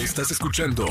Estás 0.00 0.30
escuchando 0.30 0.86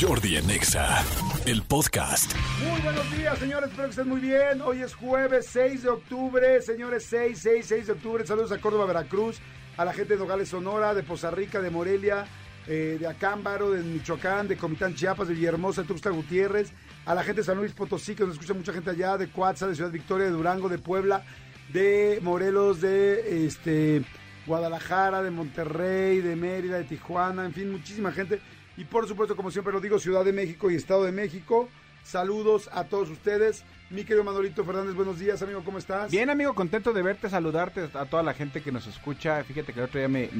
Jordi 0.00 0.36
en 0.36 0.48
Exa, 0.48 1.04
el 1.46 1.62
podcast. 1.62 2.32
Muy 2.64 2.80
buenos 2.80 3.10
días, 3.10 3.36
señores. 3.36 3.68
Espero 3.70 3.88
que 3.88 3.90
estén 3.90 4.08
muy 4.08 4.20
bien. 4.20 4.60
Hoy 4.60 4.82
es 4.82 4.94
jueves 4.94 5.46
6 5.50 5.82
de 5.82 5.88
octubre. 5.88 6.62
Señores, 6.62 7.04
6, 7.06 7.40
6, 7.42 7.66
6 7.66 7.86
de 7.88 7.92
octubre. 7.94 8.24
Saludos 8.24 8.52
a 8.52 8.58
Córdoba, 8.58 8.86
Veracruz, 8.86 9.40
a 9.76 9.84
la 9.84 9.92
gente 9.92 10.14
de 10.14 10.20
Nogales, 10.20 10.48
Sonora, 10.48 10.94
de 10.94 11.02
Poza 11.02 11.32
Rica, 11.32 11.60
de 11.60 11.70
Morelia, 11.70 12.24
eh, 12.68 12.98
de 13.00 13.06
Acámbaro, 13.08 13.72
de 13.72 13.82
Michoacán, 13.82 14.46
de 14.46 14.56
Comitán, 14.56 14.94
Chiapas, 14.94 15.26
de 15.26 15.34
Villahermosa, 15.34 15.82
de 15.82 15.88
Tuxtla 15.88 16.12
Gutiérrez, 16.12 16.72
a 17.04 17.16
la 17.16 17.24
gente 17.24 17.40
de 17.40 17.46
San 17.46 17.56
Luis 17.56 17.72
Potosí, 17.72 18.14
que 18.14 18.22
nos 18.22 18.34
escucha 18.34 18.54
mucha 18.54 18.72
gente 18.72 18.90
allá, 18.90 19.18
de 19.18 19.28
Coatza, 19.28 19.66
de 19.66 19.74
Ciudad 19.74 19.90
Victoria, 19.90 20.26
de 20.26 20.32
Durango, 20.32 20.68
de 20.68 20.78
Puebla, 20.78 21.24
de 21.72 22.20
Morelos, 22.22 22.80
de 22.80 23.44
este 23.44 24.04
Guadalajara, 24.46 25.22
de 25.22 25.30
Monterrey, 25.30 26.20
de 26.20 26.36
Mérida, 26.36 26.78
de 26.78 26.84
Tijuana, 26.84 27.44
en 27.44 27.52
fin, 27.52 27.70
muchísima 27.70 28.12
gente. 28.12 28.40
Y 28.76 28.84
por 28.84 29.06
supuesto, 29.06 29.36
como 29.36 29.50
siempre 29.50 29.72
lo 29.72 29.80
digo, 29.80 29.98
Ciudad 29.98 30.24
de 30.24 30.32
México 30.32 30.70
y 30.70 30.74
Estado 30.74 31.04
de 31.04 31.12
México. 31.12 31.68
Saludos 32.02 32.68
a 32.72 32.84
todos 32.84 33.10
ustedes. 33.10 33.64
Mi 33.90 34.04
querido 34.04 34.24
Manolito 34.24 34.64
Fernández, 34.64 34.94
buenos 34.94 35.18
días, 35.18 35.42
amigo, 35.42 35.62
¿cómo 35.64 35.78
estás? 35.78 36.10
Bien, 36.10 36.30
amigo, 36.30 36.54
contento 36.54 36.92
de 36.92 37.02
verte, 37.02 37.28
saludarte 37.28 37.88
a 37.92 38.06
toda 38.06 38.22
la 38.22 38.32
gente 38.32 38.62
que 38.62 38.72
nos 38.72 38.86
escucha. 38.86 39.44
Fíjate 39.44 39.72
que 39.72 39.80
el 39.80 39.84
otro 39.84 39.98
día 39.98 40.08
me, 40.08 40.30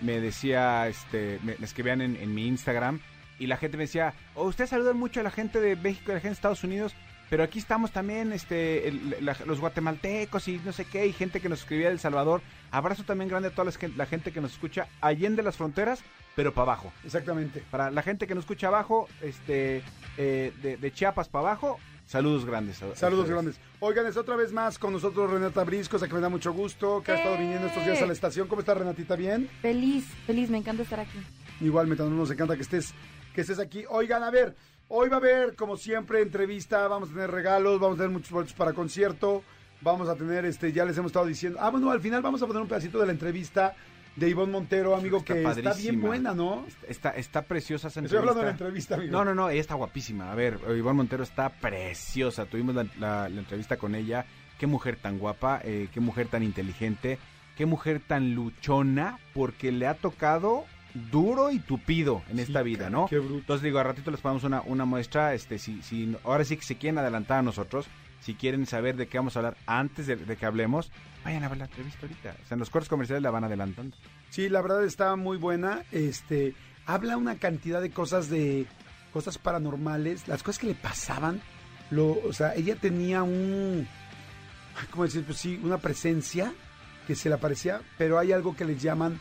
me, 0.00 0.20
decía, 0.20 0.86
este, 0.86 1.40
me, 1.42 1.56
me 1.58 1.64
escribían 1.64 2.02
en, 2.02 2.16
en, 2.16 2.34
mi 2.34 2.46
Instagram 2.46 3.00
y 3.38 3.46
la 3.46 3.56
gente 3.56 3.78
me 3.78 3.84
decía, 3.84 4.12
oh, 4.34 4.44
usted 4.44 4.66
saludan 4.66 4.98
mucho 4.98 5.20
a 5.20 5.22
la 5.22 5.30
gente 5.30 5.58
de 5.58 5.74
México 5.74 6.08
y 6.08 6.10
a 6.10 6.14
la 6.14 6.20
gente 6.20 6.28
de 6.28 6.34
Estados 6.34 6.64
Unidos, 6.64 6.94
pero 7.30 7.42
aquí 7.42 7.58
estamos 7.58 7.90
también, 7.90 8.32
este, 8.32 8.88
el, 8.88 9.16
la, 9.20 9.36
los 9.46 9.58
guatemaltecos 9.58 10.46
y 10.48 10.60
no 10.64 10.72
sé 10.72 10.84
qué, 10.84 11.06
y 11.06 11.12
gente 11.12 11.40
que 11.40 11.48
nos 11.48 11.60
escribía 11.60 11.86
de 11.86 11.94
El 11.94 12.00
Salvador. 12.00 12.42
Abrazo 12.70 13.04
también 13.04 13.28
grande 13.28 13.48
a 13.48 13.50
toda 13.50 13.70
la, 13.96 14.06
gente 14.06 14.32
que 14.32 14.40
nos 14.40 14.52
escucha 14.52 14.88
allende 15.00 15.42
las 15.42 15.56
fronteras, 15.56 16.02
pero 16.34 16.52
para 16.52 16.72
abajo. 16.72 16.92
Exactamente. 17.04 17.62
Para 17.70 17.90
la 17.90 18.02
gente 18.02 18.26
que 18.26 18.34
nos 18.34 18.44
escucha 18.44 18.68
abajo, 18.68 19.08
este, 19.22 19.82
eh, 20.16 20.52
de, 20.62 20.76
de, 20.76 20.92
Chiapas 20.92 21.28
para 21.28 21.48
abajo, 21.48 21.78
saludos 22.06 22.44
grandes. 22.44 22.82
A, 22.82 22.94
saludos 22.96 23.28
a 23.28 23.32
grandes. 23.32 23.60
Oigan, 23.80 24.06
es 24.06 24.16
otra 24.16 24.36
vez 24.36 24.52
más 24.52 24.78
con 24.78 24.92
nosotros 24.92 25.30
Renata 25.30 25.64
Briscos, 25.64 26.02
a 26.02 26.08
que 26.08 26.14
me 26.14 26.20
da 26.20 26.28
mucho 26.28 26.52
gusto, 26.52 27.02
que 27.02 27.12
ha 27.12 27.16
estado 27.16 27.36
viniendo 27.36 27.66
estos 27.68 27.84
días 27.84 28.02
a 28.02 28.06
la 28.06 28.12
estación. 28.12 28.48
¿Cómo 28.48 28.60
está 28.60 28.74
Renatita? 28.74 29.16
¿Bien? 29.16 29.48
Feliz, 29.62 30.06
feliz, 30.26 30.50
me 30.50 30.58
encanta 30.58 30.82
estar 30.82 31.00
aquí. 31.00 31.18
Igualmente, 31.60 32.02
nos 32.04 32.30
encanta 32.30 32.56
que 32.56 32.62
estés, 32.62 32.94
que 33.34 33.40
estés 33.40 33.58
aquí. 33.58 33.84
Oigan, 33.88 34.22
a 34.22 34.30
ver, 34.30 34.54
hoy 34.88 35.08
va 35.08 35.16
a 35.16 35.20
haber, 35.20 35.56
como 35.56 35.76
siempre, 35.76 36.22
entrevista, 36.22 36.86
vamos 36.88 37.10
a 37.10 37.12
tener 37.12 37.30
regalos, 37.30 37.80
vamos 37.80 37.96
a 37.96 38.02
tener 38.02 38.12
muchos 38.12 38.30
boletos 38.30 38.54
para 38.54 38.72
concierto, 38.72 39.42
vamos 39.80 40.08
a 40.08 40.14
tener, 40.14 40.44
este, 40.44 40.72
ya 40.72 40.84
les 40.84 40.96
hemos 40.98 41.10
estado 41.10 41.26
diciendo, 41.26 41.58
ah, 41.60 41.70
bueno, 41.70 41.90
al 41.90 42.00
final 42.00 42.22
vamos 42.22 42.42
a 42.42 42.46
poner 42.46 42.62
un 42.62 42.68
pedacito 42.68 42.98
de 42.98 43.06
la 43.06 43.12
entrevista 43.12 43.74
de 44.16 44.30
Ivonne 44.30 44.52
Montero, 44.52 44.96
amigo, 44.96 45.18
está 45.18 45.34
que 45.34 45.42
padrísima. 45.42 45.70
está 45.70 45.82
bien 45.82 46.00
buena, 46.00 46.34
¿no? 46.34 46.64
Está, 46.88 47.10
está 47.10 47.42
preciosa 47.42 47.88
esa 47.88 48.00
entrevista. 48.00 48.16
Estoy 48.16 48.18
hablando 48.18 48.40
de 48.40 48.46
la 48.46 48.52
entrevista, 48.52 48.94
amigo. 48.94 49.12
No, 49.12 49.24
no, 49.24 49.34
no, 49.34 49.50
ella 49.50 49.60
está 49.60 49.74
guapísima. 49.74 50.32
A 50.32 50.34
ver, 50.34 50.58
Ivonne 50.76 50.96
Montero 50.96 51.22
está 51.22 51.50
preciosa. 51.50 52.46
Tuvimos 52.46 52.74
la, 52.74 52.86
la, 52.98 53.28
la 53.28 53.40
entrevista 53.40 53.76
con 53.76 53.94
ella. 53.94 54.24
Qué 54.58 54.66
mujer 54.66 54.96
tan 54.96 55.18
guapa, 55.18 55.60
eh, 55.64 55.88
qué 55.92 56.00
mujer 56.00 56.28
tan 56.28 56.42
inteligente, 56.42 57.18
qué 57.58 57.66
mujer 57.66 58.00
tan 58.00 58.34
luchona, 58.34 59.18
porque 59.34 59.70
le 59.70 59.86
ha 59.86 59.92
tocado 59.92 60.64
duro 61.12 61.50
y 61.50 61.58
tupido 61.58 62.22
en 62.30 62.38
esta 62.38 62.62
vida, 62.62 62.88
¿no? 62.88 63.06
qué 63.06 63.18
bruto. 63.18 63.40
Entonces 63.40 63.62
digo, 63.62 63.78
a 63.78 63.82
ratito 63.82 64.10
les 64.10 64.20
ponemos 64.20 64.44
una, 64.44 64.62
una 64.62 64.86
muestra, 64.86 65.34
este, 65.34 65.58
si, 65.58 65.82
si, 65.82 66.16
ahora 66.24 66.42
sí 66.44 66.56
que 66.56 66.64
se 66.64 66.76
quieren 66.76 66.96
adelantar 66.96 67.40
a 67.40 67.42
nosotros, 67.42 67.86
si 68.26 68.34
quieren 68.34 68.66
saber 68.66 68.96
de 68.96 69.06
qué 69.06 69.18
vamos 69.18 69.36
a 69.36 69.38
hablar 69.38 69.56
antes 69.66 70.08
de, 70.08 70.16
de 70.16 70.36
que 70.36 70.46
hablemos, 70.46 70.90
vayan 71.24 71.44
a 71.44 71.48
ver 71.48 71.58
la 71.58 71.66
entrevista 71.66 72.00
ahorita. 72.02 72.34
O 72.42 72.46
sea, 72.48 72.56
en 72.56 72.58
los 72.58 72.70
cortes 72.70 72.88
comerciales 72.88 73.22
la 73.22 73.30
van 73.30 73.44
adelantando. 73.44 73.96
Sí, 74.30 74.48
la 74.48 74.60
verdad 74.62 74.84
está 74.84 75.14
muy 75.14 75.36
buena. 75.36 75.84
Este, 75.92 76.56
habla 76.86 77.18
una 77.18 77.36
cantidad 77.36 77.80
de 77.80 77.90
cosas 77.90 78.28
de 78.28 78.66
cosas 79.12 79.38
paranormales, 79.38 80.26
las 80.26 80.42
cosas 80.42 80.58
que 80.58 80.66
le 80.66 80.74
pasaban. 80.74 81.40
Lo, 81.90 82.18
o 82.24 82.32
sea, 82.32 82.56
ella 82.56 82.74
tenía 82.74 83.22
un, 83.22 83.86
¿cómo 84.90 85.04
decir? 85.04 85.22
Pues 85.24 85.38
sí, 85.38 85.60
una 85.62 85.78
presencia 85.78 86.52
que 87.06 87.14
se 87.14 87.28
le 87.28 87.36
aparecía, 87.36 87.80
pero 87.96 88.18
hay 88.18 88.32
algo 88.32 88.56
que 88.56 88.64
les 88.64 88.82
llaman 88.82 89.20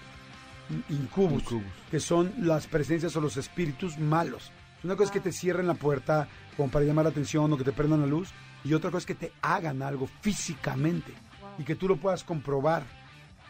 incubus, 0.90 1.44
incubus, 1.44 1.64
que 1.92 2.00
son 2.00 2.34
las 2.40 2.66
presencias 2.66 3.16
o 3.16 3.22
los 3.22 3.38
espíritus 3.38 4.00
malos. 4.00 4.52
Una 4.84 4.96
cosa 4.96 5.10
es 5.10 5.12
que 5.12 5.20
te 5.20 5.32
cierren 5.32 5.68
la 5.68 5.76
puerta 5.76 6.28
como 6.58 6.72
para 6.72 6.86
llamar 6.86 7.06
la 7.06 7.12
atención 7.12 7.54
o 7.54 7.58
que 7.58 7.64
te 7.64 7.72
prendan 7.72 8.02
la 8.02 8.08
luz, 8.08 8.34
y 8.66 8.74
otra 8.74 8.90
cosa 8.92 9.00
es 9.00 9.06
que 9.06 9.16
te 9.16 9.32
hagan 9.42 9.82
algo 9.82 10.08
físicamente 10.22 11.14
Wow. 11.42 11.50
y 11.60 11.64
que 11.64 11.76
tú 11.76 11.88
lo 11.88 11.98
puedas 11.98 12.24
comprobar, 12.24 12.84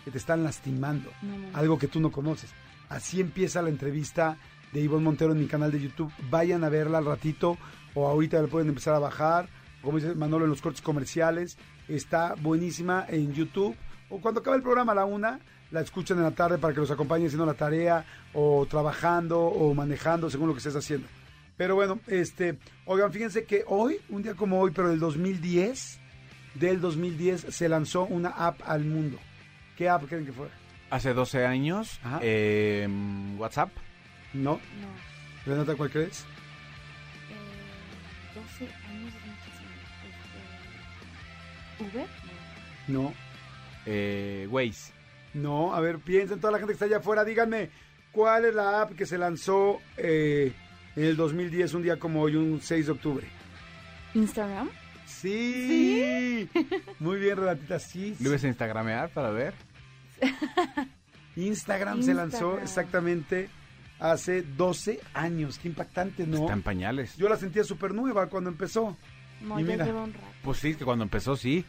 que 0.04 0.12
te 0.12 0.18
están 0.18 0.44
lastimando, 0.44 1.10
No, 1.22 1.38
no, 1.38 1.48
no. 1.52 1.58
algo 1.58 1.80
que 1.80 1.88
tú 1.88 2.00
no 2.00 2.12
conoces. 2.12 2.52
Así 2.90 3.20
empieza 3.22 3.62
la 3.64 3.70
entrevista 3.70 4.38
de 4.72 4.82
Ivonne 4.82 5.04
Montero 5.06 5.32
en 5.32 5.40
mi 5.40 5.48
canal 5.48 5.72
de 5.72 5.82
YouTube. 5.82 6.12
Vayan 6.30 6.64
a 6.64 6.70
verla 6.70 6.98
al 7.00 7.06
ratito 7.06 7.58
o 7.96 8.08
ahorita 8.08 8.40
la 8.42 8.48
pueden 8.48 8.68
empezar 8.70 8.94
a 8.94 9.00
bajar. 9.00 9.48
Como 9.82 9.98
dice 9.98 10.14
Manolo 10.16 10.46
en 10.46 10.52
los 10.52 10.62
cortes 10.62 10.82
comerciales, 10.82 11.58
está 11.88 12.36
buenísima 12.36 13.06
en 13.08 13.34
YouTube. 13.34 13.76
O 14.10 14.20
cuando 14.22 14.42
acabe 14.42 14.58
el 14.58 14.64
programa 14.64 14.92
a 14.92 14.96
la 14.96 15.06
una, 15.06 15.40
la 15.72 15.82
escuchan 15.82 16.18
en 16.18 16.24
la 16.26 16.32
tarde 16.32 16.58
para 16.60 16.74
que 16.74 16.80
los 16.80 16.92
acompañen 16.92 17.28
haciendo 17.28 17.46
la 17.46 17.54
tarea 17.56 18.06
o 18.34 18.66
trabajando 18.70 19.40
o 19.42 19.74
manejando 19.74 20.30
según 20.30 20.48
lo 20.50 20.54
que 20.54 20.60
estés 20.60 20.76
haciendo. 20.76 21.08
Pero 21.58 21.76
bueno, 21.76 22.00
este, 22.08 22.58
oigan, 22.86 23.14
fíjense 23.14 23.46
que 23.46 23.64
hoy, 23.68 23.98
un 24.10 24.22
día 24.24 24.34
como 24.36 24.60
hoy, 24.60 24.72
pero 24.72 24.90
del 24.90 25.00
2010, 25.00 26.00
del 26.56 26.82
2010 26.82 27.48
se 27.50 27.70
lanzó 27.70 28.04
una 28.06 28.30
app 28.30 28.60
al 28.66 28.84
mundo. 28.84 29.18
¿Qué 29.78 29.88
app 29.90 30.04
creen 30.08 30.26
que 30.26 30.34
fue? 30.34 30.48
Hace 30.90 31.14
12 31.14 31.46
años, 31.46 32.00
Ajá. 32.04 32.20
eh, 32.22 32.88
WhatsApp. 33.38 33.70
¿No? 34.34 34.54
No. 34.54 34.62
Renata, 35.46 35.76
¿cuál 35.76 35.90
crees? 35.92 36.26
Eh, 37.32 38.36
12 38.36 38.66
años 38.90 39.14
es 39.16 39.26
muchísimo. 39.26 39.70
Este, 41.80 41.98
¿Uber? 41.98 42.08
No. 42.88 43.02
No. 43.04 43.14
Eh, 43.86 44.48
Waze. 44.50 44.92
No, 45.34 45.74
a 45.74 45.80
ver, 45.80 46.00
piensen, 46.00 46.40
toda 46.40 46.52
la 46.52 46.58
gente 46.60 46.72
que 46.72 46.76
está 46.76 46.86
allá 46.86 46.98
afuera, 46.98 47.24
díganme, 47.26 47.70
¿cuál 48.12 48.46
es 48.46 48.56
la 48.56 48.82
app 48.82 48.94
que 48.96 49.06
se 49.06 49.18
lanzó 49.18 49.82
eh, 49.98 50.54
en 50.96 51.04
el 51.04 51.16
2010, 51.18 51.74
un 51.74 51.84
día 51.84 51.98
como 51.98 52.22
hoy, 52.22 52.36
un 52.36 52.62
6 52.62 52.86
de 52.86 52.92
octubre? 52.92 53.28
¿Instagram? 54.14 54.70
Sí. 55.06 56.48
Muy 57.00 57.20
bien, 57.20 57.38
Renatita, 57.38 57.80
sí. 57.80 58.16
¿Lo 58.20 58.30
ibas 58.30 58.44
a 58.44 58.48
instagramear 58.48 59.10
para 59.10 59.30
ver? 59.30 59.54
Instagram, 61.36 62.02
se 62.02 62.14
lanzó 62.14 62.38
Instagram. 62.38 62.64
exactamente 62.64 63.50
hace 64.00 64.42
12 64.42 65.00
años. 65.14 65.58
Qué 65.60 65.68
impactante, 65.68 66.26
¿no? 66.26 66.38
Está 66.38 66.54
en 66.54 66.62
pañales. 66.62 67.16
Yo 67.18 67.28
la 67.30 67.38
sentía 67.38 67.64
súper 67.64 67.94
nueva 67.94 68.28
cuando 68.28 68.50
empezó. 68.50 68.96
No, 69.42 69.60
Y 69.60 69.64
mira. 69.64 69.86
lleva 69.86 70.04
un 70.04 70.14
rato. 70.14 70.26
Pues 70.44 70.60
sí, 70.60 70.76
que 70.76 70.86
cuando 70.86 71.04
empezó 71.04 71.36
sí. 71.36 71.66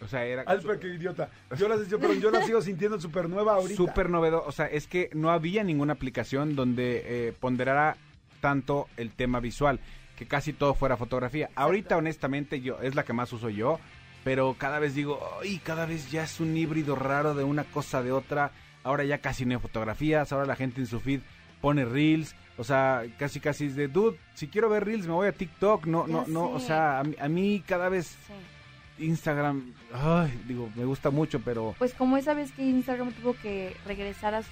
O 0.00 0.06
sea, 0.06 0.24
era 0.24 0.44
Ay, 0.46 0.58
pero 0.62 0.78
qué 0.78 0.94
idiota. 0.94 1.28
Yo 1.56 1.68
la, 1.68 1.82
yo, 1.84 1.98
pero 1.98 2.14
yo 2.14 2.30
la 2.30 2.44
sigo 2.44 2.62
sintiendo 2.62 3.00
súper 3.00 3.28
nueva 3.28 3.54
ahorita. 3.54 3.76
súper 3.76 4.08
novedoso. 4.08 4.46
O 4.46 4.52
sea, 4.52 4.66
es 4.66 4.86
que 4.86 5.10
no 5.12 5.30
había 5.30 5.64
ninguna 5.64 5.94
aplicación 5.94 6.54
donde 6.54 7.02
eh, 7.04 7.32
ponderara 7.40 7.96
tanto 8.40 8.88
el 8.96 9.10
tema 9.12 9.40
visual, 9.40 9.80
que 10.16 10.26
casi 10.26 10.52
todo 10.52 10.74
fuera 10.74 10.96
fotografía. 10.96 11.50
Ahorita, 11.54 11.96
honestamente, 11.96 12.60
yo 12.60 12.80
es 12.80 12.94
la 12.94 13.04
que 13.04 13.12
más 13.12 13.32
uso 13.32 13.48
yo, 13.50 13.78
pero 14.24 14.54
cada 14.58 14.78
vez 14.78 14.94
digo, 14.94 15.20
ay, 15.42 15.60
cada 15.64 15.86
vez 15.86 16.10
ya 16.10 16.24
es 16.24 16.40
un 16.40 16.56
híbrido 16.56 16.96
raro 16.96 17.34
de 17.34 17.44
una 17.44 17.64
cosa 17.64 18.02
de 18.02 18.12
otra. 18.12 18.50
Ahora 18.84 19.04
ya 19.04 19.18
casi 19.18 19.44
no 19.44 19.54
hay 19.54 19.60
fotografías, 19.60 20.32
ahora 20.32 20.46
la 20.46 20.56
gente 20.56 20.80
en 20.80 20.86
su 20.86 21.00
feed 21.00 21.20
pone 21.60 21.84
reels. 21.84 22.34
O 22.56 22.64
sea, 22.64 23.04
casi 23.18 23.38
casi 23.38 23.66
es 23.66 23.76
de, 23.76 23.86
dude, 23.86 24.18
si 24.34 24.48
quiero 24.48 24.68
ver 24.68 24.84
reels 24.84 25.06
me 25.06 25.12
voy 25.12 25.28
a 25.28 25.32
TikTok. 25.32 25.86
No, 25.86 26.06
Ya 26.06 26.12
no, 26.12 26.24
no. 26.26 26.50
O 26.50 26.58
sea, 26.60 26.98
a 27.00 27.04
mí, 27.04 27.14
a 27.20 27.28
mí 27.28 27.62
cada 27.66 27.88
vez 27.88 28.16
Sí. 28.26 29.04
Instagram, 29.04 29.74
ay, 29.94 30.42
digo, 30.48 30.68
me 30.74 30.84
gusta 30.84 31.10
mucho, 31.10 31.38
pero 31.40 31.74
Pues 31.78 31.94
como 31.94 32.16
esa 32.16 32.34
vez 32.34 32.50
que 32.50 32.62
Instagram 32.64 33.12
tuvo 33.12 33.34
que 33.34 33.76
regresar 33.86 34.34
a 34.34 34.42
su 34.42 34.50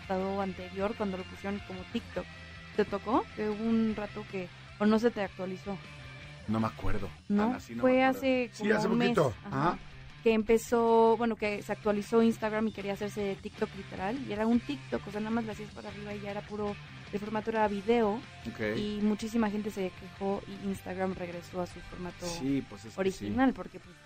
estado 0.00 0.40
anterior 0.40 0.94
cuando 0.96 1.16
lo 1.16 1.24
pusieron 1.24 1.58
como 1.66 1.80
TikTok. 1.92 2.24
¿Te 2.78 2.84
tocó? 2.84 3.24
Que 3.34 3.48
hubo 3.48 3.64
un 3.64 3.94
rato 3.96 4.24
que... 4.30 4.48
O 4.78 4.86
no 4.86 5.00
se 5.00 5.10
te 5.10 5.20
actualizó. 5.22 5.76
no 6.46 6.60
me 6.60 6.68
acuerdo. 6.68 7.08
¿No? 7.28 7.58
Fue 7.58 7.74
me 7.74 7.78
acuerdo. 8.04 8.08
hace 8.18 8.50
Sí, 8.52 8.62
como 8.62 8.74
hace 8.78 8.86
un 8.88 8.98
mes. 8.98 9.08
poquito. 9.08 9.34
Ajá. 9.46 9.68
Ajá. 9.70 9.78
Que 10.22 10.32
empezó, 10.32 11.16
bueno, 11.16 11.34
que 11.34 11.60
se 11.62 11.72
actualizó 11.72 12.22
Instagram 12.22 12.68
y 12.68 12.72
quería 12.72 12.92
hacerse 12.92 13.36
TikTok 13.42 13.68
literal. 13.76 14.16
Y 14.28 14.32
era 14.32 14.46
un 14.46 14.60
TikTok, 14.60 15.06
o 15.06 15.10
sea, 15.10 15.20
nada 15.20 15.30
más 15.34 15.44
lo 15.44 15.52
hacías 15.52 15.70
para 15.72 15.88
arriba 15.88 16.14
y 16.14 16.20
ya 16.20 16.30
era 16.30 16.40
puro... 16.42 16.76
El 17.12 17.18
formato 17.20 17.50
era 17.50 17.66
video 17.68 18.20
Ok. 18.46 18.76
y 18.76 18.98
muchísima 19.02 19.50
gente 19.50 19.70
se 19.70 19.90
quejó 19.98 20.42
y 20.46 20.68
Instagram 20.68 21.14
regresó 21.14 21.62
a 21.62 21.66
su 21.66 21.80
formato 21.80 22.26
Sí, 22.26 22.62
pues 22.68 22.84
es 22.84 22.98
original 22.98 23.54
porque 23.54 23.80
pues 23.80 23.96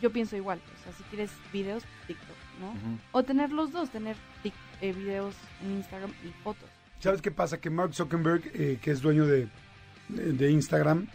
yo 0.00 0.10
pienso 0.10 0.36
igual, 0.36 0.58
o 0.80 0.82
sea, 0.82 0.92
si 0.94 1.02
quieres 1.04 1.30
videos, 1.52 1.84
TikTok, 2.06 2.36
¿no? 2.62 2.72
sí. 2.72 3.00
O 3.12 3.22
tener 3.22 3.52
los 3.52 3.72
dos, 3.72 3.90
tener 3.90 4.16
tic- 4.42 4.54
eh, 4.80 4.92
videos 4.94 5.34
en 5.62 5.72
Instagram 5.72 6.10
y 6.24 6.28
fotos. 6.42 6.70
¿Sabes 6.98 7.20
qué 7.22 7.30
pasa? 7.30 7.58
Que 7.60 7.70
Mark 7.70 7.94
Zuckerberg, 7.94 8.42
eh, 8.54 8.78
que 8.80 8.90
es 8.90 9.00
dueño 9.00 9.26
de, 9.26 9.48
de- 10.08 10.50
Instagram, 10.50 11.06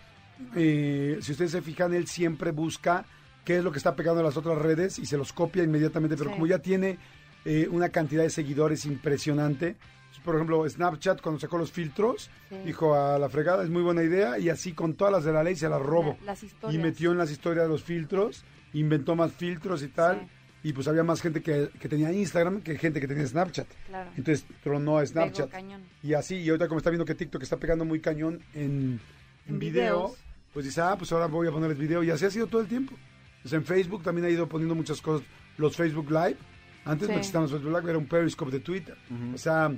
eh, 0.55 1.17
si 1.21 1.31
ustedes 1.31 1.51
se 1.51 1.61
fijan, 1.61 1.93
él 1.93 2.07
siempre 2.07 2.51
busca 2.51 3.05
qué 3.45 3.57
es 3.57 3.63
lo 3.63 3.71
que 3.71 3.77
está 3.77 3.95
pegando 3.95 4.19
en 4.21 4.25
las 4.25 4.37
otras 4.37 4.57
redes 4.57 4.99
y 4.99 5.05
se 5.05 5.17
los 5.17 5.33
copia 5.33 5.63
inmediatamente, 5.63 6.15
pero 6.15 6.29
Sí. 6.29 6.33
como 6.35 6.47
ya 6.47 6.59
tiene 6.59 6.97
eh, 7.43 7.67
una 7.71 7.89
cantidad 7.89 8.21
de 8.21 8.29
seguidores 8.29 8.85
impresionante, 8.85 9.75
por 10.23 10.35
ejemplo, 10.35 10.69
Snapchat 10.69 11.19
cuando 11.21 11.39
sacó 11.41 11.57
los 11.57 11.71
filtros, 11.71 12.29
Sí. 12.49 12.55
dijo 12.65 12.93
a 12.93 13.17
la 13.17 13.27
fregada, 13.29 13.63
es 13.63 13.71
muy 13.71 13.81
buena 13.81 14.03
idea, 14.03 14.37
y 14.37 14.49
así 14.49 14.73
con 14.73 14.93
todas 14.93 15.11
las 15.11 15.23
de 15.23 15.33
la 15.33 15.41
ley 15.43 15.55
se 15.55 15.67
las 15.67 15.81
robo. 15.81 16.15
La- 16.23 16.35
las 16.35 16.43
y 16.71 16.77
metió 16.77 17.11
en 17.11 17.17
las 17.17 17.31
historias 17.31 17.67
los 17.67 17.81
filtros, 17.83 18.45
inventó 18.73 19.15
más 19.15 19.31
filtros 19.31 19.81
y 19.81 19.87
tal, 19.87 20.19
Sí. 20.19 20.27
Y 20.63 20.73
pues 20.73 20.87
había 20.87 21.03
más 21.03 21.21
gente 21.21 21.41
que, 21.41 21.69
que 21.79 21.89
tenía 21.89 22.11
Instagram 22.11 22.61
que 22.61 22.77
gente 22.77 22.99
que 23.01 23.07
tenía 23.07 23.25
Snapchat. 23.25 23.67
Claro. 23.87 24.11
Entonces 24.15 24.45
tronó 24.63 24.97
a 24.99 25.05
Snapchat. 25.05 25.49
cañón. 25.49 25.81
Y 26.03 26.13
así, 26.13 26.35
y 26.37 26.49
ahorita 26.49 26.67
como 26.67 26.77
está 26.77 26.89
viendo 26.89 27.05
que 27.05 27.15
TikTok 27.15 27.41
está 27.43 27.57
pegando 27.57 27.83
muy 27.85 27.99
cañón 27.99 28.41
en, 28.53 28.99
video, 29.47 29.59
videos. 29.59 30.17
pues 30.53 30.65
dice, 30.65 30.81
ah, 30.81 30.95
pues 30.97 31.11
ahora 31.11 31.25
voy 31.27 31.47
a 31.47 31.51
ponerles 31.51 31.77
video. 31.79 32.03
Y 32.03 32.11
así 32.11 32.25
ha 32.25 32.29
sido 32.31 32.47
todo 32.47 32.61
el 32.61 32.67
tiempo. 32.67 32.93
Pues 33.41 33.53
en 33.53 33.65
Facebook 33.65 34.03
también 34.03 34.25
ha 34.27 34.29
ido 34.29 34.47
poniendo 34.47 34.75
muchas 34.75 35.01
cosas. 35.01 35.25
Los 35.57 35.75
Facebook 35.75 36.09
Live, 36.11 36.37
antes 36.85 37.07
no 37.07 37.13
Sí. 37.15 37.19
existían 37.19 37.43
los 37.43 37.51
Facebook 37.51 37.71
Live, 37.75 37.89
era 37.89 37.97
un 37.97 38.05
Periscope 38.07 38.51
de 38.51 38.59
Twitter. 38.59 38.95
O 39.33 39.37
sea, 39.37 39.71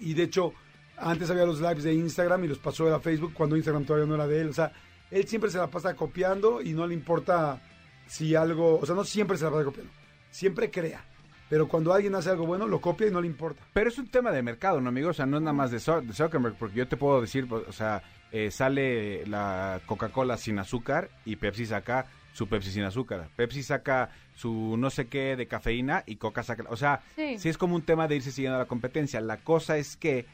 y 0.00 0.12
de 0.14 0.22
hecho, 0.24 0.52
antes 0.98 1.30
había 1.30 1.46
los 1.46 1.60
lives 1.60 1.84
de 1.84 1.94
Instagram 1.94 2.44
y 2.44 2.48
los 2.48 2.58
pasó 2.58 2.94
a 2.94 3.00
Facebook 3.00 3.32
cuando 3.34 3.56
Instagram 3.56 3.84
todavía 3.86 4.06
no 4.06 4.14
era 4.14 4.26
de 4.26 4.42
él. 4.42 4.48
O 4.50 4.52
sea, 4.52 4.72
él 5.10 5.26
siempre 5.26 5.50
se 5.50 5.56
la 5.58 5.68
pasa 5.68 5.94
copiando 5.96 6.60
y 6.60 6.72
no 6.74 6.86
le 6.86 6.94
importa 6.94 7.62
si 8.06 8.34
algo, 8.34 8.78
o 8.78 8.86
sea, 8.86 8.94
no 8.94 9.04
siempre 9.04 9.36
se 9.36 9.44
la 9.44 9.50
pasa 9.50 9.64
copiando, 9.64 9.92
siempre 10.30 10.70
crea. 10.70 11.04
Pero 11.48 11.68
cuando 11.68 11.92
alguien 11.92 12.14
hace 12.16 12.30
algo 12.30 12.44
bueno, 12.44 12.66
lo 12.66 12.80
copia 12.80 13.06
y 13.06 13.10
no 13.12 13.20
le 13.20 13.28
importa. 13.28 13.62
Pero 13.72 13.88
es 13.88 13.98
un 13.98 14.08
tema 14.08 14.32
de 14.32 14.42
mercado, 14.42 14.80
¿no, 14.80 14.88
amigo? 14.88 15.10
O 15.10 15.12
sea, 15.14 15.26
no 15.26 15.36
es 15.36 15.42
nada 15.42 15.52
más 15.52 15.70
de, 15.70 15.78
Zuckerberg, 15.78 16.56
porque 16.58 16.76
yo 16.76 16.88
te 16.88 16.96
puedo 16.96 17.20
decir, 17.20 17.46
o 17.52 17.72
sea, 17.72 18.02
eh, 18.32 18.50
sale 18.50 19.24
la 19.26 19.80
Coca-Cola 19.86 20.36
sin 20.38 20.58
azúcar 20.58 21.08
y 21.24 21.36
Pepsi 21.36 21.66
saca 21.66 22.06
su 22.32 22.48
Pepsi 22.48 22.72
sin 22.72 22.82
azúcar. 22.82 23.28
Pepsi 23.36 23.62
saca 23.62 24.10
su 24.34 24.76
no 24.76 24.90
sé 24.90 25.06
qué 25.06 25.36
de 25.36 25.46
cafeína 25.46 26.02
y 26.04 26.16
Coca 26.16 26.42
saca... 26.42 26.64
O 26.68 26.76
sea, 26.76 27.00
sí, 27.14 27.38
Sí. 27.38 27.48
es 27.48 27.56
como 27.56 27.76
un 27.76 27.82
tema 27.82 28.08
de 28.08 28.16
irse 28.16 28.32
siguiendo 28.32 28.56
a 28.56 28.62
la 28.62 28.66
competencia. 28.66 29.20
La 29.20 29.36
cosa 29.38 29.78
es 29.78 29.96
que 29.96 30.26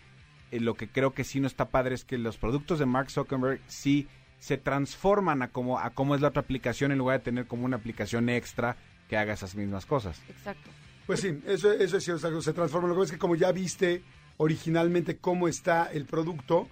eh, 0.51 0.61
lo 0.61 0.75
que 0.75 0.89
creo 0.89 1.13
que 1.13 1.25
sí 1.25 1.41
no 1.41 1.47
está 1.47 1.67
padre 1.67 1.95
es 1.95 2.05
que 2.05 2.17
los 2.17 2.39
productos 2.39 2.79
de 2.79 2.87
Mark 2.87 3.11
Zuckerberg 3.11 3.61
sí 3.67 4.09
se 4.43 4.59
transforman 4.59 5.41
a 5.43 5.49
como, 5.53 5.79
a 5.79 5.91
cómo 5.91 6.17
es 6.17 6.21
la 6.21 6.29
otra 6.29 6.43
aplicación 6.43 6.91
en 6.91 6.99
lugar 6.99 7.21
de 7.21 7.25
tener 7.25 7.47
como 7.47 7.65
una 7.65 7.77
aplicación 7.77 8.29
extra 8.29 8.75
que 9.09 9.17
haga 9.17 9.35
esas 9.35 9.55
mismas 9.55 9.87
cosas. 9.87 10.21
Exacto. 10.29 10.69
Pues 11.07 11.21
sí, 11.21 11.41
eso, 11.47 11.71
eso 11.73 11.97
es 11.99 12.03
cierto, 12.05 12.43
se 12.43 12.53
transforma. 12.53 12.89
Lo 12.89 12.95
que 12.95 12.99
pasa 13.03 13.13
es 13.13 13.13
que 13.13 13.21
como 13.21 13.37
ya 13.37 13.53
viste 13.53 14.03
originalmente 14.39 15.17
cómo 15.19 15.47
está 15.47 15.93
el 15.93 16.07
producto, 16.07 16.67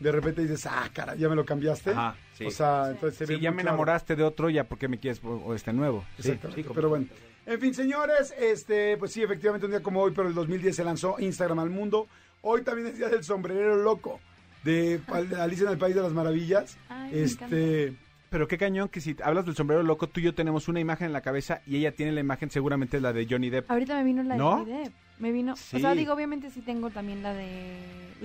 de 0.00 0.12
repente 0.12 0.42
dices, 0.42 0.66
ah, 0.66 0.86
cara, 0.92 1.14
ya 1.14 1.30
me 1.30 1.34
lo 1.34 1.46
cambiaste. 1.46 1.92
Ajá, 1.92 2.14
sí. 2.36 2.44
O 2.44 2.50
sea, 2.50 2.84
Sí. 2.86 2.90
entonces 2.92 3.18
se 3.18 3.26
Si 3.26 3.34
ve 3.36 3.40
ya 3.40 3.50
me 3.52 3.62
claro. 3.62 3.70
enamoraste 3.76 4.16
de 4.16 4.22
otro, 4.22 4.50
ya 4.50 4.64
¿por 4.64 4.76
qué 4.76 4.88
me 4.88 4.98
quieres 4.98 5.22
o- 5.24 5.54
este 5.54 5.72
nuevo? 5.72 6.04
Sí, 6.18 6.28
Exactamente, 6.32 6.62
sí, 6.62 6.68
pero 6.74 6.90
bueno. 6.90 7.06
En 7.46 7.58
fin, 7.58 7.72
señores, 7.72 8.34
este, 8.38 8.98
pues 8.98 9.12
sí, 9.12 9.22
efectivamente 9.22 9.64
un 9.64 9.72
día 9.72 9.82
como 9.82 10.02
hoy, 10.02 10.12
pero 10.14 10.28
el 10.28 10.34
2010 10.34 10.76
se 10.76 10.84
lanzó 10.84 11.16
Instagram 11.18 11.58
al 11.60 11.70
mundo. 11.70 12.06
Hoy 12.42 12.60
también 12.62 12.88
es 12.88 12.98
día 12.98 13.08
del 13.08 13.24
sombrerero 13.24 13.76
loco 13.76 14.20
de 14.64 15.00
Alicia 15.38 15.66
en 15.66 15.72
el 15.72 15.78
País 15.78 15.94
de 15.94 16.02
las 16.02 16.12
Maravillas. 16.12 16.76
Ay, 16.88 17.12
me 17.12 17.22
este, 17.22 17.94
Pero 18.30 18.48
qué 18.48 18.58
cañón 18.58 18.88
que 18.88 19.00
si 19.00 19.14
hablas 19.22 19.44
del 19.46 19.54
sombrero 19.54 19.82
loco, 19.82 20.08
tú 20.08 20.20
y 20.20 20.24
yo 20.24 20.34
tenemos 20.34 20.68
una 20.68 20.80
imagen 20.80 21.06
en 21.08 21.12
la 21.12 21.20
cabeza 21.20 21.60
y 21.66 21.76
ella 21.76 21.92
tiene 21.92 22.12
la 22.12 22.20
imagen, 22.20 22.50
seguramente 22.50 22.96
es 22.96 23.02
la 23.02 23.12
de 23.12 23.26
Johnny 23.28 23.50
Depp. 23.50 23.70
Ahorita 23.70 23.96
me 23.96 24.04
vino 24.04 24.22
la 24.22 24.34
de. 24.34 24.40
Johnny 24.40 24.70
Depp. 24.72 24.92
Me 25.18 25.30
vino, 25.30 25.54
Sí. 25.56 25.76
o 25.76 25.78
sea, 25.80 25.94
digo, 25.94 26.12
obviamente 26.12 26.50
sí 26.50 26.60
tengo 26.60 26.90
también 26.90 27.22
la 27.22 27.32
de 27.34 27.76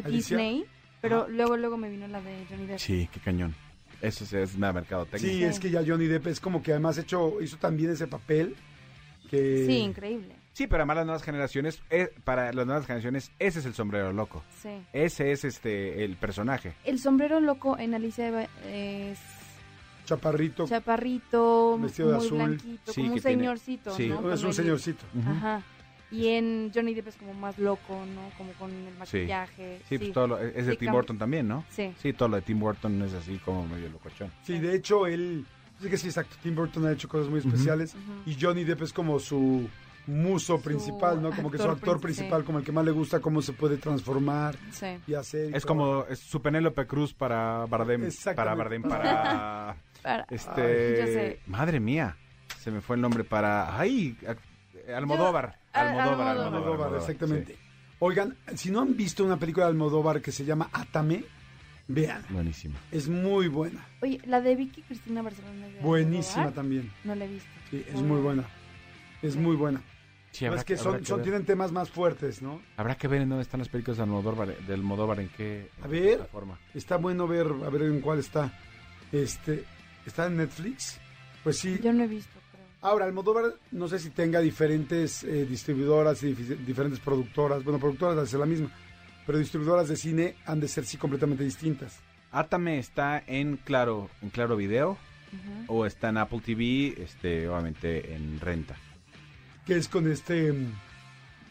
Alicia. 0.04 0.38
Disney, 0.38 0.66
pero 1.02 1.28
luego 1.30 1.56
luego 1.58 1.78
me 1.78 1.90
vino 1.90 2.08
la 2.08 2.20
de 2.22 2.46
Johnny 2.50 2.66
Depp. 2.66 2.80
Sí, 2.80 3.08
qué 3.14 3.20
cañón. 3.20 3.54
Eso 4.02 4.26
sí 4.26 4.38
es 4.38 4.56
una 4.56 4.72
mercadotecnia. 4.74 5.30
sí, 5.30 5.38
Sí. 5.40 5.44
es 5.44 5.60
que 5.60 5.70
ya 5.70 5.84
Johnny 5.86 6.08
Depp 6.08 6.28
es 6.28 6.40
como 6.40 6.64
que 6.64 6.72
además 6.72 6.98
hecho, 6.98 7.42
hizo 7.42 7.58
también 7.58 7.92
ese 7.92 8.08
papel 8.08 8.56
que... 9.30 9.66
Sí, 9.68 9.78
increíble. 9.78 10.34
Sí, 10.54 10.68
pero 10.68 10.82
además 10.82 10.98
las 10.98 11.06
nuevas 11.06 11.24
generaciones, 11.24 11.82
eh, 11.90 12.14
para 12.24 12.52
las 12.52 12.66
nuevas 12.66 12.86
generaciones, 12.86 13.32
ese 13.40 13.60
es 13.60 13.66
el 13.66 13.74
sombrero 13.74 14.12
loco. 14.12 14.44
Sí. 14.62 14.70
Ese 14.94 15.32
es 15.32 15.46
este 15.46 16.04
el 16.04 16.18
personaje. 16.18 16.74
El 16.84 17.00
sombrero 17.00 17.40
loco 17.40 17.78
en 17.78 17.94
Alicia 17.94 18.28
Eva- 18.28 18.48
es 18.68 19.20
Chaparrito, 20.06 20.68
chaparrito, 20.68 21.78
Vestido 21.80 22.10
de 22.12 22.18
muy 22.18 22.26
azul. 22.26 22.60
Sí, 22.62 22.80
como 23.02 23.14
un 23.14 23.20
tiene- 23.20 23.22
señorcito, 23.22 23.96
sí. 23.96 24.08
¿no? 24.10 24.34
es 24.34 24.44
un 24.44 24.54
señorcito. 24.54 25.06
Ajá. 25.26 25.62
Y 26.12 26.30
en 26.30 26.72
Johnny 26.74 26.96
Depp 26.96 27.10
es 27.10 27.16
como 27.18 27.36
más 27.36 27.60
loco, 27.60 28.04
¿no? 28.16 28.32
Como 28.36 28.52
con 28.54 28.72
el 28.72 28.96
maquillaje. 28.98 29.80
Sí, 29.88 30.00
pues 30.00 30.12
todo 30.12 30.28
lo- 30.30 30.40
es 30.40 30.66
de 30.66 30.72
Sí, 30.72 30.78
Tim 30.80 30.92
Burton 30.92 31.20
también, 31.20 31.48
¿no? 31.48 31.64
Sí. 31.70 31.94
Sí, 32.02 32.14
todo 32.14 32.30
lo 32.30 32.38
de 32.38 32.42
Tim 32.42 32.60
Burton 32.60 33.00
es 33.04 33.14
así 33.14 33.38
como 33.46 33.68
medio 33.68 33.88
locochón. 33.90 34.32
Sí, 34.44 34.58
de 34.58 34.74
hecho, 34.76 35.06
él... 35.06 35.46
Sí 35.80 35.88
que 35.90 35.98
sí, 35.98 36.08
exacto. 36.08 36.36
Tim 36.42 36.56
Burton 36.56 36.88
ha 36.88 36.92
hecho 36.92 37.08
cosas 37.08 37.30
muy 37.30 37.40
especiales. 37.40 37.96
Y 38.26 38.36
Johnny 38.42 38.64
Depp 38.64 38.82
es 38.82 38.92
como 38.92 39.20
su 39.20 39.70
muso 40.10 40.58
Su 40.58 40.64
principal, 40.64 41.22
¿no? 41.22 41.32
Como 41.32 41.50
que 41.52 41.58
su 41.58 41.64
actor 41.64 41.78
actor 41.78 41.98
princi- 41.98 42.02
principal, 42.02 42.42
sí. 42.42 42.46
como 42.46 42.60
el 42.60 42.66
que 42.66 42.72
más 42.72 42.84
le 42.86 42.92
gusta 42.92 43.20
cómo 43.20 43.42
se 43.42 43.54
puede 43.54 43.78
transformar 43.78 44.56
Sí. 44.72 44.88
y 45.08 45.14
hacer. 45.14 45.52
y 45.52 45.56
Es 45.56 45.64
todo. 45.64 45.68
como 45.68 46.06
es 46.10 46.20
su 46.20 46.42
Penélope 46.42 46.86
Cruz 46.88 47.14
para 47.14 47.66
Bardem. 47.68 48.04
Exactamente. 48.06 48.36
Para 48.36 48.56
Bardem, 48.56 48.82
para... 48.84 49.76
Para- 50.04 50.26
Este, 50.30 51.06
sé. 51.08 51.40
madre 51.48 51.80
mía, 51.80 52.16
se 52.58 52.72
me 52.72 52.80
fue 52.82 52.96
el 52.96 53.02
nombre 53.02 53.24
para, 53.24 53.78
ay, 53.78 54.18
Almodóvar, 54.24 54.36
Yo- 54.74 54.96
Almodóvar, 54.96 55.56
Almodóvar. 55.56 55.60
Almodóvar, 55.74 56.28
Almodóvar, 56.28 56.54
Almodóvar, 56.56 56.96
exactamente. 57.00 57.54
sí. 57.54 57.60
Oigan, 58.02 58.38
si 58.56 58.72
no 58.72 58.80
han 58.82 58.96
visto 58.96 59.26
una 59.26 59.38
película 59.38 59.66
de 59.66 59.72
Almodóvar 59.72 60.22
que 60.22 60.32
se 60.32 60.46
llama 60.46 60.70
Atame, 60.72 61.26
vean. 61.90 62.24
Buenísimo. 62.30 62.76
Es 62.92 63.10
muy 63.10 63.50
buena. 63.50 63.86
Oye, 64.02 64.22
la 64.26 64.40
de 64.40 64.56
Vicky 64.56 64.82
Cristina 64.84 65.22
Barcelona. 65.22 65.68
Buenísima 65.82 66.52
también. 66.52 66.90
No 67.04 67.14
la 67.14 67.26
he 67.26 67.28
visto. 67.28 67.50
Sí, 67.70 67.84
es 67.88 68.02
muy 68.02 68.22
buena. 68.22 68.46
Es 69.22 69.36
muy 69.36 69.58
buena. 69.58 69.82
Sí, 70.32 70.46
Pero 70.46 70.56
es 70.56 70.64
que 70.64 70.74
que- 70.76 70.80
son, 70.80 71.00
que 71.02 71.24
tienen 71.24 71.44
temas 71.46 71.72
más 71.72 71.90
fuertes, 71.90 72.42
¿no? 72.42 72.62
Habrá 72.78 72.96
que 72.96 73.08
ver 73.08 73.22
en 73.22 73.30
dónde 73.30 73.42
están 73.42 73.60
las 73.60 73.70
películas 73.70 73.98
de 73.98 74.04
Almodóvar, 74.04 74.56
de 74.56 74.74
Almodóvar 74.74 75.20
en 75.20 75.30
qué 75.30 75.70
A 75.82 75.86
en 75.86 75.92
ver. 75.92 76.18
plataforma. 76.18 76.60
Está 76.74 76.98
bueno 76.98 77.28
ver, 77.28 77.48
a 77.48 77.70
ver 77.70 77.82
en 77.84 78.00
cuál 78.02 78.20
está. 78.20 78.54
Este, 79.12 79.64
¿Está 80.06 80.28
en 80.28 80.38
Netflix? 80.38 81.00
Pues 81.44 81.58
sí. 81.58 81.80
Yo 81.84 81.92
no 81.94 82.04
he 82.04 82.08
visto, 82.08 82.32
creo. 82.52 82.64
Ahora, 82.82 83.06
Almodóvar, 83.06 83.56
no 83.72 83.88
sé 83.88 83.98
si 84.00 84.12
tenga 84.12 84.40
diferentes 84.40 85.24
eh, 85.24 85.46
distribuidoras 85.46 86.22
y 86.24 86.34
diferentes 86.34 87.00
productoras. 87.00 87.64
Bueno, 87.64 87.80
productoras 87.80 88.16
de 88.18 88.28
ser 88.28 88.40
la 88.40 88.46
misma. 88.46 88.70
Pero 89.26 89.38
distribuidoras 89.40 89.88
de 89.90 89.96
cine 89.96 90.36
han 90.46 90.60
de 90.60 90.68
ser 90.68 90.86
sí 90.86 90.98
completamente 90.98 91.44
distintas. 91.44 92.00
Átame 92.32 92.78
está 92.78 93.24
en 93.26 93.58
Claro, 93.58 94.10
en 94.22 94.30
Claro 94.30 94.56
Video 94.56 94.98
o 95.68 95.86
está 95.86 96.10
en 96.10 96.18
Apple 96.18 96.42
TV, 96.44 96.96
este, 97.02 97.48
obviamente 97.48 98.14
en 98.16 98.40
renta. 98.40 98.76
Que 99.70 99.78
es 99.78 99.88
con 99.88 100.12
este. 100.12 100.52
mm, 100.52 100.72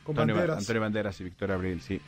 Con 0.05 0.15
Antonio, 0.19 0.35
Ba- 0.35 0.41
banderas. 0.41 0.59
Antonio 0.59 0.83
Banderas 0.83 1.21
y 1.21 1.25
Victoria 1.25 1.55
Abril, 1.55 1.81
sí. 1.81 2.01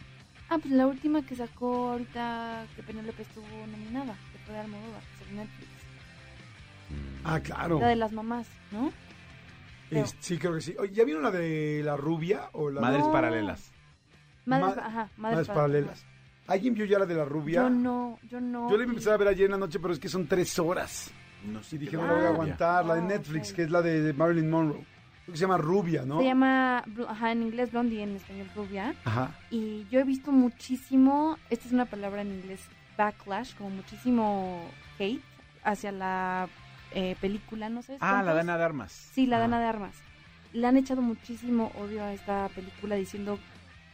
Ah, 0.49 0.59
pues 0.59 0.73
la 0.75 0.87
última 0.89 1.23
que 1.23 1.37
sacó 1.37 1.91
ahorita 1.93 2.67
que 2.75 2.83
Penélope 2.83 3.23
estuvo 3.23 3.47
nominada, 3.71 4.15
que 4.33 4.39
fue 4.45 4.55
de 4.55 4.61
Almodóvar, 4.61 5.01
que 5.19 5.25
es 5.25 5.31
Netflix. 5.33 5.69
Ah, 7.25 7.41
claro. 7.41 7.79
La 7.79 7.89
de 7.89 7.97
las 7.97 8.13
mamás, 8.13 8.47
¿no? 8.73 8.93
Es- 9.91 10.17
sí, 10.21 10.39
creo 10.39 10.55
que 10.55 10.61
sí. 10.61 10.75
¿Ya 10.93 11.05
vieron 11.05 11.23
la 11.23 11.31
de 11.31 11.83
la 11.85 11.97
rubia? 11.97 12.49
o 12.53 12.71
la 12.71 12.81
Madres 12.81 13.05
No. 13.05 13.13
paralelas. 13.13 13.71
Madres, 14.47 14.77
Ma- 14.77 14.83
ajá, 14.87 15.09
madres, 15.17 15.19
Madres 15.19 15.49
paralelas. 15.49 16.07
¿Alguien 16.49 16.75
vio 16.75 16.85
ya 16.87 16.99
la 16.99 17.07
de 17.07 17.15
la 17.15 17.25
rubia? 17.25 17.63
Yo 17.63 17.71
no, 17.71 18.19
yo 18.29 18.41
no. 18.41 18.69
Yo 18.69 18.77
la 18.77 18.83
iba 18.83 18.91
a 18.91 18.95
y- 18.95 18.97
empezar 18.97 19.13
a 19.15 19.17
ver 19.19 19.29
ayer 19.29 19.45
en 19.45 19.53
la 19.53 19.59
noche, 19.59 19.79
pero 19.79 19.93
es 19.95 20.01
que 20.01 20.09
son 20.09 20.27
tres 20.27 20.59
horas. 20.59 21.13
No 21.45 21.61
Y 21.71 21.79
dije, 21.79 21.97
no 21.97 22.07
la 22.07 22.13
voy 22.15 22.23
a 22.25 22.27
Ah. 22.27 22.31
aguantar. 22.31 22.85
La 22.87 22.95
de 22.97 23.01
Ah, 23.03 23.05
Netflix, 23.05 23.53
que 23.53 23.63
es 23.63 23.71
la 23.71 23.83
de 23.83 24.13
Marilyn 24.13 24.51
Monroe. 24.51 24.85
Que 25.31 25.37
se 25.37 25.43
llama 25.43 25.57
Rubia, 25.59 26.05
¿no? 26.05 26.19
Se 26.19 26.25
llama, 26.25 26.85
ajá, 27.09 27.33
en 27.33 27.43
inglés 27.43 27.71
Blondie, 27.73 28.03
en 28.03 28.17
español 28.17 28.49
Rubia. 28.55 28.95
Ajá. 29.05 29.35
Y 29.51 29.87
yo 29.91 30.01
he 30.01 30.05
visto 30.05 30.33
muchísimo, 30.33 31.39
esta 31.51 31.67
es 31.67 31.73
una 31.73 31.85
palabra 31.87 32.23
en 32.23 32.33
inglés, 32.33 32.61
backlash, 32.97 33.55
como 33.55 33.71
muchísimo 33.71 34.65
hate 34.99 35.23
hacia 35.65 35.93
la 35.93 36.49
eh, 36.93 37.17
película, 37.21 37.69
no 37.69 37.83
sé. 37.83 37.97
Ah, 38.01 38.23
la 38.23 38.35
Dana 38.35 38.59
de 38.59 38.65
Armas. 38.65 38.93
Sí, 38.93 39.27
la 39.27 39.37
Ah. 39.37 39.41
Dana 39.41 39.61
de 39.61 39.67
Armas. 39.67 39.95
Le 40.53 40.67
han 40.67 40.77
echado 40.77 41.01
muchísimo 41.03 41.71
odio 41.79 42.03
a 42.03 42.13
esta 42.13 42.49
película 42.49 42.97
diciendo 42.97 43.39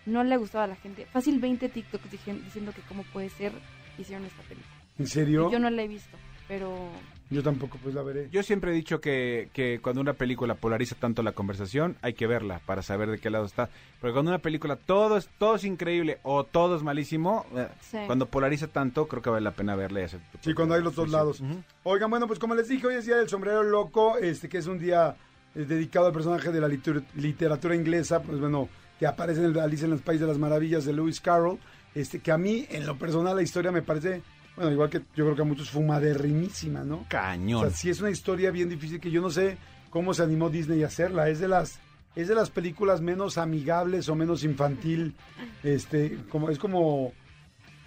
no 0.07 0.25
le 0.25 0.35
ha 0.35 0.38
gustado 0.38 0.64
a 0.64 0.69
la 0.69 0.76
gente. 0.76 1.05
Fácil 1.07 1.38
20 1.40 1.69
TikToks 1.69 2.11
diciendo 2.11 2.73
que 2.73 2.81
cómo 2.88 3.02
puede 3.12 3.28
ser 3.28 3.52
hicieron 3.99 4.25
esta 4.25 4.43
película. 4.45 4.75
¿En 4.99 5.07
serio? 5.07 5.49
Y 5.49 5.52
yo 5.52 5.59
no 5.59 5.69
la 5.69 5.83
he 5.83 5.88
visto, 5.88 6.16
pero 6.49 6.88
Yo 7.28 7.42
tampoco, 7.42 7.76
pues 7.83 7.92
la 7.95 8.02
veré. 8.02 8.28
Yo 8.30 8.42
siempre 8.45 8.71
he 8.71 8.75
dicho 8.75 9.00
que, 9.00 9.49
que 9.52 9.80
cuando 9.83 10.00
una 10.00 10.12
película 10.12 10.54
polariza 10.54 10.95
tanto 10.95 11.25
la 11.25 11.33
conversación, 11.33 11.97
hay 12.00 12.14
que 12.14 12.28
verla 12.28 12.61
para 12.66 12.83
saber 12.83 13.11
de 13.11 13.18
qué 13.18 13.30
lado 13.30 13.47
está. 13.47 13.68
Porque 14.00 14.12
cuando 14.12 14.30
una 14.30 14.38
película 14.38 14.76
todo 14.76 15.16
es, 15.16 15.28
todo 15.38 15.56
es 15.56 15.64
increíble 15.64 16.18
o 16.23 16.45
todo 16.45 16.76
es 16.76 16.83
malísimo, 16.85 17.45
eh, 17.56 17.66
Sí. 17.80 17.99
cuando 18.06 18.26
polariza 18.26 18.68
tanto, 18.68 19.09
creo 19.09 19.23
que 19.23 19.30
vale 19.30 19.42
la 19.42 19.50
pena 19.50 19.75
verla 19.75 20.00
y 20.00 20.04
hacer 20.04 20.21
Sí, 20.40 20.54
cuando 20.54 20.76
hay 20.76 20.83
los 20.83 20.95
dos 20.95 21.09
lados. 21.11 21.42
Oigan, 21.83 22.11
bueno, 22.11 22.28
pues 22.28 22.38
como 22.38 22.54
les 22.54 22.68
dije, 22.68 22.87
hoy 22.87 22.95
es 22.95 23.06
Día 23.06 23.16
del 23.16 23.28
Sombrero 23.28 23.64
Loco, 23.64 24.18
este 24.18 24.49
que 24.49 24.59
es 24.59 24.66
un 24.68 24.78
día 24.78 25.16
eh, 25.56 25.64
dedicado 25.64 26.06
al 26.06 26.12
personaje 26.12 26.52
de 26.52 26.61
la 26.61 26.68
literatura 26.68 27.75
inglesa, 27.75 28.23
pues 28.23 28.38
bueno, 28.38 28.68
que 29.00 29.06
aparece 29.06 29.40
en 29.40 29.47
el 29.47 29.59
Alice 29.59 29.85
en 29.85 29.90
los 29.90 30.00
Países 30.00 30.21
de 30.23 30.28
las 30.28 30.38
Maravillas 30.38 30.85
de 30.85 30.92
Lewis 30.92 31.21
Carroll, 31.21 31.59
este 31.95 32.21
que 32.21 32.30
a 32.30 32.38
mí, 32.38 32.66
en 32.71 32.87
lo 32.87 32.97
personal, 32.99 33.35
la 33.35 33.42
historia 33.42 33.73
me 33.73 33.83
parece, 33.83 34.23
bueno, 34.57 34.73
igual 34.73 34.91
que 34.91 34.99
yo 35.15 35.25
creo 35.25 35.35
que 35.37 35.43
a 35.43 35.45
muchos, 35.45 35.71
fumaderrimísima, 35.71 36.83
¿no? 36.83 36.97
O 36.97 37.07
Cañón. 37.09 37.61
sea, 37.61 37.71
sí 37.71 37.91
es 37.91 38.01
una 38.01 38.11
historia 38.11 38.51
bien 38.51 38.69
difícil 38.69 39.01
que 39.01 39.11
yo 39.11 39.21
no 39.21 39.31
sé 39.31 39.59
cómo 39.91 40.15
se 40.15 40.23
animó 40.23 40.51
Disney 40.51 40.83
a 40.83 40.87
hacerla. 40.87 41.29
Es 41.29 41.41
de 41.41 41.49
las 41.49 41.79
es 42.15 42.29
de 42.29 42.35
las 42.35 42.49
películas 42.49 43.03
menos 43.03 43.37
amigables 43.37 44.09
o 44.09 44.15
menos 44.15 44.43
infantil. 44.43 45.15
Este, 45.63 46.19
como 46.31 46.49
es 46.49 46.59
como, 46.59 47.13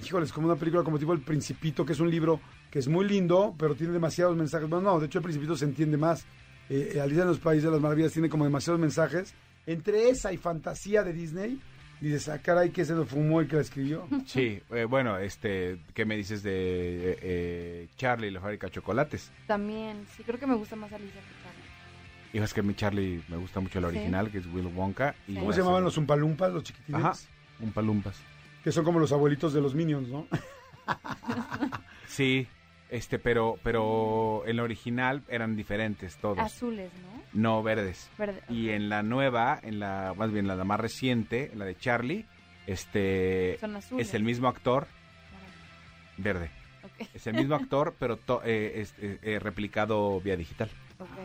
híjole, 0.05 0.25
es 0.25 0.31
como 0.31 0.45
una 0.45 0.55
película 0.55 0.83
como 0.83 0.99
tipo 0.99 1.13
El 1.13 1.21
Principito, 1.21 1.83
que 1.83 1.93
es 1.93 1.99
un 1.99 2.11
libro 2.11 2.39
que 2.69 2.77
es 2.77 2.87
muy 2.87 3.07
lindo, 3.07 3.55
pero 3.57 3.73
tiene 3.73 3.91
demasiados 3.91 4.37
mensajes. 4.37 4.69
Bueno, 4.69 4.91
no, 4.91 4.99
de 4.99 5.07
hecho 5.07 5.17
El 5.17 5.23
Principito 5.23 5.57
se 5.57 5.65
entiende 5.65 5.97
más. 5.97 6.25
Eh, 6.69 6.99
Alicia 7.01 7.23
en 7.23 7.29
los 7.29 7.39
Países 7.39 7.63
de 7.63 7.71
las 7.71 7.81
Maravillas 7.81 8.13
tiene 8.13 8.29
como 8.29 8.43
demasiados 8.43 8.79
mensajes. 8.79 9.33
Entre 9.65 10.09
esa 10.09 10.31
y 10.31 10.37
fantasía 10.37 11.03
de 11.03 11.13
Disney, 11.13 11.59
dices, 12.07 12.29
ah, 12.29 12.39
caray, 12.39 12.69
que 12.69 12.85
se 12.85 12.93
lo 12.93 13.05
fumó 13.05 13.41
y 13.41 13.47
que 13.47 13.55
la 13.57 13.61
escribió. 13.61 14.07
Sí, 14.25 14.61
eh, 14.71 14.85
bueno, 14.85 15.17
este, 15.17 15.79
¿qué 15.93 16.05
me 16.05 16.15
dices 16.15 16.43
de 16.43 16.51
eh, 16.53 17.17
eh, 17.21 17.87
Charlie 17.97 18.27
y 18.27 18.31
la 18.31 18.41
fábrica 18.41 18.67
de 18.67 18.71
chocolates? 18.73 19.31
También, 19.47 20.05
sí, 20.15 20.23
creo 20.23 20.39
que 20.39 20.47
me 20.47 20.55
gusta 20.55 20.75
más 20.75 20.91
Alicia 20.93 21.19
que 21.19 21.43
Charlie. 21.43 21.59
Y 22.31 22.37
es 22.37 22.53
que 22.53 22.59
a 22.59 22.63
mí 22.63 22.73
Charlie 22.75 23.23
me 23.27 23.37
gusta 23.37 23.59
mucho 23.59 23.79
el 23.79 23.85
Sí. 23.85 23.89
original, 23.97 24.29
que 24.31 24.37
es 24.37 24.45
Will 24.47 24.67
Wonka. 24.67 25.15
Y. 25.27 25.33
¿Cómo 25.35 25.49
la 25.49 25.53
se 25.55 25.61
llamaban 25.61 25.83
los 25.83 25.97
Umpalumpas, 25.97 26.53
los 26.53 26.63
chiquitines? 26.63 27.01
Ajá, 27.03 27.13
un 27.59 27.71
palumpas. 27.71 28.17
Que 28.63 28.71
son 28.71 28.85
como 28.85 28.99
los 28.99 29.11
abuelitos 29.11 29.51
de 29.53 29.61
los 29.61 29.73
Minions, 29.73 30.09
¿no? 30.09 30.27
Sí, 32.07 32.47
este, 32.89 33.19
pero, 33.19 33.57
pero 33.63 34.43
en 34.47 34.57
la 34.57 34.63
original 34.63 35.21
eran 35.29 35.55
diferentes 35.55 36.17
todos. 36.17 36.39
Azules, 36.39 36.91
¿no? 37.03 37.19
No 37.33 37.63
verdes. 37.63 38.09
Verde. 38.17 38.41
Y 38.49 38.69
en 38.69 38.89
la 38.89 39.03
nueva, 39.03 39.59
en 39.61 39.79
la 39.79 40.13
más 40.17 40.31
bien 40.31 40.47
la 40.47 40.55
más 40.63 40.79
reciente, 40.79 41.51
en 41.53 41.59
la 41.59 41.65
de 41.65 41.75
Charlie, 41.77 42.25
este 42.67 43.57
Son 43.59 43.75
azules. 43.75 44.07
es 44.07 44.13
el 44.13 44.23
mismo 44.23 44.47
actor 44.47 44.87
verde. 46.17 46.51
Ok, 46.83 47.07
Es 47.13 47.27
el 47.27 47.35
mismo 47.35 47.55
actor, 47.55 47.95
pero 47.99 48.17
to- 48.17 48.41
eh, 48.43 48.81
es, 48.81 48.93
eh, 48.99 49.19
eh, 49.21 49.39
replicado 49.39 50.19
vía 50.21 50.35
digital, 50.35 50.69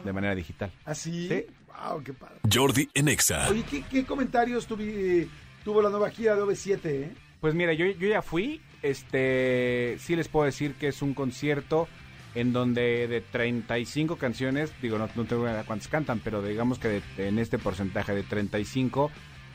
de 0.04 0.12
manera 0.12 0.35
digital. 0.35 0.71
Así. 0.85 1.28
Sí. 1.28 1.47
Wow, 1.88 2.02
qué 2.04 2.12
padre. 2.12 2.37
Jordi 2.52 2.88
en 2.94 3.09
Exa. 3.09 3.49
Oye, 3.50 3.64
¿qué, 3.68 3.83
qué 3.90 4.04
comentarios 4.04 4.68
tuvi- 4.68 5.28
tuvo 5.64 5.83
la 5.83 5.90
nueva 5.90 6.09
gira 6.11 6.37
de 6.37 6.42
OV7, 6.42 6.80
eh? 6.85 7.12
Pues 7.40 7.54
mira, 7.54 7.73
yo, 7.75 7.85
yo 7.87 8.09
ya 8.09 8.23
fui, 8.23 8.61
este, 8.85 9.97
sí 9.99 10.14
les 10.14 10.29
puedo 10.29 10.47
decir 10.47 10.75
que 10.75 10.88
es 10.88 11.03
un 11.03 11.14
concierto 11.14 11.88
en 12.35 12.53
donde 12.53 13.07
de 13.09 13.21
35 13.21 14.17
canciones, 14.17 14.73
digo, 14.83 14.99
no, 14.99 15.09
no 15.14 15.25
tengo 15.25 15.45
idea 15.49 15.64
cuántas 15.64 15.88
cantan, 15.88 16.21
pero 16.21 16.43
digamos 16.43 16.79
que 16.79 17.00
en 17.19 17.38
este 17.38 17.59
porcentaje 17.59 18.12
de 18.14 18.23
35, 18.25 19.11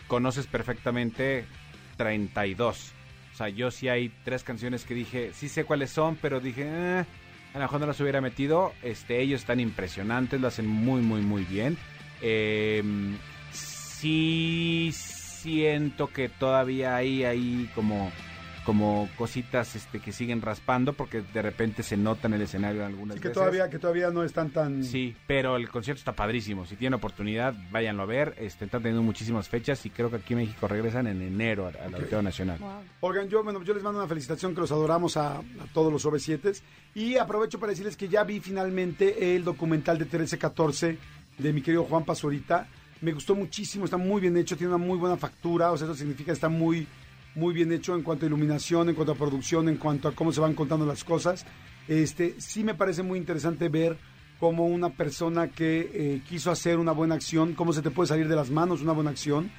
conoces 0.08 0.48
perfectamente 0.48 1.46
32. 1.98 2.92
O 3.34 3.38
sea, 3.38 3.50
yo 3.50 3.72
sí 3.72 3.88
hay 3.90 4.12
tres 4.24 4.44
canciones 4.44 4.86
que 4.86 4.94
dije, 4.94 5.32
sí 5.34 5.48
sé 5.50 5.64
cuáles 5.66 5.92
son, 5.92 6.18
pero 6.22 6.40
dije, 6.40 6.64
"Eh, 6.66 7.06
a 7.54 7.58
lo 7.58 7.64
mejor 7.64 7.80
no 7.82 7.88
las 7.88 8.00
hubiera 8.00 8.22
metido. 8.22 8.74
Este, 8.84 9.22
ellos 9.22 9.42
están 9.42 9.60
impresionantes, 9.60 10.40
lo 10.40 10.48
hacen 10.48 10.68
muy, 10.68 11.02
muy, 11.02 11.22
muy 11.22 11.44
bien. 11.44 11.78
Eh, 12.22 12.84
sí 13.52 14.92
siento 14.94 16.08
que 16.08 16.30
todavía 16.30 16.96
hay 16.96 17.24
ahí 17.24 17.70
como 17.76 18.12
como 18.70 19.10
cositas 19.18 19.76
este 19.76 20.00
que 20.00 20.12
siguen 20.12 20.44
raspando 20.44 20.94
porque 20.94 21.22
de 21.22 21.42
repente 21.42 21.82
se 21.82 21.98
nota 21.98 22.28
en 22.28 22.36
el 22.36 22.44
escenario 22.44 22.86
algunas 22.86 23.16
Así 23.16 23.22
que 23.22 23.30
veces. 23.30 23.42
todavía, 23.42 23.68
que 23.68 23.80
todavía 23.80 24.12
no 24.12 24.24
están 24.24 24.52
tan... 24.52 24.84
Sí, 24.84 25.16
pero 25.26 25.56
el 25.56 25.68
concierto 25.70 25.98
está 25.98 26.12
padrísimo. 26.14 26.68
Si 26.68 26.76
tienen 26.76 26.94
oportunidad, 26.94 27.56
váyanlo 27.72 28.04
a 28.04 28.06
ver. 28.06 28.36
Este, 28.38 28.66
están 28.66 28.84
teniendo 28.84 29.02
muchísimas 29.02 29.50
fechas 29.50 29.84
y 29.88 29.90
creo 29.90 30.12
que 30.12 30.18
aquí 30.18 30.34
en 30.34 30.42
México 30.42 30.68
regresan 30.68 31.08
en 31.08 31.20
enero 31.20 31.66
al 31.66 31.96
Auditorio 31.96 32.22
Nacional. 32.22 32.60
Wow. 32.60 32.70
Oigan, 33.10 33.28
yo, 33.28 33.44
bueno, 33.44 33.64
yo 33.64 33.74
les 33.74 33.82
mando 33.82 34.00
una 34.00 34.08
felicitación 34.08 34.54
que 34.54 34.62
los 34.62 34.72
adoramos 34.72 35.18
a, 35.18 35.38
a 35.38 35.44
todos 35.74 35.92
los 35.92 36.06
OV7 36.06 36.62
y 36.94 37.18
aprovecho 37.18 37.60
para 37.60 37.72
decirles 37.72 37.98
que 37.98 38.08
ya 38.08 38.24
vi 38.24 38.40
finalmente 38.40 39.36
el 39.36 39.44
documental 39.44 39.98
de 39.98 40.06
1314 40.06 40.98
de 41.40 41.54
mi 41.54 41.64
querido 41.64 41.86
Juan 41.86 42.06
Pazurita. 42.06 42.68
Me 43.02 43.14
gustó 43.14 43.34
muchísimo, 43.34 43.86
está 43.86 43.98
muy 43.98 44.22
bien 44.22 44.38
hecho, 44.38 44.56
tiene 44.56 44.76
una 44.76 44.86
muy 44.86 45.00
buena 45.00 45.18
factura, 45.18 45.72
o 45.72 45.78
sea, 45.78 45.86
eso 45.88 45.96
significa 45.96 46.26
que 46.28 46.34
está 46.34 46.50
muy, 46.50 46.86
muy 47.40 47.54
bien 47.54 47.72
hecho 47.72 47.96
en 47.96 48.04
cuanto 48.04 48.26
a 48.26 48.28
iluminación, 48.28 48.90
en 48.90 48.96
cuanto 48.96 49.14
a 49.14 49.16
producción, 49.16 49.70
en 49.70 49.78
cuanto 49.78 50.10
a 50.10 50.12
cómo 50.12 50.32
se 50.32 50.42
van 50.42 50.54
contando 50.54 50.86
las 50.86 51.04
cosas. 51.04 51.46
Este, 51.88 52.36
sí 52.38 52.64
me 52.64 52.76
parece 52.76 53.02
muy 53.02 53.18
interesante 53.18 53.70
ver 53.70 53.98
cómo 54.40 54.68
una 54.68 54.90
persona 54.90 55.48
que 55.48 55.90
eh, 55.94 56.22
quiso 56.28 56.52
hacer 56.52 56.78
una 56.78 56.92
buena 56.92 57.16
acción, 57.16 57.54
cómo 57.54 57.74
se 57.74 57.82
te 57.82 57.92
puede 57.92 58.08
salir 58.08 58.28
de 58.28 58.36
las 58.36 58.50
manos 58.52 58.82
una 58.82 58.92
buena 58.92 59.10
acción 59.10 59.50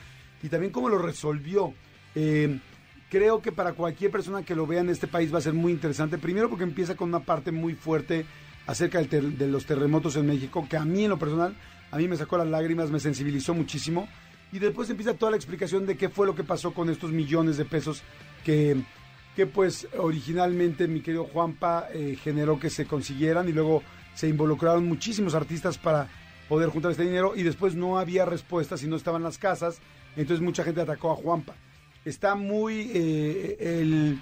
y 0.43 0.49
también 0.49 0.73
cómo 0.73 0.89
lo 0.89 0.99
resolvió. 0.99 1.75
Eh, 2.15 2.61
creo 3.09 3.41
que 3.41 3.51
para 3.51 3.73
cualquier 3.73 4.11
persona 4.11 4.43
que 4.43 4.55
lo 4.55 4.67
vea 4.67 4.81
en 4.81 4.91
este 4.91 5.07
país 5.07 5.33
va 5.33 5.39
a 5.39 5.43
ser 5.43 5.55
muy 5.55 5.73
interesante. 5.73 6.19
Primero 6.19 6.49
porque 6.49 6.65
empieza 6.65 6.97
con 6.97 7.09
una 7.09 7.21
parte 7.21 7.51
muy 7.51 7.75
fuerte 7.75 8.27
acerca 8.67 9.03
de 9.03 9.49
los 9.49 9.67
terremotos 9.67 10.17
en 10.17 10.27
México, 10.27 10.67
que 10.69 10.77
a 10.77 10.85
mí 10.85 11.05
en 11.05 11.11
lo 11.11 11.19
personal, 11.19 11.57
a 11.91 11.97
mí 11.97 12.07
me 12.07 12.17
sacó 12.17 12.39
las 12.39 12.47
lágrimas, 12.47 12.91
me 12.91 13.01
sensibilizó 13.01 13.55
muchísimo. 13.55 14.07
Y 14.53 14.59
después 14.59 14.91
empieza 14.91 15.15
toda 15.15 15.31
la 15.31 15.37
explicación 15.37 15.87
de 15.87 15.97
qué 15.97 16.09
fue 16.09 16.27
lo 16.27 16.35
que 16.35 16.45
pasó 16.45 16.73
con 16.73 16.91
estos 16.91 17.13
millones 17.13 17.57
de 17.57 17.65
pesos 17.65 18.03
que, 18.45 18.83
que 19.37 19.47
pues 19.47 19.87
originalmente 19.97 20.89
mi 20.89 21.01
querido 21.01 21.25
Juanpa 21.25 21.89
eh, 21.93 22.17
generó 22.21 22.59
que 22.59 22.71
se 22.71 22.87
consiguieran 22.87 23.49
y 23.49 23.53
luego 23.53 23.83
se 24.15 24.29
involucraron 24.29 24.87
muchísimos 24.87 25.35
artistas 25.35 25.79
para 25.79 26.09
poder 26.49 26.69
juntar 26.69 26.91
este 26.91 27.05
dinero 27.05 27.35
y 27.37 27.45
después 27.45 27.77
no 27.77 27.99
había 27.99 28.25
respuestas 28.25 28.83
y 28.83 28.89
no 28.89 28.97
estaban 28.97 29.23
las 29.23 29.39
casas, 29.39 29.81
entonces 30.17 30.45
mucha 30.45 30.65
gente 30.65 30.81
atacó 30.81 31.13
a 31.13 31.17
Juanpa. 31.17 31.55
Está 32.05 32.35
muy... 32.35 32.91
eh, 32.93 33.57
el, 33.61 34.21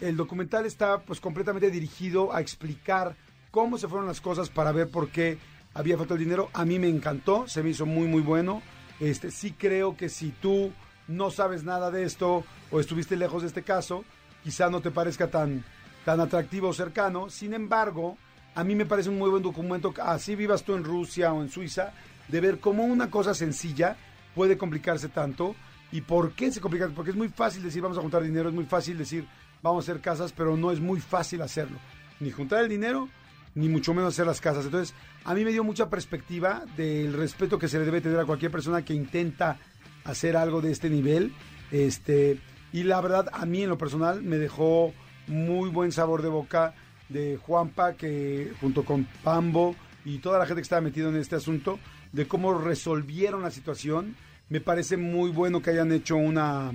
el 0.00 0.16
documental 0.16 0.66
está 0.66 1.00
pues 1.00 1.20
completamente 1.20 1.70
dirigido 1.70 2.34
a 2.34 2.40
explicar 2.40 3.16
cómo 3.50 3.78
se 3.78 3.88
fueron 3.88 4.06
las 4.06 4.20
cosas 4.20 4.50
para 4.50 4.72
ver 4.72 4.88
por 4.90 5.08
qué 5.08 5.38
había 5.72 5.96
falta 5.96 6.14
el 6.14 6.20
dinero. 6.20 6.50
A 6.52 6.64
mí 6.64 6.78
me 6.78 6.88
encantó, 6.88 7.48
se 7.48 7.62
me 7.62 7.70
hizo 7.70 7.86
muy 7.86 8.08
muy 8.08 8.20
bueno. 8.20 8.60
Este 9.04 9.30
sí 9.30 9.52
creo 9.52 9.96
que 9.96 10.08
si 10.08 10.30
tú 10.30 10.72
no 11.08 11.30
sabes 11.30 11.62
nada 11.62 11.90
de 11.90 12.04
esto 12.04 12.42
o 12.70 12.80
estuviste 12.80 13.16
lejos 13.16 13.42
de 13.42 13.48
este 13.48 13.62
caso, 13.62 14.02
quizá 14.42 14.70
no 14.70 14.80
te 14.80 14.90
parezca 14.90 15.28
tan 15.28 15.62
tan 16.06 16.20
atractivo 16.20 16.68
o 16.68 16.72
cercano. 16.72 17.28
Sin 17.28 17.52
embargo, 17.52 18.16
a 18.54 18.64
mí 18.64 18.74
me 18.74 18.86
parece 18.86 19.10
un 19.10 19.18
muy 19.18 19.30
buen 19.30 19.42
documento, 19.42 19.92
así 20.02 20.34
vivas 20.34 20.62
tú 20.62 20.74
en 20.74 20.84
Rusia 20.84 21.32
o 21.32 21.42
en 21.42 21.50
Suiza, 21.50 21.92
de 22.28 22.40
ver 22.40 22.60
cómo 22.60 22.84
una 22.84 23.10
cosa 23.10 23.34
sencilla 23.34 23.96
puede 24.34 24.56
complicarse 24.56 25.08
tanto 25.08 25.54
y 25.92 26.00
por 26.00 26.32
qué 26.32 26.50
se 26.50 26.60
complica. 26.60 26.88
Porque 26.88 27.10
es 27.10 27.16
muy 27.16 27.28
fácil 27.28 27.62
decir 27.62 27.82
vamos 27.82 27.98
a 27.98 28.02
juntar 28.02 28.22
dinero, 28.22 28.48
es 28.48 28.54
muy 28.54 28.64
fácil 28.64 28.96
decir 28.96 29.26
vamos 29.62 29.84
a 29.84 29.92
hacer 29.92 30.02
casas, 30.02 30.32
pero 30.32 30.56
no 30.56 30.70
es 30.70 30.80
muy 30.80 31.00
fácil 31.00 31.42
hacerlo. 31.42 31.78
Ni 32.20 32.30
juntar 32.30 32.62
el 32.62 32.70
dinero, 32.70 33.08
ni 33.54 33.68
mucho 33.68 33.94
menos 33.94 34.14
hacer 34.14 34.26
las 34.26 34.40
casas. 34.40 34.64
Entonces, 34.64 34.94
a 35.24 35.34
mí 35.34 35.44
me 35.44 35.52
dio 35.52 35.64
mucha 35.64 35.88
perspectiva 35.88 36.64
del 36.76 37.12
respeto 37.12 37.58
que 37.58 37.68
se 37.68 37.78
le 37.78 37.84
debe 37.84 38.00
tener 38.00 38.18
a 38.18 38.24
cualquier 38.24 38.50
persona 38.50 38.84
que 38.84 38.94
intenta 38.94 39.58
hacer 40.04 40.36
algo 40.36 40.60
de 40.60 40.72
este 40.72 40.90
nivel. 40.90 41.32
Este, 41.70 42.38
y 42.72 42.82
la 42.82 43.00
verdad, 43.00 43.28
a 43.32 43.46
mí 43.46 43.62
en 43.62 43.68
lo 43.68 43.78
personal 43.78 44.22
me 44.22 44.38
dejó 44.38 44.92
muy 45.26 45.70
buen 45.70 45.92
sabor 45.92 46.22
de 46.22 46.28
boca 46.28 46.74
de 47.08 47.36
Juanpa, 47.36 47.94
que 47.94 48.52
junto 48.60 48.84
con 48.84 49.06
Pambo 49.22 49.76
y 50.04 50.18
toda 50.18 50.38
la 50.38 50.46
gente 50.46 50.60
que 50.60 50.64
estaba 50.64 50.82
metida 50.82 51.08
en 51.08 51.16
este 51.16 51.36
asunto, 51.36 51.78
de 52.12 52.26
cómo 52.26 52.58
resolvieron 52.58 53.42
la 53.42 53.50
situación. 53.50 54.16
Me 54.48 54.60
parece 54.60 54.96
muy 54.96 55.30
bueno 55.30 55.62
que 55.62 55.70
hayan 55.70 55.92
hecho 55.92 56.16
una, 56.16 56.70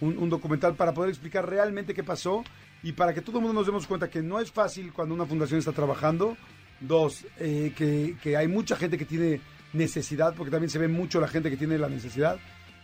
un, 0.00 0.18
un 0.18 0.28
documental 0.28 0.74
para 0.74 0.92
poder 0.92 1.10
explicar 1.10 1.48
realmente 1.48 1.94
qué 1.94 2.04
pasó 2.04 2.44
y 2.82 2.92
para 2.92 3.12
que 3.12 3.22
todo 3.22 3.38
el 3.38 3.44
mundo 3.44 3.60
nos 3.60 3.66
demos 3.66 3.86
cuenta 3.86 4.08
que 4.08 4.22
no 4.22 4.38
es 4.40 4.52
fácil 4.52 4.92
cuando 4.92 5.14
una 5.14 5.26
fundación 5.26 5.58
está 5.58 5.72
trabajando. 5.72 6.36
Dos, 6.80 7.26
eh, 7.38 7.72
que, 7.76 8.16
que 8.22 8.36
hay 8.36 8.46
mucha 8.46 8.76
gente 8.76 8.96
que 8.96 9.04
tiene 9.04 9.40
necesidad, 9.72 10.34
porque 10.36 10.50
también 10.50 10.70
se 10.70 10.78
ve 10.78 10.86
mucho 10.86 11.20
la 11.20 11.26
gente 11.26 11.50
que 11.50 11.56
tiene 11.56 11.76
la 11.76 11.88
necesidad. 11.88 12.38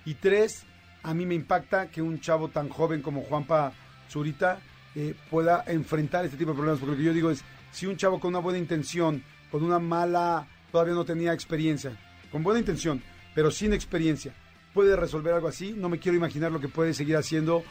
Y 0.05 0.15
tres, 0.15 0.65
a 1.03 1.15
mí 1.15 1.27
me 1.27 1.35
impacta 1.35 1.89
que 1.89 2.03
un 2.03 2.21
chavo 2.21 2.49
tan 2.49 2.69
joven 2.69 3.03
como 3.03 3.23
Juanpa 3.23 3.73
Zurita 4.11 4.59
eh, 4.95 5.15
pueda 5.31 5.65
enfrentar 5.67 6.25
este 6.25 6.37
tipo 6.37 6.51
de 6.51 6.57
problemas, 6.57 6.81
porque 6.81 6.93
lo 6.93 6.99
que 6.99 7.05
yo 7.05 7.13
digo 7.13 7.31
es, 7.31 7.45
si 7.71 7.87
un 7.87 7.97
chavo 7.97 8.21
con 8.21 8.29
una 8.31 8.39
buena 8.41 8.59
intención, 8.59 9.23
con 9.51 9.63
una 9.63 9.79
mala, 9.79 10.47
todavía 10.71 10.95
no 10.95 11.05
tenía 11.05 11.33
experiencia, 11.33 11.93
con 12.31 12.43
buena 12.43 12.61
intención, 12.61 13.03
pero 13.35 13.51
sin 13.51 13.73
experiencia, 13.73 14.33
puede 14.73 14.97
resolver 14.97 15.35
algo 15.35 15.49
así, 15.49 15.73
no 15.77 15.89
me 15.89 15.99
quiero 15.99 16.17
imaginar 16.17 16.53
lo 16.53 16.61
que 16.61 16.69
puede 16.69 16.95
seguir 16.95 17.17
haciendo. 17.17 17.63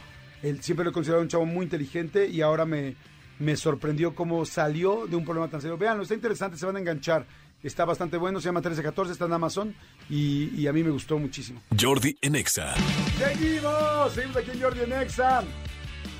Él 0.42 0.62
siempre 0.62 0.84
lo 0.84 0.90
he 0.90 0.92
considerado 0.92 1.22
un 1.22 1.28
chavo 1.28 1.46
muy 1.46 1.64
inteligente 1.64 2.28
y 2.28 2.42
ahora 2.42 2.64
me, 2.64 2.96
me 3.38 3.56
sorprendió 3.56 4.14
cómo 4.14 4.44
salió 4.44 5.06
de 5.06 5.16
un 5.16 5.24
problema 5.24 5.48
tan 5.48 5.60
serio. 5.60 5.76
Veanlo, 5.78 6.02
está 6.02 6.14
interesante, 6.14 6.56
se 6.56 6.66
van 6.66 6.76
a 6.76 6.80
enganchar. 6.80 7.26
Está 7.62 7.86
bastante 7.86 8.18
bueno, 8.18 8.40
se 8.40 8.46
llama 8.46 8.60
1314, 8.60 9.12
está 9.12 9.24
en 9.24 9.32
Amazon 9.32 9.74
y, 10.10 10.50
y 10.54 10.66
a 10.66 10.72
mí 10.72 10.84
me 10.84 10.90
gustó 10.90 11.18
muchísimo. 11.18 11.62
Jordi 11.80 12.14
en 12.20 12.36
Exa. 12.36 12.74
Seguimos, 13.16 14.12
seguimos 14.12 14.36
aquí 14.36 14.50
en 14.50 14.60
Jordi 14.60 14.80
en 14.82 14.92
Exa. 14.92 15.42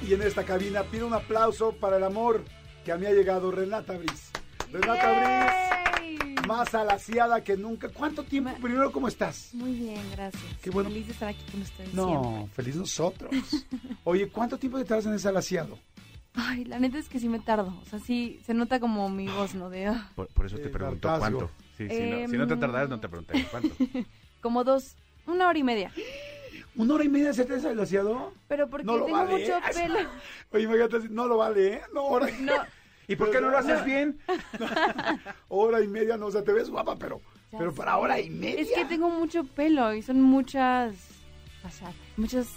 Y 0.08 0.14
en 0.14 0.22
esta 0.22 0.44
cabina 0.44 0.82
pido 0.84 1.06
un 1.06 1.12
aplauso 1.14 1.72
para 1.72 1.98
el 1.98 2.04
amor 2.04 2.44
que 2.84 2.92
a 2.92 2.96
mí 2.96 3.06
ha 3.06 3.12
llegado 3.12 3.50
Renata 3.50 3.92
Briz. 3.96 4.30
Renata 4.72 5.12
¡Yay! 5.12 5.84
Briz, 5.84 5.93
más 6.46 6.74
alaciada 6.74 7.42
que 7.42 7.56
nunca. 7.56 7.88
¿Cuánto 7.88 8.22
tiempo? 8.24 8.50
Ma- 8.50 8.56
Primero, 8.58 8.92
¿cómo 8.92 9.08
estás? 9.08 9.50
Muy 9.54 9.72
bien, 9.72 10.00
gracias. 10.12 10.42
Qué 10.62 10.70
bueno. 10.70 10.90
Feliz 10.90 11.06
de 11.06 11.12
estar 11.12 11.28
aquí 11.28 11.42
con 11.50 11.62
ustedes 11.62 11.94
No, 11.94 12.06
siempre. 12.08 12.54
feliz 12.54 12.76
nosotros. 12.76 13.30
Oye, 14.04 14.28
¿cuánto 14.28 14.58
tiempo 14.58 14.78
te 14.78 14.84
tardas 14.84 15.06
en 15.06 15.14
ese 15.14 15.28
alaciado? 15.28 15.78
Ay, 16.34 16.64
la 16.64 16.78
neta 16.80 16.98
es 16.98 17.08
que 17.08 17.20
sí 17.20 17.28
me 17.28 17.38
tardo. 17.38 17.72
O 17.80 17.88
sea, 17.88 17.98
sí, 18.00 18.40
se 18.44 18.54
nota 18.54 18.80
como 18.80 19.08
mi 19.08 19.28
voz, 19.28 19.54
¿no? 19.54 19.70
De, 19.70 19.86
ah. 19.86 20.10
Por, 20.16 20.26
por 20.28 20.46
eso 20.46 20.56
te 20.56 20.68
pregunto 20.68 21.08
hartazgo. 21.08 21.38
cuánto. 21.38 21.54
Sí, 21.76 21.88
si, 21.88 22.00
no, 22.10 22.28
si 22.28 22.36
no 22.36 22.46
te 22.46 22.56
tardas, 22.56 22.88
no 22.88 23.00
te 23.00 23.08
preguntaría 23.08 23.46
cuánto. 23.50 23.74
Como 24.40 24.62
dos, 24.64 24.96
una 25.26 25.48
hora 25.48 25.58
y 25.58 25.62
media. 25.64 25.92
¿Una 26.76 26.94
hora 26.94 27.04
y 27.04 27.08
media 27.08 27.32
se 27.32 27.44
te 27.44 27.54
aseado? 27.54 28.32
Pero 28.48 28.68
porque 28.68 28.84
No 28.84 28.98
lo 28.98 29.04
tengo 29.06 29.18
vale. 29.18 29.38
mucho 29.38 29.52
pelo. 29.74 29.98
Oye, 30.50 30.64
imagínate, 30.64 31.08
no 31.08 31.26
lo 31.28 31.36
vale, 31.36 31.74
¿eh? 31.74 31.82
No, 31.94 32.02
hora, 32.04 32.28
No, 32.40 32.52
¿Y 33.08 33.16
por 33.16 33.30
qué 33.30 33.40
no 33.40 33.50
lo 33.50 33.58
haces 33.58 33.84
bien? 33.84 34.18
hora 35.48 35.80
y 35.82 35.88
media, 35.88 36.16
no, 36.16 36.26
o 36.26 36.30
sea, 36.30 36.42
te 36.42 36.52
ves 36.52 36.70
guapa, 36.70 36.96
pero, 36.96 37.20
Ya 37.52 37.58
pero 37.58 37.70
sé. 37.70 37.76
para 37.76 37.96
hora 37.98 38.20
y 38.20 38.30
media. 38.30 38.60
es 38.60 38.70
que 38.72 38.84
tengo 38.86 39.10
mucho 39.10 39.44
pelo 39.44 39.92
y 39.94 40.02
son 40.02 40.20
muchas 40.20 40.94
pasadas. 41.62 41.94
Muchas, 42.16 42.48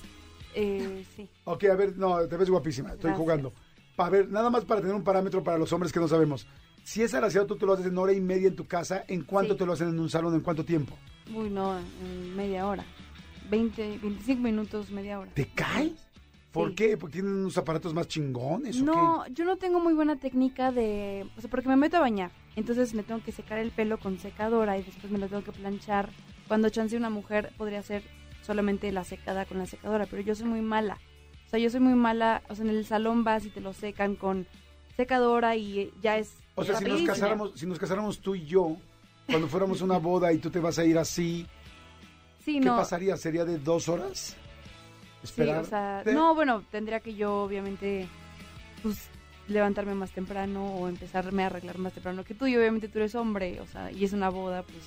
eh, 0.56 1.06
sí. 1.16 1.28
Ok, 1.46 1.66
a 1.66 1.76
ver, 1.76 1.98
no, 1.98 2.26
te 2.28 2.38
ves 2.38 2.50
guapísima, 2.50 2.90
estoy 2.90 3.10
Gracias. 3.10 3.20
jugando. 3.20 3.54
A 3.98 4.10
ver, 4.10 4.30
nada 4.30 4.50
más 4.50 4.64
para 4.66 4.82
tener 4.82 4.96
un 4.96 5.04
parámetro 5.04 5.44
para 5.44 5.58
los 5.58 5.72
hombres 5.74 5.92
que 5.92 6.00
no 6.00 6.08
sabemos. 6.08 6.48
Si 6.84 7.02
es 7.02 7.14
alaciado, 7.14 7.48
tú 7.48 7.58
te 7.58 7.66
lo 7.66 7.74
haces 7.74 7.88
en 7.88 7.98
hora 7.98 8.14
y 8.14 8.22
media 8.22 8.48
en 8.48 8.56
tu 8.56 8.66
casa, 8.68 9.04
¿en 9.08 9.24
cuánto 9.24 9.54
Sí. 9.54 9.60
te 9.60 9.66
lo 9.66 9.74
hacen 9.74 9.90
en 9.90 10.00
un 10.00 10.10
salón? 10.10 10.34
¿En 10.36 10.42
cuánto 10.42 10.64
tiempo? 10.64 10.96
Uy, 11.34 11.50
no, 11.50 11.78
en 11.78 12.36
media 12.36 12.66
hora. 12.68 12.86
20, 13.50 13.98
25 14.02 14.42
minutos, 14.42 14.90
media 14.92 15.20
hora. 15.20 15.32
¿Te 15.34 15.48
cae? 15.48 15.94
¿Por 16.58 16.70
Sí. 16.70 16.76
qué? 16.76 16.98
¿Porque 16.98 17.14
tienen 17.14 17.34
unos 17.34 17.58
aparatos 17.58 17.94
más 17.94 18.08
chingones 18.08 18.82
o 18.82 18.84
No, 18.84 19.28
yo 19.28 19.46
no 19.46 19.58
tengo 19.58 19.80
muy 19.80 19.94
buena 19.94 20.18
técnica 20.20 20.72
de... 20.72 21.26
O 21.38 21.42
sea, 21.42 21.50
porque 21.50 21.70
me 21.70 21.76
meto 21.76 21.98
a 21.98 22.02
bañar. 22.02 22.32
Entonces 22.56 22.94
me 22.94 23.04
tengo 23.04 23.22
que 23.24 23.32
secar 23.32 23.58
el 23.60 23.72
pelo 23.72 23.98
con 24.00 24.18
secadora 24.20 24.78
y 24.78 24.84
después 24.84 25.12
me 25.12 25.20
lo 25.20 25.28
tengo 25.28 25.44
que 25.44 25.52
planchar. 25.52 26.10
Cuando 26.48 26.70
chance 26.70 26.96
una 26.98 27.10
mujer 27.10 27.54
podría 27.58 27.80
hacer 27.80 28.04
solamente 28.42 28.92
la 28.92 29.04
secada 29.04 29.46
con 29.46 29.58
la 29.58 29.66
secadora, 29.66 30.06
pero 30.10 30.22
yo 30.22 30.34
soy 30.36 30.48
muy 30.48 30.62
mala. 30.62 30.98
O 31.46 31.50
sea, 31.50 31.60
yo 31.60 31.70
soy 31.70 31.80
muy 31.80 31.94
mala. 31.96 32.42
O 32.50 32.56
sea, 32.56 32.66
en 32.66 32.72
el 32.72 32.86
salón 32.86 33.24
vas 33.24 33.46
y 33.46 33.50
te 33.50 33.62
lo 33.62 33.74
secan 33.74 34.16
con 34.16 34.48
secadora 34.96 35.56
y 35.56 35.92
ya 36.02 36.18
es... 36.18 36.34
O 36.56 36.64
sea, 36.64 36.78
si 36.78 36.86
nos 36.86 37.02
casáramos, 37.04 37.52
si 37.56 37.66
nos 37.68 37.78
casáramos 37.78 38.20
tú 38.20 38.34
y 38.36 38.46
yo, 38.46 38.78
cuando 39.28 39.48
fuéramos 39.48 39.82
a 39.82 39.86
una 39.86 39.98
boda 40.00 40.34
y 40.34 40.40
tú 40.40 40.50
te 40.50 40.60
vas 40.60 40.80
a 40.80 40.86
ir 40.86 40.98
así, 40.98 41.46
Sí, 42.44 42.54
¿qué 42.60 42.66
no. 42.66 42.78
pasaría? 42.78 43.16
¿Sería 43.18 43.46
de 43.46 43.58
dos 43.60 43.90
horas? 43.90 44.36
Sí, 45.24 45.42
o 45.42 45.64
sea, 45.66 46.04
no, 46.06 46.34
bueno, 46.36 46.64
tendría 46.72 47.00
que 47.00 47.14
yo 47.16 47.44
obviamente 47.44 48.08
pues 48.84 49.10
levantarme 49.48 49.96
más 49.96 50.12
temprano 50.12 50.76
o 50.76 50.88
empezarme 50.88 51.44
a 51.44 51.48
arreglar 51.48 51.78
más 51.78 51.94
temprano 51.94 52.24
que 52.24 52.34
tú 52.34 52.48
y 52.48 52.56
obviamente 52.56 52.88
tú 52.88 53.00
eres 53.00 53.16
hombre, 53.16 53.60
o 53.62 53.66
sea, 53.66 53.92
y 53.92 54.04
es 54.06 54.14
una 54.14 54.30
boda, 54.30 54.64
pues 54.64 54.78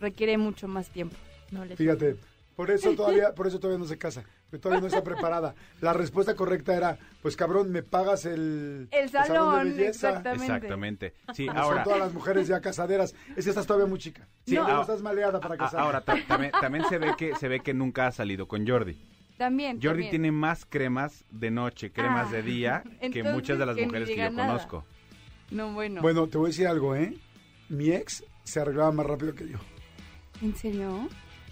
requiere 0.00 0.36
mucho 0.38 0.68
más 0.68 0.90
tiempo. 0.90 1.16
No 1.50 1.64
le 1.64 1.76
Fíjate, 1.76 2.16
por 2.56 2.70
eso 2.70 2.92
todavía, 2.96 3.34
por 3.34 3.46
eso 3.46 3.58
todavía 3.58 3.78
no 3.78 3.86
se 3.86 3.96
casa, 3.98 4.22
porque 4.50 4.58
todavía 4.62 4.80
no 4.82 4.86
está 4.86 5.02
preparada. 5.02 5.54
La 5.80 5.92
respuesta 5.92 6.34
correcta 6.34 6.74
era, 6.74 6.98
pues 7.22 7.36
cabrón, 7.36 7.70
me 7.70 7.82
pagas 7.82 8.24
el, 8.26 8.88
El 8.90 9.08
salón, 9.10 9.64
de 9.64 9.70
belleza. 9.70 10.08
exactamente. 10.08 10.44
Exactamente. 10.54 11.14
Sí, 11.34 11.46
Como 11.46 11.58
ahora... 11.58 11.76
Son 11.76 11.84
todas 11.84 11.98
las 12.00 12.12
mujeres 12.12 12.48
ya 12.48 12.60
casaderas. 12.60 13.14
Es 13.36 13.44
que 13.44 13.50
estás 13.50 13.66
todavía 13.66 13.86
muy 13.88 13.98
chica. 13.98 14.26
Sí, 14.46 14.54
no. 14.56 14.80
estás 14.80 15.02
maleada 15.02 15.40
para 15.40 15.56
casar. 15.56 15.80
ahora, 15.80 16.00
ta- 16.02 16.18
también, 16.28 16.52
también 16.60 16.84
se 16.88 16.98
ve 16.98 17.14
que 17.16 17.34
se 17.36 17.48
ve 17.48 17.60
que 17.60 17.72
nunca 17.74 18.06
ha 18.06 18.12
salido 18.12 18.46
con 18.46 18.66
Jordi. 18.66 18.96
También. 19.38 19.76
Jordi 19.76 19.88
también. 19.88 20.10
tiene 20.10 20.32
más 20.32 20.64
cremas 20.64 21.24
de 21.30 21.50
noche, 21.50 21.90
cremas 21.90 22.28
Ah, 22.28 22.32
de 22.32 22.42
día, 22.42 22.82
que 23.12 23.22
muchas 23.24 23.58
de 23.58 23.66
las 23.66 23.76
que 23.76 23.86
mujeres 23.86 24.08
que 24.08 24.16
yo 24.16 24.30
nada. 24.30 24.48
conozco. 24.48 24.84
No, 25.50 25.72
bueno. 25.72 26.00
Bueno, 26.02 26.26
te 26.28 26.38
voy 26.38 26.46
a 26.46 26.48
decir 26.50 26.66
algo, 26.66 26.94
¿eh? 26.94 27.16
Mi 27.68 27.90
ex 27.90 28.24
se 28.44 28.60
arreglaba 28.60 28.92
más 28.92 29.06
rápido 29.06 29.34
que 29.34 29.48
yo 29.48 29.58
¿En 30.42 30.54
serio? 30.54 31.08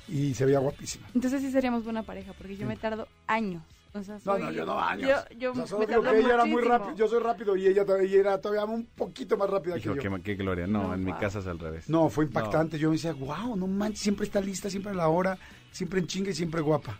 y 0.08 0.34
se 0.34 0.44
veía 0.44 0.58
guapísima. 0.58 1.06
Entonces 1.14 1.40
sí 1.42 1.50
seríamos 1.50 1.84
buena 1.84 2.02
pareja, 2.02 2.32
porque 2.34 2.56
yo 2.56 2.66
me 2.66 2.76
tardo 2.76 3.08
años. 3.26 3.62
O 3.94 4.02
sea, 4.02 4.14
No, 4.14 4.20
soy- 4.20 4.42
no, 4.42 4.52
yo 4.52 4.64
no 4.64 4.80
años. 4.80 5.08
Yo, 5.30 5.36
yo 5.38 5.52
O 5.52 5.54
sea, 5.54 5.66
solo 5.66 5.80
me 5.80 5.86
digo 5.86 6.02
tardo 6.02 6.14
que 6.16 6.20
ella 6.24 6.34
era 6.34 6.44
muy 6.44 6.52
muchísimo. 6.52 6.78
rápido. 6.78 6.96
Yo 6.96 7.08
soy 7.08 7.20
rápido 7.20 7.56
y 7.56 7.66
ella, 7.66 7.84
todavía- 7.84 8.08
ella 8.08 8.20
era 8.20 8.40
todavía 8.40 8.64
un 8.64 8.86
poquito 8.86 9.36
más 9.36 9.50
rápida 9.50 9.76
Hijo, 9.78 9.94
que 9.94 10.02
yo. 10.02 10.14
qué, 10.16 10.22
qué 10.22 10.34
gloria. 10.36 10.66
No, 10.66 10.84
No, 10.88 10.94
en 10.94 11.04
mi 11.04 11.12
casa 11.14 11.40
es 11.40 11.46
al 11.46 11.58
revés. 11.58 11.90
No, 11.90 12.08
fue 12.08 12.24
impactante. 12.24 12.78
Yo 12.78 12.88
me 12.88 12.94
decía, 12.96 13.12
wow, 13.12 13.54
no 13.54 13.66
manches, 13.66 14.00
siempre 14.00 14.24
está 14.24 14.40
lista, 14.40 14.70
siempre 14.70 14.92
a 14.92 14.94
la 14.94 15.08
hora, 15.08 15.36
siempre 15.70 16.00
en 16.00 16.06
chinga 16.06 16.30
y 16.30 16.34
siempre 16.34 16.62
guapa. 16.62 16.98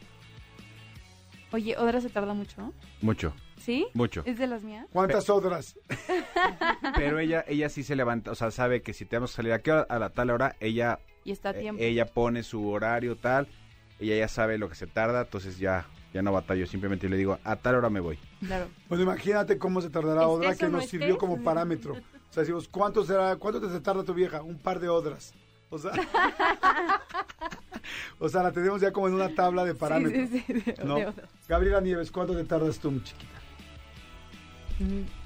Oye, 1.53 1.77
¿Odra 1.77 2.01
se 2.01 2.09
tarda 2.09 2.35
mucho? 2.35 2.73
Mucho, 3.01 3.35
¿Sí? 3.59 3.87
mucho. 3.95 4.23
¿Es 4.25 4.39
de 4.39 4.47
las 4.47 4.63
mías? 4.63 4.87
¿Cuántas 4.93 5.29
otras? 5.29 5.77
Pero 6.97 7.19
ella 7.19 7.45
ella 7.47 7.69
sí 7.69 7.83
se 7.83 7.95
levanta, 7.95 8.31
o 8.31 8.35
sea, 8.35 8.51
sabe 8.51 8.83
que 8.83 8.93
si 8.93 9.05
tenemos 9.05 9.31
que 9.33 9.37
salir 9.37 9.53
a, 9.53 9.61
qué 9.61 9.73
hora? 9.73 9.87
a 9.89 9.99
la 9.99 10.11
tal 10.11 10.31
hora, 10.31 10.57
ella 10.61 10.99
Y 11.25 11.33
está 11.33 11.51
a 11.51 11.53
eh, 11.53 11.61
tiempo. 11.61 11.83
ella 11.83 12.07
pone 12.07 12.43
su 12.43 12.69
horario 12.69 13.17
tal, 13.17 13.49
ella 14.01 14.17
ya 14.17 14.29
sabe 14.29 14.57
lo 14.59 14.69
que 14.69 14.75
se 14.75 14.87
tarda, 14.87 15.23
entonces 15.23 15.59
ya 15.59 15.87
ya 16.13 16.23
no 16.23 16.33
batallo, 16.33 16.67
simplemente 16.67 17.09
le 17.09 17.17
digo, 17.17 17.39
a 17.43 17.57
tal 17.57 17.77
hora 17.77 17.89
me 17.89 18.01
voy. 18.01 18.19
Claro. 18.41 18.69
Pues 18.89 19.01
imagínate 19.01 19.59
cómo 19.59 19.81
se 19.81 19.89
tardará 19.89 20.23
¿Estés 20.23 20.35
Odra, 20.35 20.55
que 20.57 20.65
no 20.67 20.71
nos 20.73 20.87
sirvió 20.87 21.17
como 21.19 21.43
parámetro. 21.43 21.97
O 22.33 22.35
sea, 22.35 22.45
decimos, 22.45 22.67
¿cuánto 22.67 23.05
será, 23.05 23.37
cuánto 23.37 23.61
te 23.61 23.69
se 23.69 23.79
tarda 23.83 24.05
tu 24.05 24.15
vieja? 24.15 24.41
Un 24.41 24.57
par 24.59 24.81
de 24.81 24.89
Odras. 24.89 25.35
O 25.69 25.77
sea, 25.79 25.93
o 28.19 28.29
sea, 28.29 28.43
la 28.43 28.53
tenemos 28.53 28.81
ya 28.81 28.93
como 28.93 29.09
en 29.09 29.15
una 29.15 29.35
tabla 29.35 29.65
de 29.65 29.75
parámetros. 29.75 30.29
Sí, 30.31 30.43
sí, 30.47 30.61
sí. 30.61 30.73
de- 30.73 30.85
¿no? 30.85 30.97
de. 30.97 31.13
Gabriela 31.49 31.81
Nieves, 31.81 32.11
¿cuánto 32.11 32.35
te 32.37 32.45
tardas 32.45 32.79
tú, 32.79 32.91
mi 32.91 33.03
chiquita? 33.03 33.27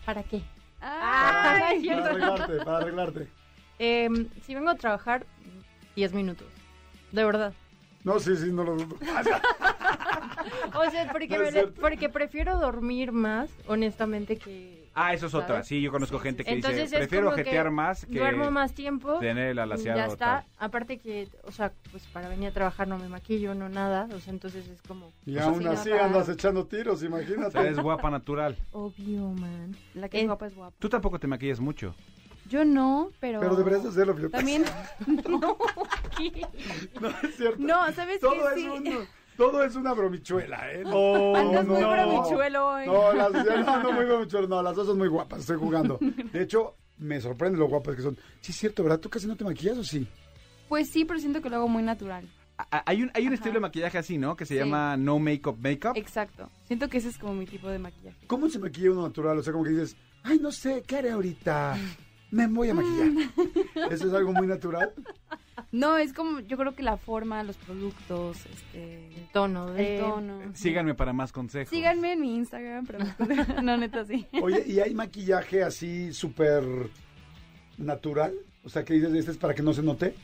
¿Para 0.05 0.23
qué? 0.23 0.43
Ah, 0.81 1.59
Para 1.59 1.69
arreglarte, 1.69 2.57
para 2.65 2.77
arreglarte. 2.79 3.29
Em, 3.79 4.29
si 4.45 4.55
vengo 4.55 4.71
a 4.71 4.75
trabajar, 4.75 5.27
10 5.95 6.13
minutos. 6.13 6.47
De 7.13 7.25
verdad. 7.25 7.53
No, 8.05 8.21
sí, 8.21 8.37
sí, 8.37 8.53
no 8.53 8.65
lo 8.65 8.77
dudo. 8.77 8.97
O 10.75 10.91
sea, 10.91 11.11
porque, 11.11 11.39
No 11.39 11.51
me 11.51 11.67
porque 11.69 12.09
prefiero 12.09 12.59
dormir 12.59 13.11
más, 13.11 13.51
honestamente, 13.67 14.37
que... 14.37 14.76
Ah, 14.99 15.13
eso 15.13 15.27
es 15.27 15.35
otra. 15.35 15.63
Sí, 15.63 15.83
yo 15.83 15.93
conozco 15.93 16.19
gente 16.19 16.43
que 16.43 16.53
Entonces 16.53 16.85
dice, 16.85 16.97
es 16.97 17.01
prefiero 17.01 17.31
que 17.35 17.45
jetear 17.45 17.71
más 17.71 18.07
que 18.07 18.19
Duermo 18.19 18.51
más 18.51 18.73
tiempo. 18.73 19.19
tener 19.19 19.49
el 19.51 19.59
alaciado. 19.59 19.99
Ya 19.99 20.07
está. 20.07 20.41
tal. 20.41 20.45
Aparte 20.59 20.99
que, 20.99 21.29
o 21.45 21.53
sea, 21.53 21.71
pues 21.91 22.03
para 22.07 22.31
venir 22.31 22.49
a 22.49 22.53
trabajar 22.53 22.89
no 22.89 22.97
me 22.99 23.07
maquillo, 23.09 23.55
no 23.55 23.69
nada. 23.69 24.09
O 24.15 24.19
sea, 24.21 24.33
entonces 24.33 24.67
es 24.69 24.81
como... 24.83 25.13
Y 25.27 25.35
sea, 25.35 25.45
aún 25.45 25.61
sí, 25.61 25.69
así 25.69 25.93
andas 25.93 26.31
echando 26.31 26.67
tiros, 26.67 26.95
O 26.95 26.97
sea, 26.97 27.09
imagínate. 27.09 27.59
eres 27.59 27.79
guapa 27.79 28.11
natural. 28.11 28.57
Obvio, 28.73 29.29
man. 29.33 29.77
La 29.95 30.09
que 30.09 30.17
es 30.17 30.23
Eh, 30.23 30.27
guapa 30.27 30.47
es 30.47 30.55
guapa. 30.55 30.75
Tú 30.79 30.89
tampoco 30.89 31.19
te 31.21 31.27
maquillas 31.27 31.61
mucho. 31.61 31.95
Yo 32.49 32.65
no, 32.65 33.11
pero... 33.21 33.41
Pero 33.41 33.55
deberías 33.55 33.83
de 33.83 33.91
hacerlo. 33.91 34.31
También... 34.31 34.65
No, 35.29 35.59
No, 37.01 37.09
es 37.23 37.37
cierto. 37.37 37.59
No, 37.59 37.93
¿sabes 37.93 38.21
todo 38.21 38.33
qué? 38.33 38.39
es 38.49 38.55
Sí. 38.55 38.69
un- 38.69 39.07
todo 39.37 39.63
es 39.65 39.75
una 39.77 39.93
bromichuela, 39.95 40.73
¿eh? 40.73 40.83
No, 40.85 41.35
Andas 41.37 41.67
no, 41.67 41.75
muy 41.75 41.83
bromichuelo 41.85 42.67
hoy. 42.69 42.87
No, 42.87 43.13
las, 43.13 43.33
no, 43.33 43.83
no, 43.83 43.93
muy 43.93 44.05
bromichuelo, 44.05 44.49
no, 44.49 44.63
las 44.63 44.77
dos 44.77 44.87
son 44.87 44.99
muy 44.99 45.09
guapas, 45.09 45.41
estoy 45.41 45.57
jugando. 45.59 45.99
De 46.33 46.43
hecho, 46.43 46.75
me 46.99 47.21
sorprende 47.21 47.59
lo 47.59 47.69
guapas 47.69 47.97
que 47.97 48.03
son. 48.03 48.17
Sí, 48.41 48.53
es 48.53 48.59
cierto, 48.59 48.83
¿verdad? 48.83 49.01
¿Tú 49.01 49.09
casi 49.11 49.27
no 49.27 49.37
te 49.37 49.45
maquillas 49.45 49.79
o 49.79 49.85
sí? 49.85 50.07
Pues 50.69 50.91
sí, 50.91 51.05
pero 51.05 51.21
siento 51.21 51.41
que 51.43 51.51
lo 51.51 51.57
hago 51.57 51.69
muy 51.69 51.83
natural. 51.83 52.29
A- 52.59 52.83
Hay 52.87 53.03
un, 53.03 53.11
hay 53.15 53.27
un 53.27 53.35
estilo 53.35 53.55
de 53.55 53.61
maquillaje 53.61 53.99
así, 53.99 54.17
¿no? 54.19 54.35
Que 54.35 54.47
se 54.47 54.55
Sí. 54.55 54.61
llama 54.61 54.97
no 54.97 55.19
makeup 55.19 55.59
makeup. 55.59 55.97
Exacto. 55.97 56.51
Siento 56.65 56.89
que 56.89 56.99
ese 56.99 57.09
es 57.11 57.19
como 57.19 57.35
mi 57.35 57.45
tipo 57.47 57.69
de 57.69 57.79
maquillaje. 57.79 58.27
¿Cómo 58.27 58.49
se 58.49 58.59
maquilla 58.59 58.93
uno 58.93 59.03
natural? 59.03 59.39
O 59.39 59.43
sea, 59.43 59.53
como 59.53 59.65
que 59.65 59.71
dices, 59.71 59.97
ay, 60.23 60.39
no 60.41 60.51
sé, 60.51 60.83
¿qué 60.87 60.97
haré 60.97 61.11
ahorita? 61.11 61.77
Me 62.31 62.47
voy 62.47 62.71
a 62.71 62.75
maquillar. 62.75 63.31
¿Eso 63.91 64.09
es 64.09 64.15
algo 64.15 64.33
muy 64.33 64.47
natural? 64.47 64.93
No, 65.73 65.97
es 65.97 66.13
como, 66.13 66.41
yo 66.41 66.57
creo 66.57 66.75
que 66.75 66.83
la 66.83 66.97
forma, 66.97 67.43
los 67.43 67.57
productos, 67.57 68.45
este... 68.47 69.09
el 69.15 69.29
tono 69.33 69.71
de... 69.71 69.97
El 69.97 70.03
tono. 70.03 70.41
Síganme 70.55 70.95
para 70.95 71.13
más 71.13 71.33
consejos. 71.33 71.71
Síganme 71.71 72.13
en 72.13 72.21
mi 72.21 72.35
Instagram, 72.37 72.87
pero 72.87 73.05
no, 73.63 73.77
neta, 73.77 74.05
sí. 74.05 74.27
Oye, 74.43 74.65
¿y 74.67 74.81
hay 74.81 74.95
maquillaje 74.95 75.63
así 75.63 76.13
súper 76.13 76.65
natural? 77.79 78.35
O 78.65 78.69
sea, 78.69 78.85
que 78.85 78.95
dices, 78.95 79.13
este 79.15 79.31
es 79.33 79.37
para 79.37 79.55
que 79.55 79.63
no 79.63 79.73
se 79.73 79.83
note. 79.83 80.15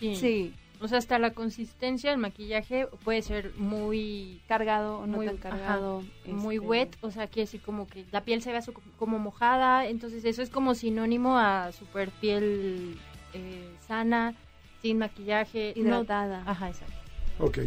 Sí. 0.00 0.16
Sí, 0.16 0.54
O 0.84 0.88
sea, 0.88 0.98
hasta 0.98 1.18
la 1.18 1.30
consistencia 1.30 2.10
del 2.10 2.18
maquillaje 2.18 2.86
puede 3.04 3.22
ser 3.22 3.52
muy... 3.56 4.42
cargado 4.46 4.98
o 4.98 5.06
no 5.06 5.16
Muy- 5.16 5.26
tan 5.28 5.38
cargado. 5.38 6.02
muy 6.26 6.56
este, 6.56 6.66
wet, 6.68 6.96
o 7.00 7.10
sea, 7.10 7.26
que 7.26 7.40
así 7.44 7.58
como 7.58 7.86
que 7.86 8.04
la 8.12 8.20
piel 8.22 8.42
se 8.42 8.52
vea 8.52 8.60
su- 8.60 8.74
como 8.98 9.18
mojada, 9.18 9.86
entonces 9.86 10.26
eso 10.26 10.42
es 10.42 10.50
como 10.50 10.74
sinónimo 10.74 11.38
a 11.38 11.72
super 11.72 12.10
piel 12.10 12.98
eh, 13.32 13.74
sana, 13.88 14.34
sin 14.82 14.98
maquillaje, 14.98 15.72
no- 15.74 15.82
Hidratada. 15.84 16.42
Ajá, 16.44 16.68
exacto. 16.68 16.94
Ok. 17.38 17.58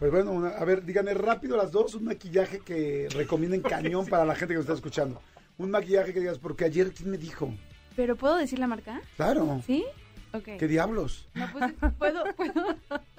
Pues 0.00 0.10
bueno, 0.10 0.32
una- 0.32 0.48
a 0.48 0.64
ver, 0.64 0.84
díganme 0.84 1.14
rápido 1.14 1.56
las 1.56 1.70
dos 1.70 1.94
un 1.94 2.06
maquillaje 2.06 2.58
que 2.58 3.06
recomienden 3.14 3.62
cañón 3.62 4.04
para 4.10 4.24
la 4.24 4.34
gente 4.34 4.54
que 4.54 4.56
nos 4.56 4.64
está 4.64 4.74
escuchando. 4.74 5.22
Un 5.58 5.70
maquillaje 5.70 6.12
que 6.12 6.18
digas, 6.18 6.40
porque 6.40 6.64
ayer, 6.64 6.92
¿quién 6.92 7.12
me 7.12 7.18
dijo? 7.18 7.54
¿Pero 7.94 8.16
puedo 8.16 8.36
decir 8.36 8.58
la 8.58 8.66
marca? 8.66 9.00
Claro. 9.16 9.60
¿Sí? 9.64 9.84
Ok. 10.32 10.44
¿Qué 10.58 10.68
diablos? 10.68 11.26
No, 11.34 11.46
pues 11.52 11.72
puedo, 11.98 12.24
puedo, 12.36 12.64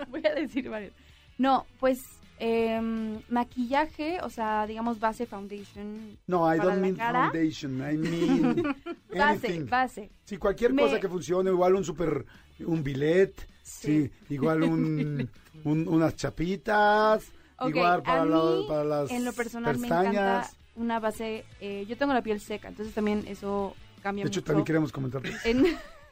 voy 0.09 0.25
a 0.25 0.33
decir 0.35 0.69
varios. 0.69 0.93
No, 1.37 1.65
pues 1.79 2.03
em, 2.37 3.21
maquillaje, 3.29 4.19
o 4.21 4.29
sea, 4.29 4.65
digamos 4.67 4.99
base 4.99 5.25
foundation. 5.25 6.17
No, 6.27 6.45
I 6.53 6.57
¿Para 6.57 6.63
don't 6.69 6.75
la 6.77 6.81
mean 6.81 6.95
cara? 6.95 7.29
foundation, 7.31 7.71
I 7.91 7.97
mean 7.97 8.63
Base, 9.09 9.47
anything. 9.47 9.65
base. 9.69 10.09
Sí, 10.25 10.37
cualquier 10.37 10.73
Me- 10.73 10.83
cosa 10.83 10.99
que 10.99 11.09
funcione, 11.09 11.49
igual 11.49 11.75
un 11.75 11.83
super, 11.83 12.25
un 12.59 12.83
billet, 12.83 13.33
sí, 13.63 14.09
Sí. 14.27 14.33
igual 14.35 14.63
un, 14.63 15.29
un- 15.63 15.87
unas 15.87 16.15
chapitas, 16.15 17.31
Ok, 17.57 17.69
igual 17.69 18.03
para, 18.03 18.21
a 18.21 18.25
la- 18.25 18.35
mí, 18.37 18.65
para 18.67 18.83
las 18.83 19.11
En 19.11 19.25
lo 19.25 19.33
personal 19.33 19.77
me 19.77 19.87
encanta 19.87 20.49
una 20.75 20.99
base, 20.99 21.43
eh, 21.59 21.85
yo 21.89 21.97
tengo 21.97 22.13
la 22.13 22.21
piel 22.21 22.39
seca, 22.39 22.67
entonces 22.69 22.93
también 22.93 23.25
eso 23.27 23.75
cambia 24.03 24.23
De 24.23 24.29
hecho, 24.29 24.39
mucho. 24.39 24.45
también 24.47 24.65
queremos 24.65 24.91
comentar. 24.93 25.21
en, 25.45 25.65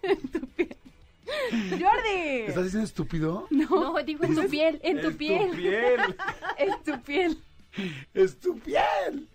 en 0.03 0.17
tu 0.29 0.39
piel. 0.47 0.76
Jordi. 1.69 2.41
¿Estás 2.47 2.63
diciendo 2.65 2.85
estúpido? 2.85 3.47
No, 3.49 3.95
digo 4.05 4.23
en 4.23 4.35
tu 4.35 4.47
piel, 4.49 4.79
en 4.83 5.01
tu 5.01 5.11
piel. 5.15 6.15
Es 6.57 6.83
tu 6.83 6.99
piel. 7.01 7.37
¡Es 8.13 8.39
tu 8.39 8.57
piel! 8.59 9.27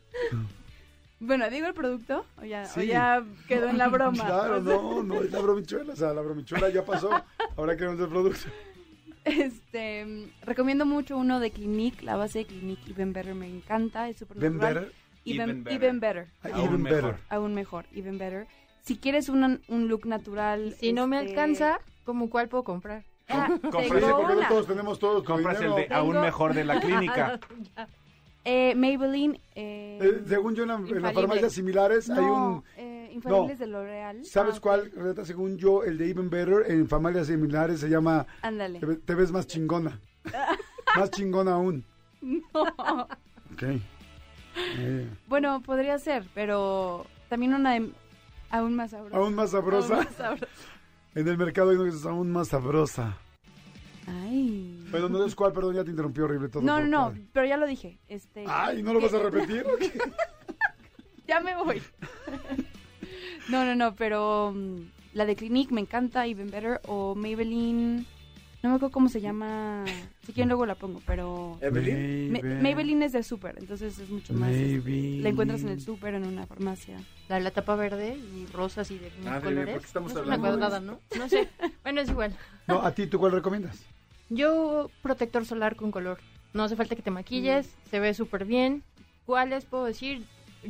Bueno, 1.20 1.48
¿digo 1.50 1.66
el 1.68 1.74
producto? 1.74 2.24
¿O 2.40 2.44
ya, 2.44 2.64
o 2.76 2.80
ya 2.80 3.22
quedó 3.46 3.68
en 3.68 3.78
la 3.78 3.88
broma? 3.88 4.24
Claro, 4.24 4.60
no, 4.60 5.02
no, 5.02 5.22
es 5.22 5.30
la 5.30 5.40
bromichuela. 5.40 5.92
O 5.92 5.96
sea, 5.96 6.12
la 6.12 6.22
bromichuela 6.22 6.68
ya 6.70 6.84
pasó. 6.84 7.10
Ahora 7.56 7.76
queremos 7.76 8.00
el 8.00 8.08
producto. 8.08 8.48
Este, 9.24 10.26
recomiendo 10.42 10.84
mucho 10.84 11.16
uno 11.16 11.38
de 11.38 11.52
Clinique, 11.52 12.04
la 12.04 12.16
base 12.16 12.40
de 12.40 12.46
Clinique 12.46 12.90
Even 12.90 13.12
Better 13.12 13.36
me 13.36 13.46
encanta, 13.48 14.08
es 14.08 14.16
súper 14.18 14.38
¿Ven 14.38 14.54
natural. 14.56 14.74
better? 14.74 14.92
Even, 15.24 15.50
Even 15.50 15.62
better. 15.62 15.76
even 15.84 16.00
better. 16.00 16.26
Ah, 16.42 16.48
Aún 16.54 16.64
even 16.66 16.82
mejor. 16.82 17.02
better. 17.02 17.20
Aún 17.28 17.54
mejor, 17.54 17.86
Even 17.94 18.18
Better. 18.18 18.46
Si 18.82 18.96
quieres 18.98 19.28
un, 19.28 19.60
un 19.68 19.88
look 19.88 20.06
natural. 20.06 20.74
Si 20.78 20.92
no 20.92 21.06
me 21.06 21.18
este, 21.18 21.30
alcanza, 21.30 21.78
¿cómo 22.04 22.28
cuál 22.30 22.48
puedo 22.48 22.64
comprar? 22.64 23.04
ah, 23.28 23.46
compras 23.70 24.02
porque 24.04 24.34
no 24.34 24.48
todos 24.48 24.66
tenemos 24.66 24.98
todo 24.98 25.22
tu 25.22 25.24
Compras 25.32 25.60
el 25.60 25.74
de 25.74 25.88
aún 25.90 26.20
mejor 26.20 26.52
de 26.54 26.64
la 26.64 26.80
clínica. 26.80 27.38
Eh, 28.44 28.74
Maybelline. 28.74 29.40
Eh, 29.54 29.98
Eh, 30.02 30.22
según 30.26 30.56
yo, 30.56 30.64
en, 30.64 30.68
la- 30.70 30.74
en 30.74 31.00
las 31.02 31.14
farmacias 31.14 31.52
similares 31.52 32.10
hay 32.10 32.24
un... 32.24 32.64
eh, 32.76 33.08
Infalibles 33.14 33.60
no. 33.60 33.64
de 33.66 33.70
L'Oreal. 33.70 34.24
¿Sabes 34.24 34.56
Ah, 34.56 34.60
cuál, 34.60 34.90
Renata? 34.96 35.24
Según 35.24 35.58
yo, 35.58 35.84
el 35.84 35.96
de 35.96 36.10
Even 36.10 36.28
Better 36.28 36.64
en 36.68 36.88
farmacias 36.88 37.28
similares 37.28 37.78
se 37.78 37.88
llama 37.88 38.26
Ándale. 38.42 38.80
Te, 38.80 38.86
ve- 38.86 38.96
te 38.96 39.14
ves 39.14 39.30
más 39.30 39.46
chingona. 39.46 40.00
más 40.96 41.08
chingona 41.12 41.52
aún. 41.52 41.84
No. 42.20 42.42
Ok. 43.52 43.62
Eh, 44.76 45.08
Bueno, 45.28 45.62
podría 45.64 45.96
ser, 46.00 46.24
pero 46.34 47.06
también 47.28 47.54
una 47.54 47.74
de 47.74 47.90
aún 48.52 48.76
más 48.76 48.90
sabrosa. 48.92 49.16
aún 49.16 49.34
más 49.34 49.50
sabrosa. 49.50 49.94
Aún 49.94 50.04
más 50.04 50.14
sabrosa. 50.14 50.46
En 51.14 51.28
el 51.28 51.36
mercado 51.36 51.70
hay 51.70 51.76
una 51.76 51.90
que 51.90 51.96
es 51.96 52.06
aún 52.06 52.32
más 52.32 52.48
sabrosa. 52.48 53.18
Ay. 54.06 54.82
Bueno, 54.90 55.10
no 55.10 55.24
es 55.26 55.34
cuál, 55.34 55.52
perdón, 55.52 55.74
ya 55.74 55.84
te 55.84 55.90
interrumpí 55.90 56.22
horrible 56.22 56.48
todo. 56.48 56.62
No, 56.62 56.80
no, 56.80 57.08
padre. 57.10 57.26
pero 57.34 57.46
ya 57.46 57.56
lo 57.58 57.66
dije. 57.66 57.98
Este, 58.08 58.44
Ay, 58.48 58.82
¿no 58.82 58.94
lo 58.94 59.00
vas 59.00 59.12
a 59.12 59.18
repetir? 59.18 59.66
o 59.66 59.76
qué? 59.76 59.92
ya 61.28 61.40
me 61.40 61.54
voy. 61.54 61.82
no, 63.50 63.66
no, 63.66 63.74
no, 63.74 63.94
pero 63.94 64.52
mm, 64.54 64.76
la 65.12 65.26
de 65.26 65.36
Clinique 65.36 65.74
me 65.74 65.82
encanta, 65.82 66.26
Even 66.26 66.50
Better, 66.50 66.80
o 66.86 67.14
Maybelline, 67.14 68.06
no 68.62 68.68
me 68.70 68.76
acuerdo 68.76 68.92
cómo 68.92 69.08
se 69.08 69.20
llama, 69.20 69.84
si 70.24 70.32
quieren 70.32 70.48
luego 70.48 70.66
la 70.66 70.76
pongo, 70.76 71.02
pero... 71.06 71.58
Maybelline. 71.60 72.62
Maybelline 72.62 73.02
es 73.02 73.12
de 73.12 73.22
súper, 73.24 73.56
entonces 73.58 73.98
es 73.98 74.08
mucho 74.08 74.32
más... 74.34 74.50
este, 74.50 74.66
Maybelline. 74.76 75.22
la 75.22 75.28
encuentras 75.30 75.62
en 75.62 75.68
el 75.70 75.80
súper, 75.80 76.14
en 76.14 76.24
una 76.24 76.46
farmacia. 76.46 76.98
La, 77.28 77.40
la 77.40 77.50
tapa 77.50 77.74
verde 77.74 78.16
y 78.16 78.46
rosas 78.52 78.90
y 78.92 78.98
de 78.98 79.10
mil 79.18 79.28
Ah, 79.28 79.40
colores. 79.40 79.72
¿por 79.74 79.80
qué 79.80 79.86
estamos 79.86 80.14
no 80.14 80.20
es 80.20 80.24
hablando 80.24 80.46
una 80.48 80.52
de 80.52 80.58
cuadrada, 80.60 80.80
¿no? 80.80 81.18
No 81.18 81.28
sé. 81.28 81.48
Bueno, 81.82 82.00
es 82.02 82.08
igual. 82.10 82.36
No, 82.68 82.82
¿a 82.82 82.94
ti 82.94 83.06
tú 83.08 83.18
cuál 83.18 83.32
recomiendas? 83.32 83.82
Yo, 84.30 84.90
protector 85.02 85.44
solar 85.44 85.74
con 85.76 85.90
color. 85.90 86.18
No 86.54 86.62
hace 86.62 86.76
falta 86.76 86.94
que 86.94 87.02
te 87.02 87.10
maquilles, 87.10 87.74
se 87.90 87.98
ve 88.00 88.14
súper 88.14 88.44
bien. 88.44 88.82
¿Cuáles 89.26 89.64
puedo 89.64 89.84
decir? 89.86 90.22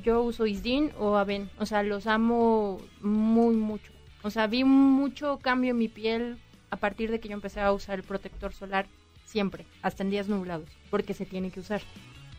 Yo 0.03 0.23
uso 0.23 0.47
Isdin 0.47 0.91
o 0.99 1.17
Aven. 1.17 1.51
O 1.59 1.67
sea, 1.67 1.83
los 1.83 2.07
amo 2.07 2.81
muy 3.03 3.55
mucho. 3.57 3.93
O 4.23 4.31
sea, 4.31 4.47
vi 4.47 4.65
mucho 4.65 5.39
cambio 5.43 5.73
en 5.73 5.79
mi 5.79 5.89
piel 5.89 6.39
a 6.73 6.77
partir 6.77 7.11
de 7.11 7.21
que 7.21 7.29
yo 7.29 7.35
empecé 7.35 7.61
a 7.61 7.71
usar 7.71 7.99
el 7.99 8.03
protector 8.05 8.53
solar 8.55 8.87
siempre, 9.27 9.67
hasta 9.83 10.03
en 10.03 10.09
días 10.11 10.27
nublados, 10.27 10.69
porque 10.91 11.13
se 11.13 11.27
tiene 11.27 11.51
que 11.51 11.61
usar. 11.61 11.83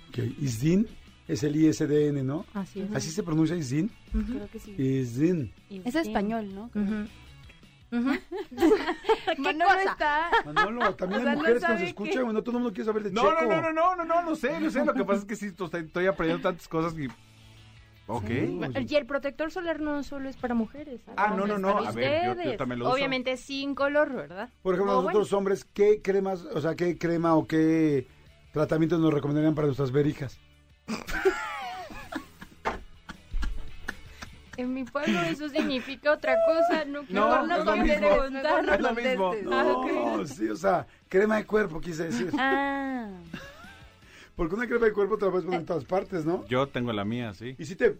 Ok, 0.09 0.17
Isdin 0.41 0.87
es 1.27 1.43
el 1.43 1.55
ISDN, 1.55 2.25
¿no? 2.25 2.45
Así 2.55 2.81
es. 2.81 2.91
¿Así 2.95 3.11
se 3.11 3.21
pronuncia 3.21 3.55
Isdin? 3.55 3.91
Creo 4.11 4.49
que 4.51 4.57
sí. 4.59 4.71
Isdin. 4.75 5.53
Es 5.85 5.93
español, 5.95 6.53
¿no? 6.53 6.71
¿Qué 7.93 7.99
Manolo 9.37 9.65
cosa? 9.69 9.83
está... 9.91 10.29
Manolo, 10.51 10.95
también 10.95 11.21
O 11.21 11.23
sea, 11.23 11.31
hay 11.31 11.35
no 11.37 11.41
mujeres 11.41 11.63
que 11.63 11.73
nos 11.73 11.81
escuchan, 11.83 12.13
qué. 12.15 12.23
bueno, 12.23 12.41
todo 12.41 12.57
el 12.57 12.63
mundo 12.63 12.73
quiere 12.73 12.85
saber 12.85 13.03
de 13.03 13.11
No, 13.11 13.21
Checo. 13.21 13.43
no, 13.43 13.61
no, 13.61 13.61
no, 13.61 13.71
no, 13.71 13.95
no, 13.97 14.05
no, 14.05 14.21
no 14.23 14.35
sé, 14.35 14.59
no 14.59 14.71
sé. 14.71 14.83
Lo 14.83 14.95
que 14.95 15.05
pasa 15.05 15.19
es 15.19 15.25
que 15.25 15.35
sí, 15.35 15.45
estoy, 15.47 15.69
estoy 15.81 16.07
aprendiendo 16.07 16.41
tantas 16.49 16.67
cosas 16.67 16.97
y... 16.97 17.07
Ok. 18.07 18.25
Sí. 18.27 18.59
Y 18.89 18.95
el 18.95 19.05
protector 19.05 19.49
solar 19.51 19.79
no 19.79 20.03
solo 20.03 20.27
es 20.29 20.35
para 20.35 20.53
mujeres. 20.53 21.01
Ah, 21.15 21.33
no, 21.37 21.47
no, 21.47 21.57
no. 21.57 21.69
A 21.79 21.91
ver, 21.91 22.21
yo- 22.21 22.25
yo 22.25 22.31
ustedes. 22.33 22.57
también 22.57 22.79
lo 22.79 22.85
uso. 22.85 22.93
Obviamente 22.95 23.37
sin 23.37 23.75
color, 23.75 24.11
¿verdad? 24.13 24.49
Por 24.61 24.73
ejemplo, 24.75 24.95
nosotros 25.01 25.31
hombres, 25.33 25.65
¿qué 25.73 26.01
cremas, 26.01 26.43
o 26.43 26.59
sea, 26.59 26.75
qué 26.75 26.97
crema 26.97 27.35
o 27.35 27.47
qué 27.47 28.07
tratamientos 28.51 28.99
nos 28.99 29.13
recomendarían 29.13 29.55
para 29.55 29.67
nuestras 29.67 29.91
verijas? 29.91 30.37
En 34.55 34.71
mi 34.71 34.83
pueblo 34.83 35.19
eso 35.21 35.49
significa 35.49 36.11
otra 36.11 36.35
cosa. 36.45 36.85
No, 36.85 37.01
No, 37.09 37.43
no 37.47 37.55
es 37.57 37.65
lo 37.65 37.71
quiero 37.73 37.83
mismo. 37.85 38.07
preguntar. 38.19 38.63
No 38.63 38.73
es 38.73 38.81
lo 38.81 38.93
mismo. 38.93 39.31
Ah, 39.51 39.63
No, 40.17 40.27
sí, 40.27 40.47
o 40.47 40.55
sea, 40.55 40.85
crema 41.09 41.37
de 41.37 41.45
cuerpo, 41.45 41.81
quise 41.81 42.03
decir. 42.03 42.29
Ah, 42.37 43.09
Porque 44.35 44.55
una 44.55 44.67
crema 44.67 44.85
de 44.85 44.93
cuerpo 44.93 45.17
te 45.17 45.25
la 45.25 45.31
puedes 45.31 45.45
poner 45.45 45.59
en 45.61 45.65
todas 45.65 45.85
partes, 45.85 46.25
¿no? 46.25 46.45
Yo 46.47 46.67
tengo 46.67 46.91
la 46.91 47.05
mía, 47.05 47.33
sí. 47.33 47.55
Y 47.59 47.65
si 47.65 47.75
te 47.75 47.97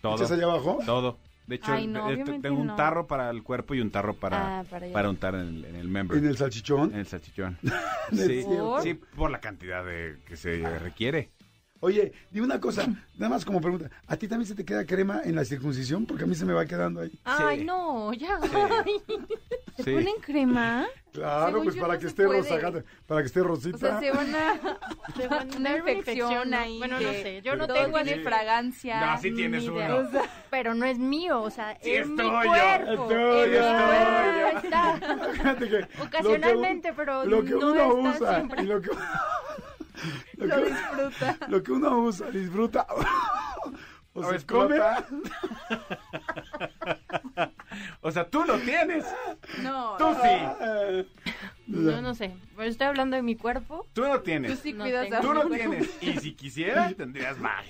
Todo. 0.00 0.16
echas 0.16 0.30
allá 0.32 0.44
abajo, 0.44 0.78
Todo. 0.86 1.18
De 1.46 1.54
hecho, 1.56 1.72
Ay, 1.72 1.86
no, 1.86 2.00
eh, 2.10 2.12
obviamente 2.14 2.40
tengo 2.46 2.60
un 2.60 2.66
no. 2.68 2.76
tarro 2.76 3.06
para 3.06 3.30
el 3.30 3.42
cuerpo 3.42 3.74
y 3.74 3.80
un 3.80 3.90
tarro 3.90 4.12
para, 4.14 4.60
Ah, 4.60 4.64
para 4.92 5.08
untar 5.08 5.34
en 5.34 5.40
el, 5.40 5.64
en 5.64 5.76
el 5.76 5.88
member. 5.88 6.18
en 6.18 6.26
el 6.26 6.36
salchichón. 6.36 6.92
En 6.92 6.98
el 7.00 7.06
salchichón. 7.06 7.58
¿Es 8.12 8.20
sí, 8.20 8.42
cierto? 8.42 8.82
sí, 8.82 8.94
por 8.94 9.30
la 9.30 9.40
cantidad 9.40 9.82
de 9.84 10.18
que 10.26 10.36
se 10.36 10.78
requiere. 10.78 11.30
Oye, 11.80 12.12
dime 12.32 12.44
una 12.44 12.60
cosa, 12.60 12.86
nada 13.16 13.30
más 13.30 13.44
como 13.46 13.60
pregunta, 13.60 13.88
¿a 14.08 14.16
ti 14.16 14.26
también 14.28 14.46
se 14.48 14.54
te 14.56 14.64
queda 14.64 14.84
crema 14.84 15.22
en 15.24 15.36
la 15.36 15.44
circuncisión? 15.44 16.04
Porque 16.06 16.24
a 16.24 16.26
mí 16.26 16.34
se 16.34 16.44
me 16.44 16.52
va 16.52 16.66
quedando 16.66 17.00
ahí. 17.00 17.12
Ay, 17.24 17.60
Sí. 17.60 17.64
no, 17.64 18.12
ya. 18.12 18.38
¿se 19.76 19.84
Sí. 19.84 19.92
ponen 19.94 20.14
crema? 20.20 20.86
Claro, 21.12 21.46
Según 21.48 21.64
pues 21.64 21.76
para 21.76 21.94
no 21.94 22.00
que 22.00 22.06
esté 22.06 22.26
puede. 22.26 22.38
rosa, 22.42 22.82
para 23.06 23.20
que 23.22 23.26
esté 23.26 23.40
rosita. 23.42 23.76
O 23.76 23.78
sea, 23.80 23.98
se 24.00 24.10
van 24.12 24.34
a... 24.34 24.60
Te 25.16 25.26
van 25.28 25.52
a 25.52 25.56
Una 25.56 25.76
infección 25.78 26.54
ahí. 26.54 26.78
Bueno, 26.78 27.00
no 27.00 27.08
que 27.10 27.22
sé. 27.22 27.42
Yo 27.42 27.56
no 27.56 27.66
tengo 27.66 28.02
ni 28.02 28.14
fragancia. 28.16 29.06
No, 29.14 29.18
sí 29.20 29.32
tienes 29.34 29.62
ni 29.62 29.68
uno. 29.70 29.78
idea. 29.78 29.94
O 29.96 30.10
sea, 30.10 30.22
Pero 30.50 30.74
no 30.74 30.84
es 30.86 30.98
mío, 30.98 31.40
o 31.42 31.50
sea, 31.50 31.76
Sí, 31.82 31.90
es 31.92 32.00
es 32.02 32.08
mi 32.08 32.16
tuyo, 32.16 32.30
cuerpo. 32.44 32.90
es 32.92 32.96
tuyo, 33.08 33.44
en 33.44 33.50
mi 33.50 33.56
es 33.56 34.52
cuerpo 34.52 34.58
está. 34.64 35.30
Fíjate 35.32 35.68
que 35.68 35.88
Ocasionalmente, 36.02 36.92
pero 36.92 37.24
lo 37.24 37.44
que 37.44 37.50
no 37.52 37.58
uno 37.72 38.10
está 38.10 38.24
usa 38.24 38.34
siempre. 38.36 38.62
y 38.62 38.66
lo 38.66 38.80
que, 38.82 38.90
lo, 40.36 40.46
lo 40.46 40.56
que, 40.56 40.64
disfruta. 40.70 41.36
lo 41.48 41.62
que 41.62 41.72
uno 41.72 41.98
usa, 42.00 42.30
disfruta 42.30 42.86
o, 44.14 44.20
O 44.20 44.30
se 44.32 44.44
come. 44.46 44.78
O 48.00 48.10
sea, 48.10 48.28
tú 48.28 48.44
lo 48.44 48.58
tienes. 48.58 49.04
No, 49.62 49.96
Tú 49.96 50.04
sí. 50.22 51.06
No, 51.66 52.00
no 52.00 52.14
sé. 52.14 52.34
Pero 52.56 52.68
estoy 52.68 52.86
hablando 52.86 53.16
de 53.16 53.22
mi 53.22 53.36
cuerpo. 53.36 53.86
Tú 53.92 54.02
no 54.02 54.16
tú 54.18 54.22
tienes. 54.24 54.58
sí 54.60 54.72
No 54.72 54.84
cuidas 54.84 55.12
a 55.12 55.20
Tú 55.20 55.34
no 55.34 55.48
tienes. 55.48 55.88
Y 56.00 56.12
si 56.18 56.34
quisieras, 56.34 56.94
tendrías 56.96 57.38
más. 57.38 57.66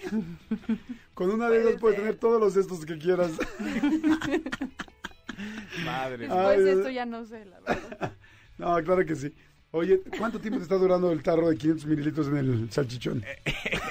Con 1.14 1.30
una 1.30 1.48
de 1.48 1.60
esas 1.60 1.80
puedes 1.80 1.98
tener 1.98 2.16
todos 2.16 2.40
los 2.40 2.56
estos 2.56 2.84
que 2.86 2.98
quieras. 2.98 3.32
Madre. 5.84 6.28
Después 6.28 6.64
de 6.64 6.72
esto 6.72 6.90
ya 6.90 7.06
no 7.06 7.24
sé, 7.24 7.44
la 7.44 7.60
verdad. 7.60 8.12
No, 8.58 8.74
claro 8.82 9.06
que 9.06 9.14
sí. 9.14 9.32
Oye, 9.70 10.00
¿cuánto 10.18 10.40
tiempo 10.40 10.58
te 10.58 10.64
está 10.64 10.74
durando 10.74 11.12
el 11.12 11.22
tarro 11.22 11.48
de 11.48 11.56
500 11.56 11.86
mililitros 11.86 12.26
en 12.26 12.36
el 12.38 12.72
salchichón? 12.72 13.24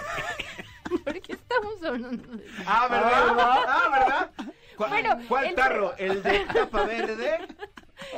¿Por 1.06 1.22
qué 1.22 1.34
estamos 1.34 1.82
hablando 1.84 2.36
de 2.36 2.46
eso? 2.46 2.64
Ah, 2.66 2.88
¿verdad? 2.90 3.66
Ah, 3.66 3.90
¿verdad? 3.92 4.54
¿Cuál, 4.78 4.90
Bueno, 4.92 5.16
cuál 5.28 5.46
el- 5.48 5.56
tarro? 5.56 5.98
¿El 5.98 6.22
de 6.24 6.40
tapa 6.54 6.86
verde? 6.86 7.32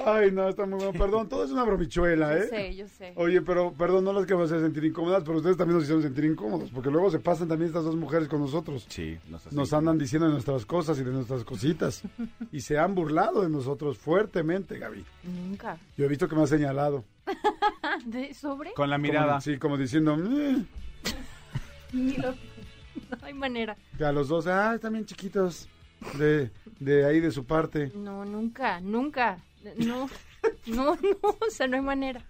Ay, 0.05 0.29
no, 0.31 0.49
está 0.49 0.65
muy 0.65 0.75
bueno. 0.77 0.91
Perdón, 0.91 1.29
todo 1.29 1.45
es 1.45 1.51
una 1.51 1.63
bromichuela, 1.63 2.31
Yo 2.37 2.43
¿eh? 2.43 2.47
sé, 2.49 2.75
yo 2.75 2.87
sé. 2.89 3.13
Oye, 3.15 3.41
pero 3.41 3.71
perdón, 3.71 4.03
no 4.03 4.11
las 4.11 4.25
que 4.25 4.33
a 4.33 4.41
hacer 4.43 4.59
sentir 4.59 4.83
incómodas, 4.83 5.23
pero 5.23 5.37
ustedes 5.37 5.55
también 5.55 5.75
nos 5.75 5.83
hicieron 5.83 6.03
sentir 6.03 6.25
incómodos, 6.25 6.69
porque 6.71 6.89
luego 6.91 7.09
se 7.09 7.19
pasan 7.19 7.47
también 7.47 7.67
estas 7.69 7.85
dos 7.85 7.95
mujeres 7.95 8.27
con 8.27 8.41
nosotros. 8.41 8.85
Sí, 8.89 9.17
nos. 9.29 9.49
Nos 9.53 9.71
andan 9.71 9.97
diciendo 9.97 10.27
de 10.27 10.33
nuestras 10.33 10.65
cosas 10.65 10.99
y 10.99 11.03
de 11.05 11.11
nuestras 11.11 11.45
cositas. 11.45 12.03
Y 12.51 12.59
se 12.61 12.77
han 12.77 12.93
burlado 12.93 13.41
de 13.43 13.49
nosotros 13.49 13.97
fuertemente, 13.97 14.77
Gaby. 14.77 15.05
Nunca. 15.23 15.77
Yo 15.97 16.05
he 16.05 16.07
visto 16.09 16.27
que 16.27 16.35
me 16.35 16.43
ha 16.43 16.47
señalado. 16.47 17.05
¿De 18.05 18.33
sobre? 18.33 18.73
Con 18.73 18.89
la 18.89 18.97
Como- 18.97 19.03
mirada. 19.07 19.39
sí, 19.39 19.57
como 19.57 19.77
diciendo, 19.77 20.17
"Mm", 20.17 20.65
Ni 21.93 22.17
lo- 22.17 22.31
No 22.33 23.17
hay 23.21 23.33
manera. 23.33 23.77
que 23.97 24.03
a 24.03 24.11
los 24.11 24.27
dos, 24.27 24.45
ah, 24.47 24.73
están 24.75 24.93
bien 24.93 25.05
chiquitos. 25.05 25.69
De, 26.17 26.51
de 26.79 27.05
ahí, 27.05 27.19
de 27.19 27.31
su 27.31 27.45
parte. 27.45 27.91
No, 27.95 28.25
nunca, 28.25 28.79
nunca. 28.81 29.39
No, 29.77 30.09
no, 30.67 30.95
no, 30.95 31.17
o 31.21 31.49
sea, 31.49 31.67
no 31.67 31.75
hay 31.75 31.81
manera. 31.81 32.21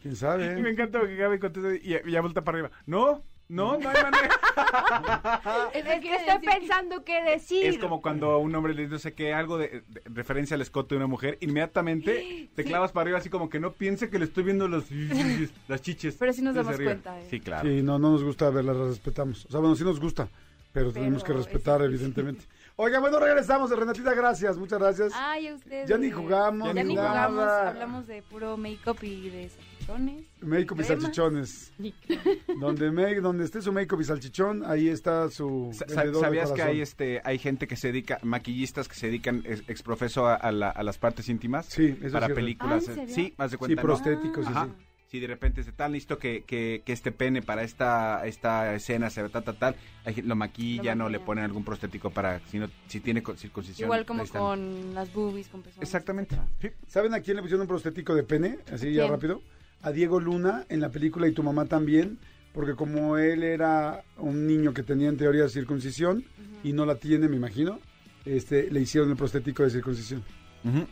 ¿Quién 0.00 0.12
Y 0.12 0.14
me 0.14 0.16
sabe? 0.16 0.70
encanta 0.70 1.00
que 1.06 1.16
Gaby 1.16 1.38
contesta 1.38 1.74
y, 1.74 1.96
y 2.08 2.10
ya 2.12 2.20
vuelta 2.20 2.42
para 2.42 2.58
arriba. 2.58 2.70
No, 2.86 3.22
no, 3.48 3.76
no 3.78 3.88
hay 3.88 4.02
manera. 4.02 4.30
Es 5.74 5.84
que 6.00 6.14
estoy 6.14 6.38
pensando 6.44 7.04
qué 7.04 7.22
decir. 7.22 7.64
Es 7.66 7.78
como 7.78 8.00
cuando 8.02 8.30
a 8.32 8.38
un 8.38 8.54
hombre 8.54 8.74
le 8.74 8.86
dice 8.86 9.14
qué, 9.14 9.32
algo 9.32 9.58
de, 9.58 9.82
de 9.88 10.02
referencia 10.06 10.54
al 10.54 10.60
escote 10.60 10.94
de 10.94 10.98
una 10.98 11.06
mujer, 11.06 11.38
inmediatamente 11.40 12.50
te 12.54 12.64
clavas 12.64 12.92
para 12.92 13.02
arriba 13.02 13.18
así 13.18 13.28
como 13.30 13.48
que 13.48 13.60
no 13.60 13.72
piense 13.72 14.10
que 14.10 14.18
le 14.18 14.24
estoy 14.26 14.44
viendo 14.44 14.68
los, 14.68 14.84
las 15.68 15.82
chiches. 15.82 16.16
Pero 16.18 16.32
sí 16.32 16.42
nos 16.42 16.54
damos 16.54 16.74
arriba. 16.74 16.92
cuenta, 16.92 17.20
¿eh? 17.20 17.26
Sí, 17.30 17.40
claro. 17.40 17.68
Sí, 17.68 17.82
no, 17.82 17.98
no 17.98 18.12
nos 18.12 18.22
gusta 18.24 18.50
verlas, 18.50 18.76
las 18.76 18.88
respetamos. 18.88 19.46
O 19.46 19.50
sea, 19.50 19.60
bueno, 19.60 19.74
sí 19.76 19.84
nos 19.84 20.00
gusta, 20.00 20.28
pero, 20.72 20.92
tenemos 20.92 21.22
que 21.22 21.28
Pero 21.28 21.38
respetar, 21.38 21.80
es- 21.82 21.88
evidentemente. 21.88 22.44
Oiga, 22.76 23.00
bueno, 23.00 23.18
regresamos. 23.20 23.70
Renatita, 23.70 24.14
gracias. 24.14 24.56
Muchas 24.56 24.78
gracias. 24.78 25.12
Ay, 25.14 25.48
a 25.48 25.54
ustedes. 25.54 25.88
Ya 25.88 25.98
ni 25.98 26.10
jugamos, 26.10 26.68
Ya 26.74 26.82
ni 26.82 26.88
ni 26.90 26.94
nada. 26.94 27.28
jugamos. 27.28 27.44
Hablamos 27.48 28.06
de 28.06 28.22
puro 28.22 28.56
make-up 28.56 28.96
y 29.02 29.28
de 29.30 29.48
salchichones. 29.50 30.26
Make-up 30.40 30.80
y 30.80 30.84
salchichones. 30.84 31.72
donde, 32.60 32.90
me- 32.90 33.14
donde 33.20 33.44
esté 33.44 33.60
su 33.62 33.72
make-up 33.72 34.00
y 34.00 34.04
salchichón, 34.04 34.64
ahí 34.64 34.88
está 34.88 35.28
su 35.28 35.70
de 35.86 36.14
¿Sabías 36.14 36.52
que 36.52 36.62
hay 36.62 36.80
este 36.80 37.20
hay 37.24 37.38
gente 37.38 37.66
que 37.66 37.76
se 37.76 37.88
dedica, 37.88 38.18
maquillistas 38.22 38.88
que 38.88 38.94
se 38.94 39.06
dedican 39.06 39.42
ex, 39.44 39.68
exprofeso 39.68 40.26
a, 40.26 40.34
a 40.34 40.50
la- 40.50 40.70
a 40.70 40.82
las 40.82 40.98
partes 40.98 41.28
íntimas? 41.28 41.66
Sí, 41.66 41.94
eso 41.98 42.06
es 42.06 42.12
Para 42.12 42.28
películas. 42.34 42.84
Ah, 42.88 42.90
¿en 42.92 42.96
serio? 42.96 43.14
sí, 43.14 43.34
más 43.36 43.50
de 43.50 43.56
Sí, 43.56 43.58
cuenta. 43.58 43.76
¿no? 43.76 43.86
prostéticos, 43.86 44.46
sí, 44.46 44.52
Ajá. 44.52 44.66
sí. 44.66 44.86
Si 45.12 45.20
de 45.20 45.26
repente 45.26 45.60
es 45.60 45.66
de 45.66 45.72
tal, 45.72 45.92
listo 45.92 46.16
que, 46.16 46.42
que, 46.44 46.80
que 46.86 46.94
este 46.94 47.12
pene 47.12 47.42
para 47.42 47.64
esta 47.64 48.26
esta 48.26 48.74
escena 48.74 49.10
se 49.10 49.22
ve 49.22 49.28
tal, 49.28 49.44
tal, 49.44 49.58
tal, 49.58 49.76
lo 50.24 50.34
maquillan 50.36 51.00
Lo 51.00 51.04
o 51.04 51.08
le 51.10 51.20
ponen 51.20 51.44
algún 51.44 51.66
prostético 51.66 52.08
para, 52.08 52.40
si 52.46 52.58
no, 52.58 52.70
si 52.86 53.00
tiene 53.00 53.22
circuncisión. 53.36 53.88
Igual 53.88 54.06
como 54.06 54.26
con 54.26 54.94
las 54.94 55.12
boobies, 55.12 55.48
con 55.48 55.60
pezones. 55.60 55.86
Exactamente. 55.86 56.38
Sí. 56.62 56.70
¿Saben 56.88 57.12
a 57.12 57.20
quién 57.20 57.36
le 57.36 57.42
pusieron 57.42 57.60
un 57.60 57.68
prostético 57.68 58.14
de 58.14 58.22
pene? 58.22 58.60
Así 58.72 58.90
ya 58.94 59.06
rápido. 59.06 59.42
A 59.82 59.92
Diego 59.92 60.18
Luna 60.18 60.64
en 60.70 60.80
la 60.80 60.88
película 60.88 61.28
y 61.28 61.32
tu 61.32 61.42
mamá 61.42 61.66
también. 61.66 62.18
Porque 62.54 62.74
como 62.74 63.18
él 63.18 63.42
era 63.42 64.04
un 64.16 64.46
niño 64.46 64.72
que 64.72 64.82
tenía 64.82 65.10
en 65.10 65.18
teoría 65.18 65.46
circuncisión 65.50 66.24
y 66.64 66.72
no 66.72 66.86
la 66.86 66.94
tiene, 66.94 67.28
me 67.28 67.36
imagino, 67.36 67.80
este, 68.24 68.70
le 68.70 68.80
hicieron 68.80 69.10
el 69.10 69.16
prostético 69.16 69.62
de 69.62 69.68
circuncisión. 69.68 70.24
Ujú. 70.64 70.86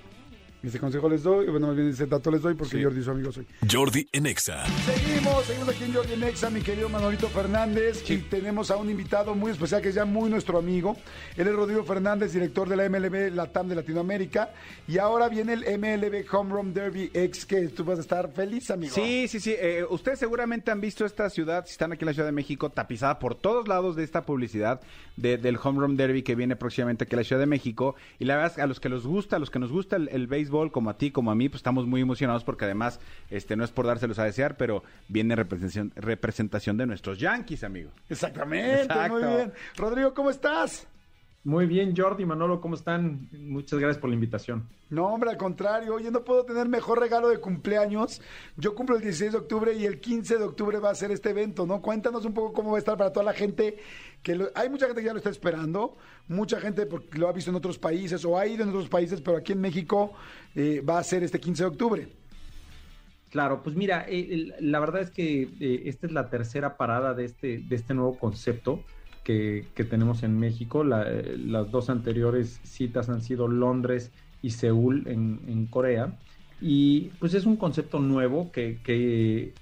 Ese 0.63 0.79
consejo 0.79 1.09
les 1.09 1.23
doy, 1.23 1.47
bueno, 1.47 1.69
más 1.69 1.77
bien 1.77 1.89
ese 1.89 2.07
dato 2.07 2.31
les 2.31 2.43
doy 2.43 2.55
porque 2.55 2.77
Sí. 2.77 2.85
Jordi 2.85 3.03
su 3.03 3.11
amigo 3.11 3.33
soy. 3.33 3.47
Jordi 3.71 4.07
en 4.13 4.27
Exa. 4.27 4.65
Seguimos, 4.85 5.45
seguimos 5.47 5.69
aquí 5.71 5.85
en 5.85 5.95
Jordi 5.95 6.17
Nexa, 6.17 6.51
mi 6.51 6.61
querido 6.61 6.89
Manolito 6.91 7.29
Fernández. 7.29 8.09
Y 8.11 8.19
tenemos 8.19 8.71
a 8.71 8.77
un 8.77 8.91
invitado 8.91 9.35
muy 9.35 9.53
especial 9.53 9.81
que 9.81 9.89
es 9.89 9.95
ya 9.95 10.05
muy 10.05 10.29
nuestro 10.29 10.59
amigo. 10.59 10.97
Él 11.37 11.49
es 11.49 11.55
Rodrigo 11.55 11.83
Fernández, 11.85 12.33
director 12.35 12.69
de 12.69 12.77
la 12.77 12.89
MLB 12.91 13.31
Latam 13.35 13.69
de 13.69 13.75
Latinoamérica. 13.77 14.51
Y 14.87 14.99
ahora 14.99 15.29
viene 15.31 15.55
el 15.55 15.61
MLB 15.79 16.27
Home 16.33 16.53
Run 16.53 16.75
Derby 16.75 17.11
X, 17.15 17.47
que 17.47 17.69
tú 17.69 17.85
vas 17.85 17.99
a 17.99 18.03
estar 18.03 18.31
feliz, 18.33 18.71
amigo. 18.71 18.95
Sí, 18.95 19.29
sí, 19.29 19.41
sí. 19.41 19.55
eh, 19.59 19.85
ustedes 19.89 20.19
seguramente 20.19 20.71
han 20.71 20.81
visto 20.81 21.07
esta 21.07 21.31
ciudad, 21.31 21.65
si 21.65 21.73
están 21.73 21.93
aquí 21.93 22.03
en 22.05 22.07
la 22.09 22.13
Ciudad 22.13 22.29
de 22.29 22.33
México, 22.33 22.69
tapizada 22.71 23.19
por 23.19 23.35
todos 23.35 23.67
lados 23.67 23.97
de 23.97 24.05
esta 24.05 24.27
publicidad 24.27 24.81
de- 25.17 25.39
del 25.39 25.59
Home 25.63 25.81
Run 25.81 25.97
Derby 25.97 26.23
que 26.23 26.35
viene 26.35 26.55
próximamente 26.57 27.05
aquí 27.05 27.15
a 27.15 27.19
la 27.19 27.25
Ciudad 27.25 27.41
de 27.41 27.47
México. 27.47 27.95
Y 28.19 28.27
la 28.27 28.35
verdad 28.37 28.51
es 28.51 28.57
que 28.57 28.63
a 28.63 28.67
los 28.67 28.79
que 28.79 28.89
les 28.91 29.03
gusta, 29.05 29.37
a 29.37 29.39
los 29.39 29.51
que 29.51 29.59
nos 29.59 29.71
gusta 29.73 29.97
el, 29.97 30.09
el 30.11 30.27
béisbol, 30.27 30.50
como 30.71 30.91
a 30.91 30.99
ti, 30.99 31.11
como 31.11 31.31
a 31.31 31.35
mí, 31.35 31.49
pues 31.49 31.61
estamos 31.61 31.87
muy 31.87 32.01
emocionados 32.01 32.45
porque 32.45 32.65
además, 32.67 33.01
este, 33.31 33.57
no 33.57 33.65
es 33.65 33.71
por 33.71 33.87
dárselos 33.87 34.19
a 34.19 34.25
desear, 34.25 34.57
pero 34.57 34.83
viene 35.09 35.37
representación, 35.37 35.93
representación 35.97 36.77
de 36.77 36.87
nuestros 36.87 37.19
Yankees, 37.19 37.65
amigo. 37.65 37.91
Exactamente, 38.09 38.83
Exacto. 38.83 39.13
muy 39.15 39.23
bien. 39.23 39.53
Rodrigo, 39.77 40.15
¿cómo 40.15 40.31
estás? 40.31 40.87
Muy 41.43 41.65
bien, 41.65 41.95
Jordi, 41.97 42.27
Manolo, 42.27 42.61
¿cómo 42.61 42.75
están? 42.75 43.31
Muchas 43.33 43.79
gracias 43.79 43.99
por 43.99 44.11
la 44.11 44.15
invitación. 44.15 44.69
No, 44.91 45.07
hombre, 45.07 45.31
al 45.31 45.39
contrario. 45.39 45.95
Oye, 45.95 46.11
no 46.11 46.23
puedo 46.23 46.45
tener 46.45 46.69
mejor 46.69 47.01
regalo 47.01 47.31
de 47.31 47.39
cumpleaños. 47.39 48.21
Yo 48.59 48.75
cumplo 48.75 48.97
el 48.97 49.03
16 49.03 49.33
de 49.33 49.39
octubre 49.39 49.73
y 49.73 49.87
el 49.87 50.01
15 50.01 50.37
de 50.37 50.45
octubre 50.45 50.79
va 50.81 50.91
a 50.91 50.95
ser 50.95 51.11
este 51.13 51.31
evento, 51.31 51.65
¿no? 51.67 51.81
Cuéntanos 51.81 52.27
un 52.27 52.35
poco 52.35 52.53
cómo 52.53 52.73
va 52.73 52.77
a 52.77 52.81
estar 52.81 52.99
para 52.99 53.11
toda 53.13 53.25
la 53.25 53.33
gente. 53.33 53.79
que 54.23 54.35
lo- 54.35 54.51
Hay 54.55 54.69
mucha 54.69 54.85
gente 54.85 55.01
que 55.01 55.07
ya 55.07 55.13
lo 55.15 55.19
está 55.19 55.31
esperando, 55.31 55.97
mucha 56.29 56.61
gente 56.61 56.85
porque 56.85 57.17
lo 57.19 57.27
ha 57.27 57.33
visto 57.33 57.51
en 57.51 57.57
otros 57.57 57.79
países 57.79 58.23
o 58.27 58.37
ha 58.37 58.47
ido 58.47 58.63
en 58.65 58.69
otros 58.69 58.91
países, 58.91 59.23
pero 59.23 59.39
aquí 59.39 59.53
en 59.53 59.63
México 59.63 60.13
eh, 60.55 60.83
va 60.87 60.99
a 60.99 61.03
ser 61.05 61.23
este 61.23 61.41
15 61.41 61.63
de 61.63 61.69
octubre. 61.71 62.09
Claro, 63.31 63.63
pues 63.63 63.75
mira, 63.77 64.05
eh, 64.07 64.53
la 64.61 64.79
verdad 64.79 65.01
es 65.01 65.11
que 65.11 65.49
eh, 65.59 65.83
esta 65.87 66.07
es 66.07 66.13
la 66.13 66.29
tercera 66.29 66.77
parada 66.77 67.15
de 67.15 67.25
este, 67.25 67.61
de 67.67 67.77
este 67.77 67.95
nuevo 67.95 68.19
concepto 68.19 68.85
que, 69.75 69.85
tenemos 69.85 70.23
en 70.23 70.39
México. 70.39 70.85
La- 70.85 71.05
eh, 71.09 71.37
las 71.39 71.71
dos 71.71 71.91
anteriores 71.91 72.61
citas 72.65 73.09
han 73.09 73.23
sido 73.23 73.49
Londres 73.49 74.13
y 74.43 74.51
Seúl 74.51 75.05
en, 75.07 75.67
Corea. 75.67 76.19
Y 76.61 77.09
pues 77.19 77.35
es 77.35 77.47
un 77.47 77.57
concepto 77.57 78.01
nuevo 78.01 78.51
que, 78.53 79.55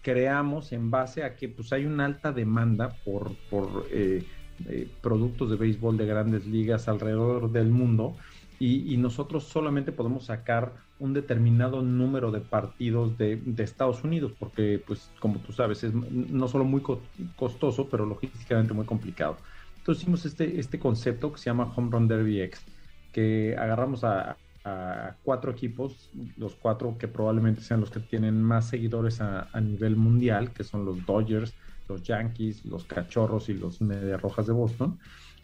creamos 0.00 0.72
en 0.72 0.90
base 0.90 1.22
a 1.22 1.34
que 1.36 1.48
pues 1.48 1.72
hay 1.72 1.84
una 1.84 2.06
alta 2.06 2.32
demanda 2.32 2.96
por, 3.04 3.34
por 3.50 3.86
eh, 3.90 4.24
eh, 4.68 4.88
productos 5.02 5.50
de 5.50 5.56
béisbol 5.56 5.98
de 5.98 6.06
grandes 6.06 6.46
ligas 6.46 6.88
alrededor 6.88 7.50
del 7.50 7.68
mundo 7.68 8.16
y, 8.58 8.92
y 8.94 8.96
nosotros 8.96 9.44
solamente 9.44 9.92
podemos 9.92 10.26
sacar 10.26 10.74
un 10.98 11.12
determinado 11.14 11.82
número 11.82 12.30
de 12.32 12.40
partidos 12.40 13.16
de, 13.16 13.40
de 13.44 13.62
Estados 13.62 14.02
Unidos 14.04 14.34
porque 14.38 14.82
pues 14.86 15.14
como 15.20 15.40
tú 15.42 15.52
sabes 15.52 15.84
es 15.84 15.92
no 15.94 16.48
solo 16.48 16.64
muy 16.64 16.82
co- 16.82 17.10
costoso 17.36 17.88
pero 17.90 18.04
logísticamente 18.06 18.74
muy 18.74 18.86
complicado 18.86 19.42
entonces 19.76 20.02
hicimos 20.02 20.24
este, 20.26 20.58
este 20.60 20.78
concepto 20.78 21.32
que 21.32 21.38
se 21.38 21.46
llama 21.50 21.72
Home 21.76 21.90
Run 21.92 22.08
Derby 22.08 22.40
X 22.42 22.66
que 23.10 23.56
agarramos 23.56 24.04
a, 24.04 24.38
a 24.64 25.16
cuatro 25.22 25.50
equipos, 25.52 26.10
los 26.36 26.56
cuatro 26.56 26.98
que 26.98 27.08
probablemente 27.08 27.62
sean 27.62 27.80
los 27.80 27.90
que 27.90 28.00
tienen 28.00 28.42
más 28.42 28.68
seguidores 28.68 29.20
a, 29.20 29.48
a 29.52 29.60
nivel 29.60 29.96
mundial, 29.96 30.52
que 30.52 30.64
son 30.64 30.84
los 30.84 31.04
Dodgers, 31.04 31.56
los 31.88 32.02
Yankees, 32.02 32.64
los 32.64 32.84
Cachorros 32.86 33.48
y 33.48 33.54
los 33.54 33.80
Medias 33.80 34.20
Rojas 34.20 34.46
de 34.46 34.52
Boston. 34.52 34.98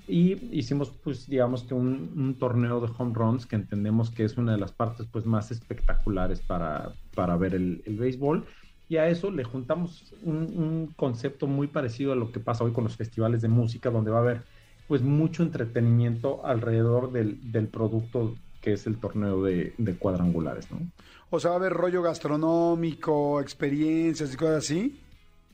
Y 0.07 0.57
hicimos, 0.59 0.91
pues, 1.03 1.27
digamos 1.27 1.65
que 1.65 1.75
un, 1.75 2.13
un 2.17 2.39
torneo 2.39 2.81
de 2.81 2.93
home 2.97 3.13
runs 3.15 3.47
que 3.47 3.57
entendemos 3.57 4.11
que 4.11 4.25
es 4.25 4.37
una 4.37 4.53
de 4.53 4.59
las 4.59 4.73
partes, 4.73 5.07
pues, 5.11 5.25
más 5.25 5.51
espectaculares 5.51 6.43
para, 6.43 6.93
para 7.15 7.37
ver 7.37 7.55
el, 7.55 7.83
el 7.87 7.97
béisbol. 7.97 8.47
Y 8.87 8.99
a 8.99 9.09
eso 9.09 9.31
le 9.31 9.45
juntamos 9.45 10.15
un, 10.21 10.37
un 10.37 10.95
concepto 10.95 11.47
muy 11.47 11.69
parecido 11.69 12.13
a 12.13 12.17
lo 12.17 12.33
que 12.33 12.41
pasa 12.41 12.65
hoy 12.65 12.73
con 12.73 12.85
los 12.85 12.97
festivales 12.97 13.41
de 13.41 13.49
música, 13.49 13.91
donde 13.91 14.11
va 14.11 14.19
a 14.19 14.23
haber, 14.23 14.45
pues, 14.87 15.03
mucho 15.03 15.43
entretenimiento 15.43 16.45
alrededor 16.45 17.11
del, 17.11 17.39
del 17.51 17.69
producto 17.69 18.35
que 18.61 18.73
es 18.73 18.87
el 18.87 18.99
torneo 18.99 19.43
de, 19.43 19.75
de 19.77 19.99
cuadrangulares, 19.99 20.71
¿no? 20.71 20.91
O 21.29 21.39
sea, 21.39 21.51
va 21.51 21.57
a 21.57 21.59
haber 21.59 21.73
rollo 21.73 22.01
gastronómico, 22.01 23.41
experiencias 23.41 24.33
y 24.33 24.37
cosas 24.37 24.65
así. 24.65 25.01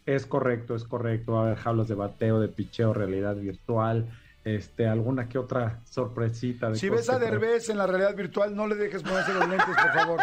Es 0.07 0.27
correcto, 0.27 0.77
es 0.77 0.85
correcto. 0.85 1.33
Va 1.33 1.41
a 1.41 1.47
haber 1.47 1.59
jaulas 1.59 1.89
de 1.89 1.95
bateo, 1.95 2.39
de 2.39 2.49
picheo, 2.49 2.95
realidad 2.95 3.37
virtual, 3.37 4.09
este, 4.45 4.87
alguna 4.89 5.29
que 5.29 5.39
otra 5.39 5.81
sorpresita. 5.85 6.71
De 6.71 6.77
Si 6.77 6.89
ves 6.89 7.09
a. 7.11 7.19
Derbez 7.19 7.69
en 7.69 7.79
la 7.79 7.87
realidad 7.87 8.15
virtual, 8.17 8.55
no 8.57 8.67
le 8.67 8.75
dejes 8.75 9.03
ponerse 9.03 9.35
los 9.35 9.47
lentes, 9.49 9.67
por 9.67 9.93
favor. 9.93 10.21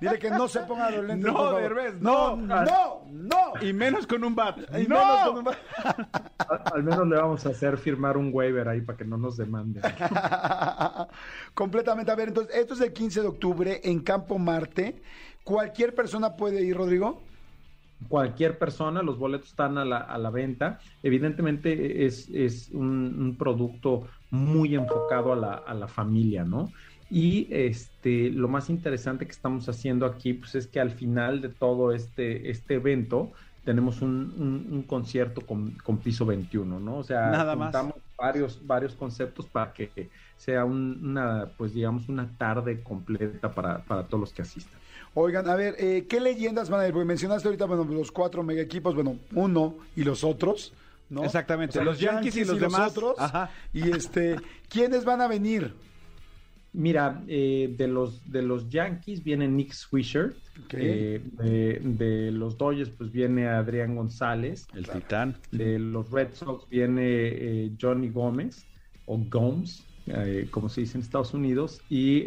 Dile 0.00 0.18
que 0.18 0.30
no 0.30 0.48
se 0.48 0.60
ponga 0.60 0.90
los 0.90 1.04
lentes, 1.04 1.26
No, 1.26 1.34
por 1.36 1.44
favor. 1.46 1.62
Derbez, 1.62 1.94
no, 2.00 2.36
no. 2.36 2.64
no, 2.64 3.02
no. 3.10 3.52
Y 3.62 3.72
menos 3.74 4.06
con 4.06 4.24
un 4.24 4.34
bat. 4.34 4.58
Y 4.78 4.86
¡No! 4.88 4.96
menos 4.98 5.28
con 5.28 5.38
un- 5.38 5.48
A- 6.38 6.54
Al 6.74 6.82
menos 6.82 7.06
le 7.06 7.16
vamos 7.16 7.44
a 7.44 7.50
hacer 7.50 7.76
firmar 7.76 8.16
un 8.16 8.30
waiver 8.32 8.66
ahí 8.68 8.80
para 8.80 8.96
que 8.96 9.04
no 9.04 9.18
nos 9.18 9.36
demanden. 9.36 9.82
Completamente. 11.54 12.10
A 12.10 12.14
ver, 12.14 12.28
entonces, 12.28 12.54
esto 12.56 12.74
es 12.74 12.80
el 12.80 12.92
15 12.92 13.20
de 13.22 13.28
octubre 13.28 13.80
en 13.84 14.00
Campo 14.00 14.38
Marte. 14.38 15.02
¿Cualquier 15.44 15.94
persona 15.94 16.36
puede 16.36 16.62
ir, 16.62 16.76
Rodrigo? 16.76 17.22
Cualquier 18.08 18.58
persona, 18.58 19.02
los 19.02 19.18
boletos 19.18 19.50
están 19.50 19.78
a 19.78 19.84
la, 19.84 19.98
a 19.98 20.18
la 20.18 20.30
venta. 20.30 20.80
Evidentemente 21.02 22.06
es, 22.06 22.28
es 22.30 22.70
un, 22.72 23.14
un 23.20 23.36
producto 23.36 24.08
muy 24.30 24.74
enfocado 24.74 25.32
a 25.32 25.36
la, 25.36 25.54
a 25.54 25.74
la 25.74 25.86
familia, 25.88 26.44
¿no? 26.44 26.72
Y 27.08 27.48
este, 27.54 28.30
lo 28.30 28.48
más 28.48 28.70
interesante 28.70 29.26
que 29.26 29.32
estamos 29.32 29.68
haciendo 29.68 30.06
aquí, 30.06 30.34
pues 30.34 30.54
es 30.54 30.68
que 30.68 30.80
al 30.80 30.90
final 30.90 31.40
de 31.40 31.50
todo 31.54 31.92
este, 31.92 32.50
este 32.50 32.74
evento 32.74 33.32
tenemos 33.64 34.00
un, 34.02 34.32
un- 34.36 34.66
un 34.72 34.86
concierto 34.86 35.44
con, 35.46 35.76
con 35.76 36.02
piso 36.02 36.24
21, 36.26 36.80
¿no? 36.80 36.98
O 36.98 37.02
sea, 37.04 37.30
Nada 37.30 37.54
más. 37.56 37.72
varios, 38.18 38.64
varios 38.66 38.94
conceptos 38.96 39.48
para 39.48 39.72
que 39.72 40.10
sea 40.36 40.64
un- 40.64 41.04
una, 41.04 41.52
pues 41.56 41.72
digamos, 41.74 42.08
una 42.08 42.36
tarde 42.36 42.82
completa 42.82 43.54
para, 43.54 43.84
para 43.86 44.08
todos 44.08 44.20
los 44.20 44.32
que 44.32 44.42
asistan. 44.42 44.79
Oigan, 45.14 45.48
a 45.48 45.56
ver, 45.56 45.74
eh, 45.78 46.06
¿qué 46.08 46.20
leyendas 46.20 46.70
van 46.70 46.80
a 46.80 46.86
ir? 46.86 46.92
Porque 46.92 47.06
mencionaste 47.06 47.48
ahorita, 47.48 47.64
bueno, 47.66 47.84
los 47.84 48.12
cuatro 48.12 48.42
mega 48.42 48.62
equipos, 48.62 48.94
bueno, 48.94 49.16
uno 49.34 49.74
y 49.96 50.04
los 50.04 50.22
otros, 50.22 50.72
¿no? 51.08 51.24
Exactamente, 51.24 51.82
los 51.82 51.98
Yankees 51.98 52.36
y 52.36 52.44
los 52.44 52.60
demás. 52.60 52.92
otros. 52.92 53.16
Ajá. 53.18 53.50
Y 53.72 53.90
este, 53.90 54.36
¿quiénes 54.68 55.04
van 55.04 55.20
a 55.20 55.26
venir? 55.26 55.74
Mira, 56.72 57.24
eh, 57.26 57.74
de 57.76 57.88
los 57.88 58.30
de 58.30 58.42
los 58.42 58.70
Yankees 58.70 59.24
viene 59.24 59.48
Nick 59.48 59.72
Swisher, 59.72 60.36
eh, 60.70 61.20
de, 61.32 61.80
de 61.82 62.30
los 62.30 62.56
Dodgers 62.56 62.90
pues 62.90 63.10
viene 63.10 63.48
Adrián 63.48 63.96
González, 63.96 64.68
El 64.72 64.86
titán. 64.88 65.36
de 65.50 65.80
los 65.80 66.08
Red 66.12 66.28
Sox 66.34 66.68
viene 66.70 67.02
eh, 67.04 67.72
Johnny 67.80 68.08
Gómez 68.10 68.66
o 69.06 69.18
Gomes, 69.18 69.84
eh, 70.06 70.46
como 70.52 70.68
se 70.68 70.82
dice 70.82 70.96
en 70.96 71.02
Estados 71.02 71.34
Unidos, 71.34 71.80
y 71.90 72.22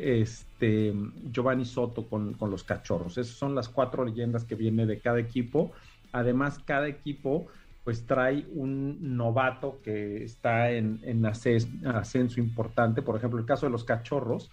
este 0.63 0.93
Giovanni 1.31 1.65
Soto 1.65 2.07
con, 2.07 2.37
los 2.39 2.63
Cachorros. 2.63 3.17
Esas 3.17 3.35
son 3.35 3.53
las 3.53 3.69
cuatro 3.69 4.05
leyendas 4.05 4.45
que 4.45 4.55
viene 4.55 4.85
de 4.85 4.99
cada 4.99 5.19
equipo. 5.19 5.71
Además, 6.11 6.59
cada 6.65 6.87
equipo 6.87 7.47
pues 7.83 8.05
trae 8.05 8.45
un 8.53 9.17
novato 9.17 9.81
que 9.83 10.23
está 10.23 10.71
en, 10.71 11.25
ascenso 11.25 12.39
importante. 12.39 13.01
Por 13.01 13.17
ejemplo, 13.17 13.39
el 13.39 13.45
caso 13.45 13.65
de 13.65 13.71
los 13.71 13.83
Cachorros, 13.83 14.49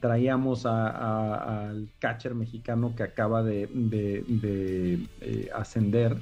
traíamos 0.00 0.66
al 0.66 1.88
catcher 1.98 2.34
mexicano 2.34 2.94
que 2.94 3.02
acaba 3.02 3.42
de, 3.42 3.68
eh, 5.22 5.50
ascender 5.54 6.18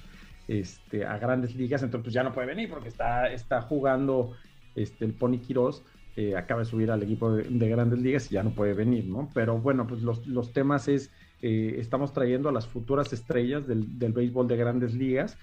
este, 0.46 1.04
a 1.04 1.18
grandes 1.18 1.54
ligas, 1.56 1.82
entonces 1.82 2.04
pues 2.04 2.14
ya 2.14 2.22
no 2.22 2.32
puede 2.32 2.46
venir 2.46 2.70
porque 2.70 2.88
está, 2.88 3.30
está 3.30 3.60
jugando 3.60 4.34
este, 4.74 5.04
el 5.04 5.12
Pony 5.12 5.38
Quirós 5.38 5.82
eh, 6.18 6.34
acaba 6.34 6.62
de 6.62 6.66
subir 6.66 6.90
al 6.90 7.00
equipo 7.00 7.30
de, 7.30 7.44
de, 7.44 7.68
grandes 7.68 8.00
ligas 8.00 8.28
y 8.28 8.34
ya 8.34 8.42
no 8.42 8.50
puede 8.50 8.74
venir, 8.74 9.04
¿no? 9.04 9.30
Pero 9.32 9.56
bueno, 9.58 9.86
pues 9.86 10.02
los, 10.02 10.26
los 10.26 10.52
temas 10.52 10.88
es, 10.88 11.12
eh, 11.42 11.76
estamos 11.78 12.12
trayendo 12.12 12.48
a 12.48 12.52
las 12.52 12.66
futuras 12.66 13.12
estrellas 13.12 13.68
del, 13.68 14.00
del, 14.00 14.12
béisbol 14.12 14.48
de 14.48 14.56
grandes 14.56 14.94
ligas 14.94 15.38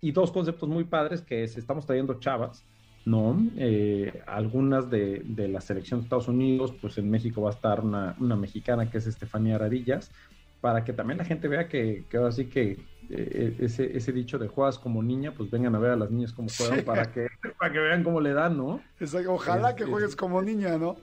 y 0.00 0.12
dos 0.12 0.30
conceptos 0.30 0.68
muy 0.68 0.84
padres 0.84 1.20
que 1.20 1.42
es, 1.42 1.56
estamos 1.56 1.84
trayendo 1.84 2.20
chavas, 2.20 2.64
¿no? 3.04 3.44
Eh, 3.56 4.22
algunas 4.28 4.88
de, 4.88 5.22
de, 5.24 5.48
la 5.48 5.60
selección 5.60 5.98
de 5.98 6.04
Estados 6.04 6.28
Unidos, 6.28 6.74
pues 6.80 6.96
en 6.98 7.10
México 7.10 7.42
va 7.42 7.50
a 7.50 7.54
estar 7.54 7.80
una, 7.80 8.14
una 8.20 8.36
mexicana 8.36 8.88
que 8.88 8.98
es 8.98 9.08
Estefanía 9.08 9.56
Aradillas, 9.56 10.12
para 10.60 10.84
que 10.84 10.92
también 10.92 11.18
la 11.18 11.24
gente 11.24 11.48
vea 11.48 11.68
que, 11.68 12.04
que 12.08 12.16
ahora 12.16 12.32
sí 12.32 12.46
que 12.46 12.78
eh, 13.08 13.56
ese, 13.58 13.96
ese 13.96 14.12
dicho 14.12 14.38
de 14.38 14.48
juegas 14.48 14.78
como 14.78 15.02
niña, 15.02 15.32
pues 15.32 15.50
vengan 15.50 15.74
a 15.74 15.78
ver 15.78 15.90
a 15.92 15.96
las 15.96 16.10
niñas 16.10 16.32
cómo 16.32 16.48
juegan 16.56 16.78
sí. 16.78 16.84
para, 16.84 17.10
que, 17.10 17.28
para 17.58 17.72
que 17.72 17.78
vean 17.78 18.04
cómo 18.04 18.20
le 18.20 18.32
dan, 18.32 18.56
¿no? 18.56 18.80
Ojalá 19.28 19.70
es, 19.70 19.76
que 19.76 19.84
juegues 19.84 20.10
es, 20.10 20.16
como 20.16 20.40
niña, 20.42 20.78
¿no? 20.78 20.96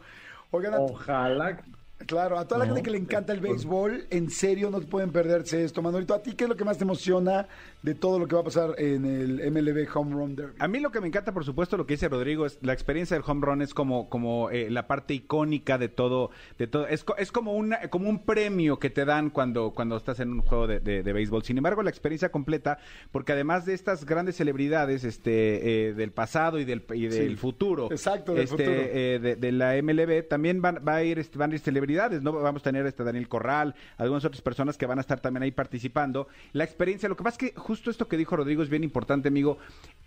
Oigan, 0.52 0.76
ojalá. 0.78 1.62
Claro, 2.05 2.38
a 2.38 2.47
toda 2.47 2.60
la 2.60 2.65
no, 2.65 2.75
gente 2.75 2.83
que 2.83 2.91
le 2.91 2.99
encanta 2.99 3.33
el 3.33 3.39
béisbol, 3.39 4.05
en 4.12 4.29
serio 4.29 4.69
no 4.69 4.79
pueden 4.81 5.12
perderse 5.12 5.63
esto. 5.63 5.81
Manolito, 5.81 6.13
¿a 6.13 6.21
ti 6.21 6.33
qué 6.33 6.43
es 6.43 6.49
lo 6.49 6.55
que 6.55 6.63
más 6.63 6.77
te 6.77 6.83
emociona 6.83 7.47
de 7.81 7.95
todo 7.95 8.19
lo 8.19 8.27
que 8.27 8.36
va 8.36 8.41
a 8.41 8.43
pasar 8.43 8.75
en 8.77 9.03
el 9.05 9.51
MLB 9.51 9.88
Home 9.95 10.13
Run 10.13 10.36
Derby? 10.36 10.53
A 10.60 10.67
mí 10.67 10.79
lo 10.79 10.91
que 10.91 11.01
me 11.01 11.07
encanta, 11.07 11.33
por 11.33 11.43
supuesto, 11.43 11.75
lo 11.75 11.88
que 11.88 11.95
dice 11.95 12.07
Rodrigo, 12.07 12.45
es 12.45 12.60
la 12.62 12.73
experiencia 12.73 13.17
del 13.17 13.23
home 13.25 13.45
run 13.45 13.62
es 13.63 13.73
como, 13.73 14.10
como 14.10 14.51
eh, 14.51 14.69
la 14.69 14.86
parte 14.86 15.15
icónica 15.15 15.79
de 15.79 15.89
todo, 15.89 16.29
de 16.60 16.67
todo. 16.67 16.88
Es, 16.88 17.03
es 17.17 17.31
como, 17.31 17.53
una, 17.53 17.89
como 17.89 18.10
un 18.10 18.19
premio 18.19 18.77
que 18.77 18.91
te 18.91 19.03
dan 19.03 19.31
cuando, 19.31 19.71
cuando 19.71 19.97
estás 19.97 20.19
en 20.19 20.33
un 20.33 20.41
juego 20.41 20.67
de, 20.67 20.79
de, 20.79 21.01
de 21.01 21.13
béisbol. 21.13 21.43
Sin 21.43 21.57
embargo, 21.57 21.81
la 21.81 21.89
experiencia 21.89 22.29
completa, 22.29 22.77
porque 23.12 23.31
además 23.31 23.65
de 23.65 23.73
estas 23.73 24.05
grandes 24.05 24.36
celebridades 24.36 25.03
este, 25.03 25.89
eh, 25.89 25.93
del 25.93 26.12
pasado 26.12 26.60
y 26.60 26.65
del, 26.65 26.83
y 26.93 27.07
del 27.07 27.31
sí, 27.31 27.36
futuro, 27.36 27.91
exacto, 27.91 28.33
del 28.33 28.43
este, 28.43 28.65
futuro. 28.65 28.81
Eh, 28.81 29.19
de, 29.19 29.36
de, 29.36 29.51
la 29.51 29.81
MLB, 29.81 30.27
también 30.27 30.62
van, 30.62 30.83
va 30.88 30.97
a 30.97 31.03
ir, 31.03 31.17
este, 31.17 31.38
van 31.38 31.51
a 31.51 31.55
ir 31.55 31.60
celebridades, 31.60 31.87
¿no? 32.21 32.34
Vamos 32.34 32.62
a 32.62 32.63
tener 32.63 32.86
este 32.86 33.04
Daniel 33.04 33.28
Corral, 33.28 33.76
algunas 33.97 34.26
otras 34.26 34.41
personas 34.41 34.78
que 34.78 34.86
van 34.86 34.97
a 34.97 35.02
estar 35.02 35.19
también 35.19 35.43
ahí 35.43 35.52
participando. 35.52 36.28
La 36.54 36.63
experiencia, 36.63 37.10
lo 37.10 37.15
que 37.15 37.23
pasa 37.23 37.38
es 37.41 37.52
que 37.52 37.60
justo 37.60 37.89
esto 37.89 38.08
que 38.08 38.17
dijo 38.17 38.36
Rodrigo 38.36 38.63
es 38.63 38.69
bien 38.69 38.84
importante, 38.84 39.30
amigo. 39.30 39.58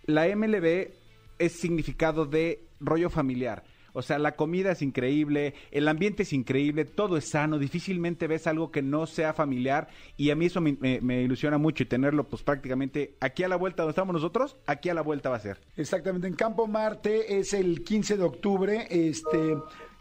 La 0.05 0.27
MLB 0.33 0.91
es 1.39 1.53
significado 1.53 2.25
de 2.25 2.63
rollo 2.79 3.09
familiar. 3.09 3.63
O 3.93 4.01
sea, 4.01 4.19
la 4.19 4.35
comida 4.35 4.71
es 4.71 4.81
increíble, 4.81 5.53
el 5.71 5.87
ambiente 5.87 6.23
es 6.23 6.33
increíble, 6.33 6.85
todo 6.85 7.17
es 7.17 7.29
sano, 7.29 7.59
difícilmente 7.59 8.27
ves 8.27 8.47
algo 8.47 8.71
que 8.71 8.81
no 8.81 9.05
sea 9.05 9.33
familiar 9.33 9.89
y 10.15 10.29
a 10.29 10.35
mí 10.35 10.45
eso 10.45 10.61
me, 10.61 10.77
me, 10.79 11.21
ilusiona 11.21 11.57
mucho 11.57 11.83
y 11.83 11.87
tenerlo 11.87 12.25
pues 12.27 12.41
prácticamente 12.41 13.15
aquí 13.19 13.43
a 13.43 13.49
la 13.49 13.57
vuelta 13.57 13.83
donde 13.83 13.91
estamos 13.91 14.13
nosotros, 14.13 14.55
aquí 14.65 14.89
a 14.89 14.93
la 14.93 15.01
vuelta 15.01 15.29
va 15.29 15.35
a 15.37 15.41
ser. 15.41 15.59
Exactamente, 15.75 16.27
en 16.27 16.35
Campo 16.35 16.67
Marte 16.67 17.39
es 17.39 17.53
el 17.53 17.83
15 17.83 18.17
de 18.17 18.23
octubre, 18.23 18.87
este... 18.89 19.57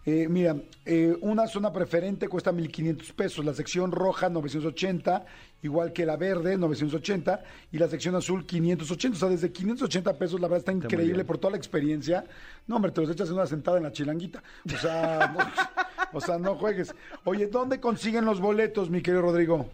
Eh, 0.07 0.29
mira, 0.29 0.57
eh, 0.87 1.15
una 1.21 1.47
zona 1.47 1.73
preferente 1.73 2.27
cuesta 2.27 2.53
1.500 2.53 3.13
pesos, 3.13 3.45
la 3.45 3.53
sección 3.53 3.93
roja 3.93 4.31
980, 4.31 5.27
igual 5.63 5.93
que 5.93 6.07
la 6.07 6.17
verde 6.17 6.57
980 6.57 7.43
y 7.71 7.79
la 7.79 7.87
sección 7.87 8.15
azul 8.15 8.47
580, 8.47 9.17
o 9.17 9.21
sea, 9.21 9.29
desde 9.29 9.53
580 9.53 10.19
pesos 10.19 10.41
la 10.41 10.49
verdad 10.49 10.61
está 10.61 10.73
increíble 10.73 11.21
está 11.21 11.27
por 11.27 11.39
toda 11.39 11.53
la 11.53 11.59
experiencia. 11.59 12.25
No, 12.67 12.77
hombre, 12.77 12.93
te 12.93 13.03
los 13.03 13.11
echas 13.11 13.29
en 13.29 13.35
una 13.35 13.47
sentada 13.47 13.77
en 13.77 13.83
la 13.83 13.93
chilanguita. 13.93 14.43
O 14.65 14.79
sea, 14.79 15.35
no, 15.37 15.39
o 16.19 16.21
sea, 16.21 16.39
no 16.39 16.55
juegues. 16.55 16.95
Oye, 17.25 17.49
¿dónde 17.49 17.79
consiguen 17.79 18.25
los 18.25 18.41
boletos, 18.41 18.89
mi 18.89 19.03
querido 19.03 19.23
Rodrigo? 19.23 19.69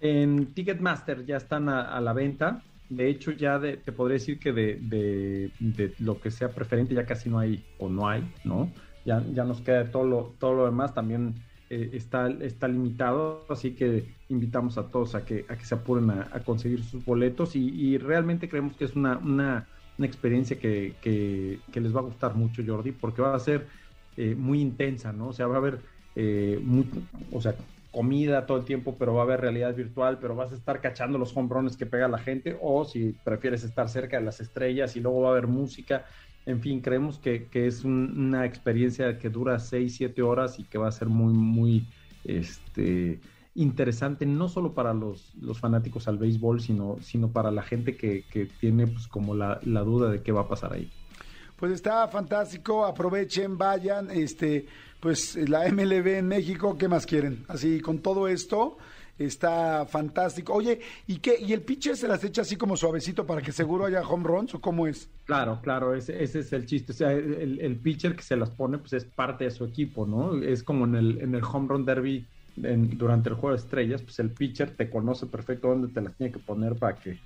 En 0.00 0.54
Ticketmaster 0.54 1.26
ya 1.26 1.36
están 1.36 1.68
a, 1.68 1.82
a 1.82 2.00
la 2.00 2.14
venta. 2.14 2.62
De 2.88 3.08
hecho, 3.08 3.30
ya 3.30 3.58
de, 3.58 3.76
te 3.76 3.92
podría 3.92 4.14
decir 4.14 4.38
que 4.38 4.52
de, 4.52 4.78
de, 4.80 5.50
de 5.60 5.94
lo 5.98 6.20
que 6.20 6.30
sea 6.30 6.50
preferente 6.50 6.94
ya 6.94 7.04
casi 7.06 7.28
no 7.28 7.38
hay 7.38 7.64
o 7.78 7.88
no 7.88 8.08
hay, 8.08 8.22
¿no? 8.44 8.70
Ya, 9.04 9.22
ya 9.32 9.44
nos 9.44 9.60
queda 9.60 9.90
todo 9.90 10.04
lo, 10.04 10.34
todo 10.38 10.54
lo 10.54 10.64
demás 10.66 10.94
también 10.94 11.34
eh, 11.70 11.90
está, 11.94 12.28
está 12.28 12.68
limitado, 12.68 13.46
así 13.48 13.74
que 13.74 14.04
invitamos 14.28 14.78
a 14.78 14.88
todos 14.88 15.14
a 15.14 15.24
que, 15.24 15.46
a 15.48 15.56
que 15.56 15.64
se 15.64 15.74
apuren 15.74 16.10
a, 16.10 16.42
conseguir 16.44 16.84
sus 16.84 17.04
boletos 17.04 17.56
y, 17.56 17.68
y, 17.68 17.98
realmente 17.98 18.48
creemos 18.48 18.76
que 18.76 18.84
es 18.84 18.94
una, 18.94 19.16
una, 19.18 19.66
una 19.96 20.06
experiencia 20.06 20.58
que, 20.58 20.94
que, 21.00 21.80
les 21.80 21.94
va 21.94 22.00
a 22.00 22.04
gustar 22.04 22.34
mucho, 22.34 22.62
Jordi, 22.66 22.92
porque 22.92 23.22
va 23.22 23.34
a 23.34 23.38
ser 23.38 23.66
eh, 24.16 24.34
muy 24.34 24.60
intensa, 24.60 25.12
¿no? 25.12 25.28
O 25.28 25.32
sea, 25.32 25.46
va 25.46 25.54
a 25.54 25.58
haber 25.58 25.78
eh, 26.14 26.62
o 27.30 27.40
sea, 27.40 27.54
comida 27.90 28.46
todo 28.46 28.58
el 28.58 28.64
tiempo, 28.64 28.96
pero 28.98 29.14
va 29.14 29.20
a 29.20 29.24
haber 29.24 29.40
realidad 29.40 29.74
virtual, 29.74 30.18
pero 30.20 30.34
vas 30.34 30.52
a 30.52 30.56
estar 30.56 30.80
cachando 30.80 31.18
los 31.18 31.36
hombrones 31.36 31.76
que 31.76 31.86
pega 31.86 32.08
la 32.08 32.18
gente, 32.18 32.58
o 32.60 32.84
si 32.84 33.14
prefieres 33.24 33.64
estar 33.64 33.88
cerca 33.88 34.18
de 34.18 34.24
las 34.24 34.40
estrellas 34.40 34.96
y 34.96 35.00
luego 35.00 35.22
va 35.22 35.28
a 35.28 35.32
haber 35.32 35.46
música. 35.46 36.06
En 36.44 36.60
fin, 36.60 36.80
creemos 36.80 37.18
que, 37.18 37.46
que 37.46 37.66
es 37.66 37.84
un, 37.84 38.14
una 38.16 38.44
experiencia 38.44 39.18
que 39.18 39.30
dura 39.30 39.58
6, 39.58 39.94
7 39.96 40.22
horas 40.22 40.58
y 40.58 40.64
que 40.64 40.78
va 40.78 40.88
a 40.88 40.92
ser 40.92 41.08
muy, 41.08 41.32
muy 41.32 41.86
este, 42.24 43.20
interesante, 43.54 44.26
no 44.26 44.48
solo 44.48 44.72
para 44.72 44.94
los, 44.94 45.34
los 45.40 45.58
fanáticos 45.58 46.08
al 46.08 46.18
béisbol, 46.18 46.60
sino, 46.60 46.96
sino 47.00 47.30
para 47.30 47.50
la 47.50 47.62
gente 47.62 47.96
que, 47.96 48.24
que 48.30 48.46
tiene 48.46 48.86
pues, 48.86 49.06
como 49.06 49.34
la, 49.34 49.60
la 49.64 49.82
duda 49.82 50.10
de 50.10 50.22
qué 50.22 50.32
va 50.32 50.42
a 50.42 50.48
pasar 50.48 50.72
ahí. 50.72 50.90
Pues 51.56 51.72
está 51.72 52.08
fantástico, 52.08 52.84
aprovechen, 52.84 53.56
vayan, 53.56 54.10
este, 54.10 54.66
pues 54.98 55.36
la 55.48 55.68
MLB 55.70 56.18
en 56.18 56.26
México, 56.26 56.76
¿qué 56.76 56.88
más 56.88 57.06
quieren? 57.06 57.44
Así 57.46 57.80
con 57.80 58.00
todo 58.00 58.26
esto, 58.26 58.78
está 59.18 59.86
fantástico. 59.86 60.52
Oye, 60.52 60.80
¿y 61.06 61.18
qué? 61.18 61.36
¿Y 61.38 61.52
el 61.52 61.62
pitcher 61.62 61.96
se 61.96 62.08
las 62.08 62.24
echa 62.24 62.42
así 62.42 62.56
como 62.56 62.76
suavecito 62.76 63.26
para 63.26 63.42
que 63.42 63.52
seguro 63.52 63.86
haya 63.86 64.00
home 64.02 64.24
runs 64.24 64.54
o 64.54 64.60
cómo 64.60 64.86
es? 64.86 65.08
Claro, 65.24 65.60
claro, 65.62 65.94
ese, 65.94 66.22
ese 66.22 66.40
es 66.40 66.52
el 66.52 66.66
chiste. 66.66 66.92
O 66.92 66.94
sea, 66.94 67.12
el, 67.12 67.60
el, 67.60 67.76
pitcher 67.76 68.16
que 68.16 68.22
se 68.22 68.36
las 68.36 68.50
pone, 68.50 68.78
pues 68.78 68.92
es 68.94 69.04
parte 69.04 69.44
de 69.44 69.50
su 69.50 69.64
equipo, 69.64 70.06
¿no? 70.06 70.42
Es 70.42 70.62
como 70.62 70.84
en 70.84 70.96
el, 70.96 71.20
en 71.20 71.34
el 71.34 71.42
home 71.44 71.68
run 71.68 71.84
derby 71.84 72.26
en, 72.62 72.96
durante 72.98 73.28
el 73.28 73.34
juego 73.36 73.56
de 73.56 73.62
estrellas, 73.62 74.02
pues 74.02 74.18
el 74.18 74.30
pitcher 74.30 74.70
te 74.76 74.90
conoce 74.90 75.26
perfecto 75.26 75.68
dónde 75.68 75.88
te 75.88 76.00
las 76.00 76.14
tiene 76.14 76.32
que 76.32 76.38
poner 76.38 76.76
para 76.76 76.96
que 76.96 77.18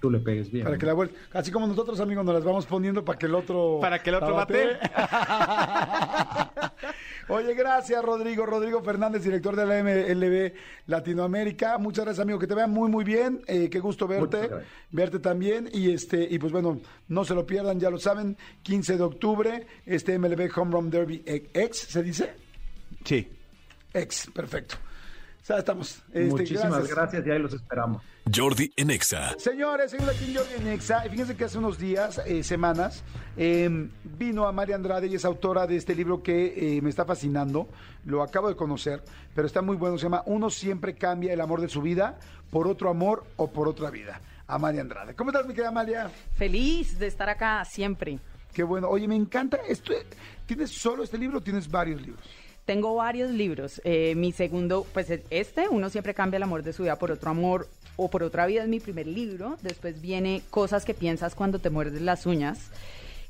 tú 0.00 0.10
le 0.10 0.18
pegues 0.18 0.50
bien. 0.50 0.64
Para 0.64 0.76
¿no? 0.76 0.80
que 0.80 0.86
la 0.86 0.94
vuelta. 0.94 1.16
Así 1.32 1.50
como 1.50 1.66
nosotros, 1.66 2.00
amigos, 2.00 2.24
nos 2.24 2.34
las 2.34 2.44
vamos 2.44 2.66
poniendo 2.66 3.04
para 3.04 3.18
que 3.18 3.26
el 3.26 3.34
otro. 3.34 3.78
Para 3.80 4.02
que 4.02 4.10
el 4.10 4.16
otro 4.16 4.34
bate. 4.34 4.78
Oye, 7.28 7.54
gracias, 7.54 8.02
Rodrigo. 8.04 8.44
Rodrigo 8.46 8.82
Fernández, 8.82 9.22
director 9.22 9.54
de 9.56 9.66
la 9.66 9.82
MLB 9.82 10.52
Latinoamérica. 10.86 11.78
Muchas 11.78 12.04
gracias, 12.04 12.22
amigo. 12.22 12.38
Que 12.38 12.46
te 12.46 12.54
vean 12.54 12.70
muy, 12.70 12.90
muy 12.90 13.04
bien. 13.04 13.42
Eh, 13.46 13.68
qué 13.70 13.80
gusto 13.80 14.06
verte. 14.06 14.50
Verte 14.90 15.18
también. 15.18 15.68
Y 15.72 15.92
este, 15.92 16.26
y 16.28 16.38
pues 16.38 16.52
bueno, 16.52 16.80
no 17.08 17.24
se 17.24 17.34
lo 17.34 17.46
pierdan, 17.46 17.78
ya 17.78 17.90
lo 17.90 17.98
saben. 17.98 18.36
15 18.62 18.96
de 18.96 19.02
octubre, 19.02 19.66
este 19.86 20.18
MLB 20.18 20.50
Home 20.56 20.72
Run 20.72 20.90
Derby 20.90 21.22
X, 21.24 21.78
¿se 21.88 22.02
dice? 22.02 22.34
Sí. 23.04 23.28
X, 23.94 24.30
perfecto. 24.34 24.76
O 25.42 25.44
sea, 25.44 25.58
estamos. 25.58 26.02
Este, 26.12 26.24
Muchísimas 26.26 26.70
gracias. 26.70 26.96
gracias 26.96 27.26
y 27.26 27.30
ahí 27.30 27.38
los 27.40 27.52
esperamos. 27.52 28.00
Jordi 28.32 28.72
Enexa. 28.76 29.36
Señores, 29.38 29.90
seguimos 29.90 30.14
aquí 30.14 30.26
en 30.30 30.36
Jordi 30.36 30.54
Enexa. 30.54 31.00
Fíjense 31.02 31.34
que 31.34 31.44
hace 31.44 31.58
unos 31.58 31.78
días, 31.78 32.22
eh, 32.24 32.44
semanas, 32.44 33.02
eh, 33.36 33.88
vino 34.04 34.46
a 34.46 34.52
María 34.52 34.76
Andrade 34.76 35.08
y 35.08 35.16
es 35.16 35.24
autora 35.24 35.66
de 35.66 35.76
este 35.76 35.96
libro 35.96 36.22
que 36.22 36.76
eh, 36.76 36.80
me 36.80 36.90
está 36.90 37.04
fascinando. 37.04 37.68
Lo 38.04 38.22
acabo 38.22 38.48
de 38.48 38.54
conocer, 38.54 39.02
pero 39.34 39.48
está 39.48 39.62
muy 39.62 39.76
bueno. 39.76 39.98
Se 39.98 40.04
llama 40.04 40.22
Uno 40.26 40.48
siempre 40.48 40.94
cambia 40.94 41.32
el 41.32 41.40
amor 41.40 41.60
de 41.60 41.68
su 41.68 41.82
vida 41.82 42.20
por 42.50 42.68
otro 42.68 42.88
amor 42.88 43.24
o 43.34 43.50
por 43.50 43.66
otra 43.66 43.90
vida. 43.90 44.20
Amalia 44.46 44.82
Andrade. 44.82 45.14
¿Cómo 45.14 45.30
estás, 45.30 45.44
mi 45.44 45.54
querida 45.54 45.70
Amalia? 45.70 46.08
Feliz 46.36 47.00
de 47.00 47.08
estar 47.08 47.28
acá 47.28 47.64
siempre. 47.64 48.20
Qué 48.52 48.62
bueno. 48.62 48.88
Oye, 48.88 49.08
me 49.08 49.16
encanta 49.16 49.58
esto. 49.68 49.92
¿Tienes 50.46 50.70
solo 50.70 51.02
este 51.02 51.18
libro 51.18 51.38
o 51.38 51.40
tienes 51.40 51.68
varios 51.68 52.00
libros? 52.00 52.24
Tengo 52.64 52.94
varios 52.94 53.30
libros. 53.30 53.80
Eh, 53.84 54.14
mi 54.14 54.32
segundo, 54.32 54.86
pues 54.92 55.08
este, 55.30 55.68
Uno 55.68 55.90
siempre 55.90 56.14
cambia 56.14 56.36
el 56.36 56.44
amor 56.44 56.62
de 56.62 56.72
su 56.72 56.84
vida 56.84 56.96
por 56.96 57.10
otro 57.10 57.30
amor 57.30 57.68
o 57.96 58.08
por 58.08 58.22
otra 58.22 58.46
vida, 58.46 58.62
es 58.62 58.68
mi 58.68 58.80
primer 58.80 59.06
libro. 59.06 59.56
Después 59.62 60.00
viene 60.00 60.42
Cosas 60.50 60.84
que 60.84 60.94
piensas 60.94 61.34
cuando 61.34 61.58
te 61.58 61.70
muerdes 61.70 62.00
las 62.02 62.24
uñas, 62.26 62.70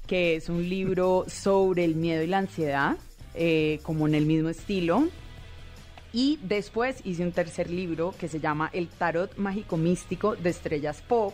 que 0.07 0.37
es 0.37 0.49
un 0.49 0.69
libro 0.69 1.25
sobre 1.29 1.85
el 1.85 1.95
miedo 1.95 2.23
y 2.23 2.27
la 2.27 2.39
ansiedad, 2.39 2.97
eh, 3.35 3.81
como 3.83 4.07
en 4.07 4.15
el 4.15 4.27
mismo 4.27 4.51
estilo. 4.51 5.09
Y 6.13 6.39
después 6.43 7.01
hice 7.05 7.23
un 7.23 7.33
tercer 7.33 7.71
libro 7.71 8.15
que 8.19 8.29
se 8.29 8.39
llama 8.39 8.69
El 8.75 8.89
Tarot 8.89 9.37
Mágico 9.39 9.79
Místico 9.79 10.37
de 10.37 10.51
Estrellas 10.51 11.03
Pop, 11.09 11.33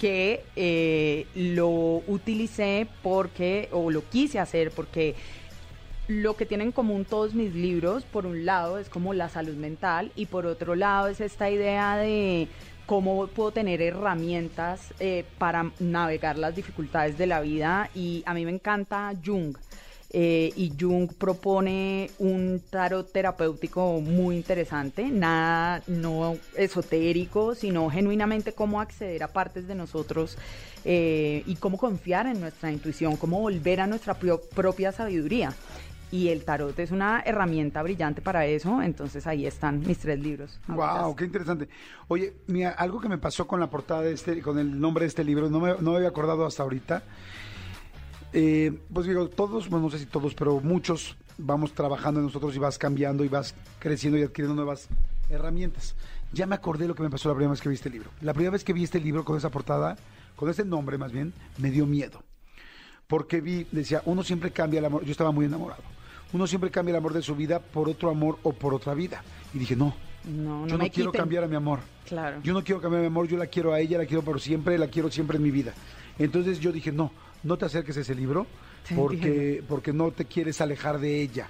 que 0.00 0.42
eh, 0.56 1.26
lo 1.36 2.02
utilicé 2.08 2.88
porque, 3.02 3.68
o 3.70 3.92
lo 3.92 4.02
quise 4.08 4.40
hacer 4.40 4.72
porque 4.72 5.14
lo 6.08 6.36
que 6.36 6.46
tienen 6.46 6.68
en 6.68 6.72
común 6.72 7.04
todos 7.04 7.34
mis 7.34 7.54
libros, 7.54 8.04
por 8.04 8.26
un 8.26 8.44
lado, 8.44 8.78
es 8.78 8.88
como 8.88 9.14
la 9.14 9.28
salud 9.28 9.54
mental 9.54 10.12
y 10.16 10.26
por 10.26 10.46
otro 10.46 10.74
lado 10.74 11.08
es 11.08 11.20
esta 11.20 11.48
idea 11.50 11.96
de 11.96 12.48
cómo 12.86 13.28
puedo 13.28 13.52
tener 13.52 13.80
herramientas 13.80 14.92
eh, 14.98 15.24
para 15.38 15.70
navegar 15.78 16.36
las 16.36 16.54
dificultades 16.56 17.16
de 17.16 17.26
la 17.26 17.40
vida 17.40 17.88
y 17.94 18.22
a 18.26 18.34
mí 18.34 18.44
me 18.44 18.50
encanta 18.50 19.12
Jung. 19.24 19.56
eh, 20.14 20.52
y 20.56 20.72
Jung 20.78 21.10
propone 21.14 22.10
un 22.18 22.60
tarot 22.68 23.10
terapéutico 23.10 23.98
muy 24.00 24.36
interesante, 24.36 25.04
nada 25.04 25.82
no 25.86 26.36
esotérico, 26.54 27.54
sino 27.54 27.88
genuinamente 27.88 28.52
cómo 28.52 28.80
acceder 28.82 29.22
a 29.22 29.28
partes 29.32 29.66
de 29.68 29.74
nosotros 29.74 30.36
eh, 30.84 31.42
y 31.46 31.54
cómo 31.56 31.78
confiar 31.78 32.26
en 32.26 32.40
nuestra 32.40 32.70
intuición, 32.70 33.16
cómo 33.16 33.40
volver 33.40 33.80
a 33.80 33.86
nuestra 33.86 34.12
pro- 34.14 34.42
propia 34.54 34.92
sabiduría. 34.92 35.54
Y 36.12 36.28
el 36.28 36.44
tarot 36.44 36.78
es 36.78 36.90
una 36.90 37.22
herramienta 37.24 37.82
brillante 37.82 38.20
para 38.20 38.44
eso, 38.44 38.82
entonces 38.82 39.26
ahí 39.26 39.46
están 39.46 39.80
mis 39.80 39.98
tres 39.98 40.20
libros. 40.20 40.60
Wow, 40.68 41.16
qué 41.16 41.24
interesante. 41.24 41.70
Oye, 42.06 42.34
mira, 42.48 42.72
algo 42.72 43.00
que 43.00 43.08
me 43.08 43.16
pasó 43.16 43.46
con 43.46 43.58
la 43.58 43.70
portada 43.70 44.02
de 44.02 44.12
este, 44.12 44.42
con 44.42 44.58
el 44.58 44.78
nombre 44.78 45.04
de 45.04 45.08
este 45.08 45.24
libro, 45.24 45.48
no 45.48 45.58
me, 45.58 45.70
no 45.80 45.92
me 45.92 45.96
había 45.96 46.08
acordado 46.08 46.44
hasta 46.44 46.62
ahorita. 46.64 47.02
Eh, 48.34 48.78
pues 48.92 49.06
digo, 49.06 49.26
todos, 49.30 49.70
bueno, 49.70 49.86
no 49.86 49.90
sé 49.90 50.00
si 50.00 50.04
todos, 50.04 50.34
pero 50.34 50.60
muchos 50.60 51.16
vamos 51.38 51.72
trabajando 51.72 52.20
en 52.20 52.26
nosotros 52.26 52.54
y 52.54 52.58
vas 52.58 52.76
cambiando 52.76 53.24
y 53.24 53.28
vas 53.28 53.54
creciendo 53.78 54.18
y 54.18 54.22
adquiriendo 54.22 54.54
nuevas 54.54 54.88
herramientas. 55.30 55.94
Ya 56.34 56.46
me 56.46 56.54
acordé 56.54 56.86
lo 56.86 56.94
que 56.94 57.02
me 57.02 57.08
pasó 57.08 57.30
la 57.30 57.34
primera 57.34 57.52
vez 57.52 57.62
que 57.62 57.70
vi 57.70 57.74
este 57.74 57.88
libro. 57.88 58.10
La 58.20 58.34
primera 58.34 58.52
vez 58.52 58.64
que 58.64 58.74
vi 58.74 58.84
este 58.84 59.00
libro 59.00 59.24
con 59.24 59.38
esa 59.38 59.48
portada, 59.48 59.96
con 60.36 60.50
ese 60.50 60.62
nombre 60.66 60.98
más 60.98 61.10
bien, 61.10 61.32
me 61.56 61.70
dio 61.70 61.86
miedo. 61.86 62.22
Porque 63.06 63.40
vi, 63.40 63.66
decía, 63.72 64.02
uno 64.04 64.22
siempre 64.22 64.50
cambia 64.50 64.78
el 64.78 64.84
amor. 64.84 65.04
Yo 65.04 65.12
estaba 65.12 65.30
muy 65.30 65.46
enamorado. 65.46 65.82
Uno 66.32 66.46
siempre 66.46 66.70
cambia 66.70 66.92
el 66.92 66.96
amor 66.96 67.12
de 67.12 67.22
su 67.22 67.34
vida 67.34 67.58
por 67.60 67.88
otro 67.88 68.10
amor 68.10 68.38
o 68.42 68.52
por 68.52 68.74
otra 68.74 68.94
vida. 68.94 69.22
Y 69.54 69.58
dije, 69.58 69.76
no, 69.76 69.94
No, 70.24 70.62
no 70.62 70.66
yo 70.66 70.76
no 70.78 70.84
me 70.84 70.90
quiero 70.90 71.10
quiten. 71.12 71.20
cambiar 71.22 71.44
a 71.44 71.48
mi 71.48 71.56
amor. 71.56 71.80
Claro. 72.06 72.40
Yo 72.42 72.52
no 72.52 72.62
quiero 72.64 72.80
cambiar 72.80 73.00
a 73.00 73.02
mi 73.02 73.06
amor, 73.08 73.28
yo 73.28 73.36
la 73.36 73.46
quiero 73.46 73.72
a 73.72 73.80
ella, 73.80 73.98
la 73.98 74.06
quiero 74.06 74.22
por 74.22 74.40
siempre, 74.40 74.78
la 74.78 74.88
quiero 74.88 75.10
siempre 75.10 75.36
en 75.36 75.42
mi 75.42 75.50
vida. 75.50 75.74
Entonces 76.18 76.58
yo 76.60 76.72
dije, 76.72 76.92
no, 76.92 77.10
no 77.42 77.56
te 77.56 77.64
acerques 77.66 77.96
a 77.96 78.00
ese 78.00 78.14
libro 78.14 78.46
Te 78.88 78.94
porque, 78.94 79.62
porque 79.68 79.92
no 79.92 80.10
te 80.10 80.24
quieres 80.24 80.60
alejar 80.60 80.98
de 80.98 81.20
ella. 81.22 81.48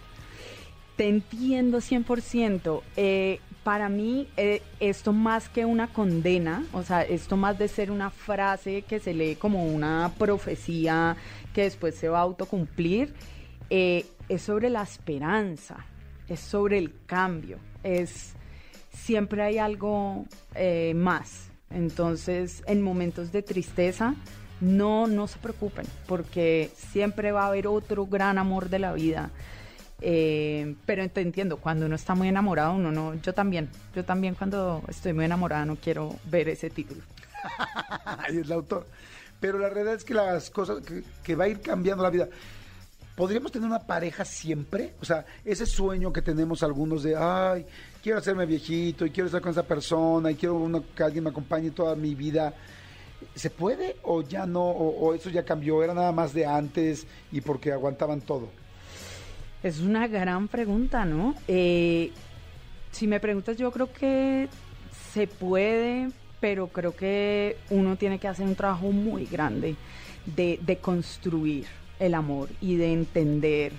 Te 0.97 1.09
entiendo 1.09 1.79
100%. 1.79 2.83
Eh, 2.97 3.41
para 3.65 3.89
mí, 3.89 4.29
eh, 4.37 4.61
esto 4.81 5.13
más 5.13 5.49
que 5.49 5.65
una 5.65 5.87
condena, 5.89 6.65
o 6.73 6.83
sea, 6.83 7.03
esto 7.03 7.37
más 7.37 7.59
de 7.59 7.69
ser 7.69 7.91
una 7.91 8.11
frase 8.11 8.83
que 8.83 8.99
se 9.01 9.15
lee 9.15 9.37
como 9.37 9.65
una 9.65 10.13
profecía 10.19 11.17
que 11.55 11.63
después 11.63 11.95
se 11.95 12.09
va 12.09 12.19
a 12.19 12.23
autocumplir, 12.23 13.15
eh, 13.75 14.05
es 14.29 14.43
sobre 14.43 14.69
la 14.69 14.83
esperanza, 14.83 15.87
es 16.29 16.41
sobre 16.41 16.77
el 16.77 16.93
cambio, 17.07 17.57
es 17.83 18.35
siempre 18.91 19.43
hay 19.43 19.57
algo 19.57 20.27
eh, 20.55 20.93
más. 20.95 21.49
Entonces, 21.71 22.63
en 22.67 22.83
momentos 22.83 23.33
de 23.33 23.41
tristeza, 23.41 24.15
no, 24.61 25.07
no 25.07 25.27
se 25.27 25.39
preocupen, 25.39 25.87
porque 26.07 26.71
siempre 26.77 27.33
va 27.33 27.45
a 27.45 27.47
haber 27.47 27.67
otro 27.67 28.05
gran 28.05 28.37
amor 28.37 28.69
de 28.69 28.79
la 28.79 28.93
vida. 28.93 29.31
Eh, 30.03 30.75
pero 30.85 31.03
entiendo, 31.03 31.57
cuando 31.57 31.87
uno 31.87 31.95
está 31.95 32.15
muy 32.15 32.29
enamorado, 32.29 32.75
uno 32.75 32.93
no, 32.93 33.15
yo 33.15 33.33
también, 33.33 33.71
yo 33.95 34.05
también 34.05 34.35
cuando 34.35 34.83
estoy 34.87 35.15
muy 35.15 35.25
enamorada 35.25 35.65
no 35.65 35.77
quiero 35.77 36.15
ver 36.31 36.51
ese 36.51 36.69
título. 36.69 37.01
Ahí 38.05 38.37
es 38.37 38.45
el 38.45 38.53
autor. 38.53 38.87
Pero 39.41 39.59
la 39.59 39.71
realidad 39.71 39.95
es 39.95 40.05
que 40.05 40.13
las 40.13 40.51
cosas 40.51 40.85
que, 40.85 41.05
que 41.23 41.37
va 41.37 41.45
a 41.45 41.49
ir 41.49 41.63
cambiando 41.63 42.03
la 42.03 42.11
vida. 42.11 42.29
¿Podríamos 43.17 43.53
tener 43.53 43.69
una 43.69 43.81
pareja 43.87 44.25
siempre? 44.25 44.95
O 45.01 45.05
sea, 45.05 45.25
ese 45.45 45.67
sueño 45.67 46.13
que 46.13 46.23
tenemos 46.23 46.63
algunos 46.63 47.03
de, 47.03 47.15
ay, 47.17 47.67
quiero 48.03 48.19
hacerme 48.19 48.47
viejito 48.47 49.05
y 49.05 49.11
quiero 49.11 49.27
estar 49.27 49.43
con 49.43 49.51
esa 49.53 49.65
persona 49.65 50.31
y 50.31 50.35
quiero 50.35 50.55
uno- 50.57 50.83
que 50.97 51.03
alguien 51.03 51.25
me 51.25 51.31
acompañe 51.31 51.71
toda 51.73 51.95
mi 51.95 52.15
vida. 52.15 52.55
¿Se 53.35 53.51
puede 53.51 53.97
o 54.05 54.23
ya 54.23 54.47
no? 54.47 54.63
O, 54.63 55.09
o 55.09 55.15
eso 55.15 55.29
ya 55.29 55.45
cambió? 55.45 55.83
¿Era 55.83 55.93
nada 55.95 56.11
más 56.11 56.33
de 56.33 56.47
antes 56.47 57.07
y 57.31 57.41
porque 57.43 57.71
aguantaban 57.71 58.23
todo? 58.23 58.49
Es 59.63 59.81
una 59.81 60.09
gran 60.09 60.49
pregunta, 60.49 61.05
¿no? 61.05 61.35
Eh, 61.47 62.11
si 62.91 63.07
me 63.07 63.21
preguntas, 63.21 63.57
yo 63.59 63.71
creo 63.71 63.93
que 63.93 64.49
se 65.13 65.27
puede, 65.27 66.09
pero 66.41 66.69
creo 66.69 66.97
que 66.97 67.59
uno 67.71 67.97
tiene 67.97 68.19
que 68.19 68.27
hacer 68.27 68.47
un 68.47 68.57
trabajo 68.57 68.91
muy 68.91 69.27
grande 69.27 69.77
de, 70.27 70.59
de 70.63 70.79
construir 70.79 71.67
el 72.03 72.15
amor 72.15 72.49
y 72.61 72.77
de 72.77 72.93
entender 72.93 73.73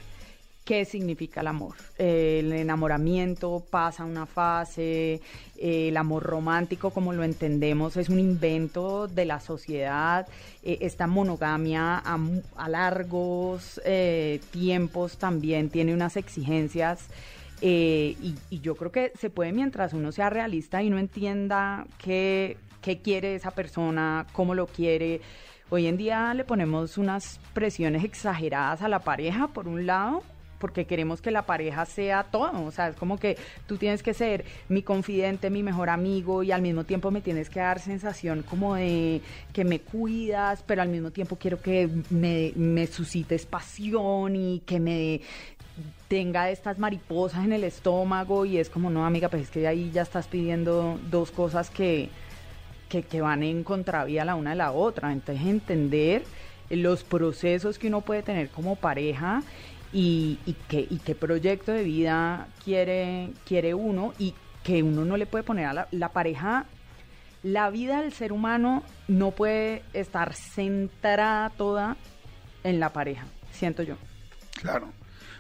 qué 0.64 0.86
significa 0.86 1.42
el 1.42 1.48
amor. 1.48 1.76
El 1.98 2.54
enamoramiento 2.54 3.64
pasa 3.70 4.06
una 4.06 4.26
fase, 4.26 5.22
el 5.60 5.98
amor 5.98 6.24
romántico 6.24 6.92
como 6.92 7.12
lo 7.12 7.24
entendemos 7.24 7.98
es 7.98 8.08
un 8.08 8.20
invento 8.20 9.08
de 9.10 9.26
la 9.26 9.42
sociedad, 9.42 10.26
eh, 10.64 10.78
esta 10.82 11.06
monogamia 11.06 11.98
a 11.98 12.70
largos 12.70 13.82
eh, 13.84 14.40
tiempos 14.52 15.18
también 15.18 15.70
tiene 15.70 15.94
unas 15.94 16.16
exigencias. 16.16 17.08
eh, 17.62 18.16
y, 18.22 18.36
y 18.50 18.60
yo 18.60 18.76
creo 18.76 18.92
que 18.92 19.12
se 19.20 19.30
puede 19.30 19.52
mientras 19.54 19.94
uno 19.94 20.12
sea 20.12 20.30
realista 20.30 20.82
y 20.82 20.90
no 20.90 20.98
entienda 20.98 21.86
qué, 21.98 22.58
qué 22.82 23.00
quiere 23.02 23.36
esa 23.36 23.52
persona, 23.52 24.26
cómo 24.34 24.56
lo 24.56 24.68
quiere. 24.68 25.22
Hoy 25.76 25.88
en 25.88 25.98
día 25.98 26.36
le 26.36 26.44
ponemos 26.44 27.00
unas 27.00 27.40
presiones 27.56 28.04
exageradas 28.04 28.84
a 28.84 28.88
la 28.88 29.00
pareja, 29.00 29.48
por 29.48 29.68
un 29.68 29.88
lado, 29.88 30.22
porque 30.60 30.86
queremos 30.86 31.20
que 31.20 31.32
la 31.32 31.48
pareja 31.48 31.88
sea 31.88 32.26
todo. 32.26 32.64
O 32.64 32.70
sea, 32.70 32.90
es 32.90 32.96
como 32.96 33.18
que 33.18 33.40
tú 33.66 33.78
tienes 33.78 34.04
que 34.04 34.14
ser 34.14 34.46
mi 34.70 34.84
confidente, 34.84 35.50
mi 35.50 35.64
mejor 35.64 35.90
amigo 35.90 36.44
y 36.44 36.52
al 36.52 36.62
mismo 36.62 36.84
tiempo 36.84 37.10
me 37.10 37.22
tienes 37.22 37.50
que 37.50 37.60
dar 37.60 37.80
sensación 37.80 38.44
como 38.44 38.76
de 38.76 39.22
que 39.52 39.66
me 39.66 39.80
cuidas, 39.80 40.64
pero 40.64 40.84
al 40.84 40.90
mismo 40.90 41.10
tiempo 41.10 41.38
quiero 41.38 41.60
que 41.60 41.90
me, 42.12 42.86
suscites 42.86 43.48
pasión 43.48 44.36
y 44.36 44.60
que 44.68 44.80
me 44.80 45.22
tenga 46.08 46.52
estas 46.52 46.78
mariposas 46.78 47.46
en 47.46 47.52
el 47.52 47.64
estómago 47.64 48.46
y 48.46 48.60
es 48.60 48.70
como, 48.70 48.92
no, 48.92 49.08
amiga, 49.08 49.28
pues 49.28 49.42
es 49.42 49.50
que 49.50 49.68
ahí 49.68 49.90
ya 49.92 50.04
estás 50.04 50.28
pidiendo 50.28 51.00
dos 51.10 51.32
cosas 51.32 51.72
que, 51.72 52.12
que, 53.02 53.22
van 53.22 53.44
en 53.44 53.64
contravía 53.64 54.26
la 54.26 54.36
una 54.36 54.52
de 54.52 54.56
la 54.58 54.72
otra. 54.72 55.12
Entonces, 55.12 55.46
entender 55.46 56.24
los 56.70 57.04
procesos 57.04 57.80
que 57.80 57.88
uno 57.88 58.02
puede 58.02 58.24
tener 58.24 58.50
como 58.50 58.76
pareja 58.76 59.44
y, 59.92 60.40
y 60.46 60.54
qué 61.00 61.16
proyecto 61.16 61.72
de 61.72 61.84
vida 61.84 62.48
quiere, 62.64 63.30
quiere 63.46 63.74
uno 63.74 64.14
y 64.18 64.34
que 64.64 64.82
uno 64.82 65.06
no 65.06 65.18
le 65.18 65.26
puede 65.26 65.44
poner 65.44 65.66
a 65.66 65.74
la, 65.74 65.88
la 65.92 66.10
pareja. 66.10 66.66
La 67.44 67.70
vida 67.70 68.02
del 68.02 68.14
ser 68.14 68.32
humano 68.32 68.84
no 69.08 69.32
puede 69.32 69.84
estar 69.94 70.34
centrada 70.34 71.50
toda 71.50 71.98
en 72.64 72.80
la 72.80 72.94
pareja, 72.94 73.26
siento 73.52 73.84
yo. 73.84 73.96
Claro. 74.62 74.88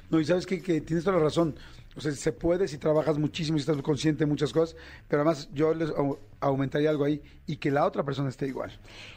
No, 0.09 0.19
y 0.19 0.25
sabes 0.25 0.45
que, 0.45 0.61
que 0.61 0.81
tienes 0.81 1.05
toda 1.05 1.17
la 1.17 1.23
razón. 1.23 1.55
O 1.95 2.01
sea, 2.01 2.11
se 2.11 2.31
puede 2.31 2.67
si 2.67 2.77
trabajas 2.77 3.17
muchísimo 3.17 3.57
y 3.57 3.61
estás 3.61 3.81
consciente 3.81 4.19
de 4.23 4.25
muchas 4.25 4.51
cosas, 4.51 4.75
pero 5.07 5.21
además 5.21 5.49
yo 5.53 5.73
les 5.73 5.89
au- 5.91 6.17
aumentaría 6.39 6.89
algo 6.89 7.03
ahí 7.05 7.21
y 7.45 7.57
que 7.57 7.69
la 7.71 7.85
otra 7.85 8.03
persona 8.03 8.29
esté 8.29 8.47
igual. 8.47 8.71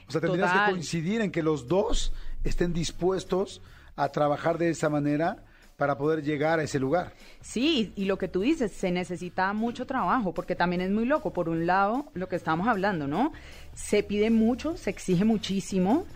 O 0.09 0.13
sea, 0.13 0.21
tendrías 0.21 0.51
Total. 0.51 0.67
que 0.67 0.73
coincidir 0.73 1.21
en 1.23 1.31
que 1.31 1.43
los 1.43 1.69
dos 1.69 2.13
estén 2.45 2.73
dispuestos 2.73 3.63
a 3.97 4.11
trabajar 4.11 4.59
de 4.59 4.69
esa 4.71 4.89
manera 4.91 5.43
para 5.79 5.99
poder 5.99 6.23
llegar 6.23 6.59
a 6.59 6.63
ese 6.63 6.79
lugar. 6.79 7.13
Sí, 7.43 7.93
y 7.97 8.07
lo 8.07 8.17
que 8.19 8.29
tú 8.29 8.41
dices, 8.41 8.73
se 8.73 8.91
necesita 8.91 9.53
mucho 9.53 9.87
trabajo, 9.87 10.33
porque 10.33 10.55
también 10.55 10.81
es 10.81 10.91
muy 10.91 11.05
loco. 11.05 11.33
Por 11.35 11.49
un 11.51 11.67
lado, 11.67 12.07
lo 12.15 12.29
que 12.31 12.37
estábamos 12.37 12.67
hablando, 12.69 13.07
¿no? 13.07 13.33
Se 13.75 14.03
pide 14.03 14.31
mucho, 14.31 14.77
se 14.79 14.89
exige 14.91 15.25
muchísimo, 15.27 16.07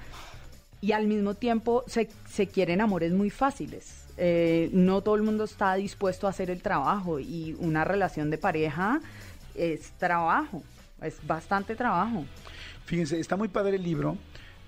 y 0.81 0.93
al 0.93 1.07
mismo 1.07 1.35
tiempo 1.35 1.85
se, 1.87 2.09
se 2.27 2.47
quieren 2.47 2.81
amores 2.81 3.13
muy 3.13 3.29
fáciles. 3.29 4.07
Eh, 4.23 4.69
no 4.75 5.01
todo 5.01 5.15
el 5.15 5.23
mundo 5.23 5.45
está 5.45 5.75
dispuesto 5.77 6.27
a 6.27 6.31
hacer 6.31 6.51
el 6.51 6.61
trabajo, 6.61 7.19
y 7.19 7.57
una 7.59 7.85
relación 7.85 8.29
de 8.29 8.37
pareja 8.37 9.01
es 9.55 9.93
trabajo, 9.93 10.63
es 11.03 11.17
bastante 11.27 11.75
trabajo. 11.75 12.27
Fíjense, 12.85 13.19
está 13.19 13.37
muy 13.37 13.49
padre 13.49 13.77
el 13.77 13.83
libro 13.83 14.19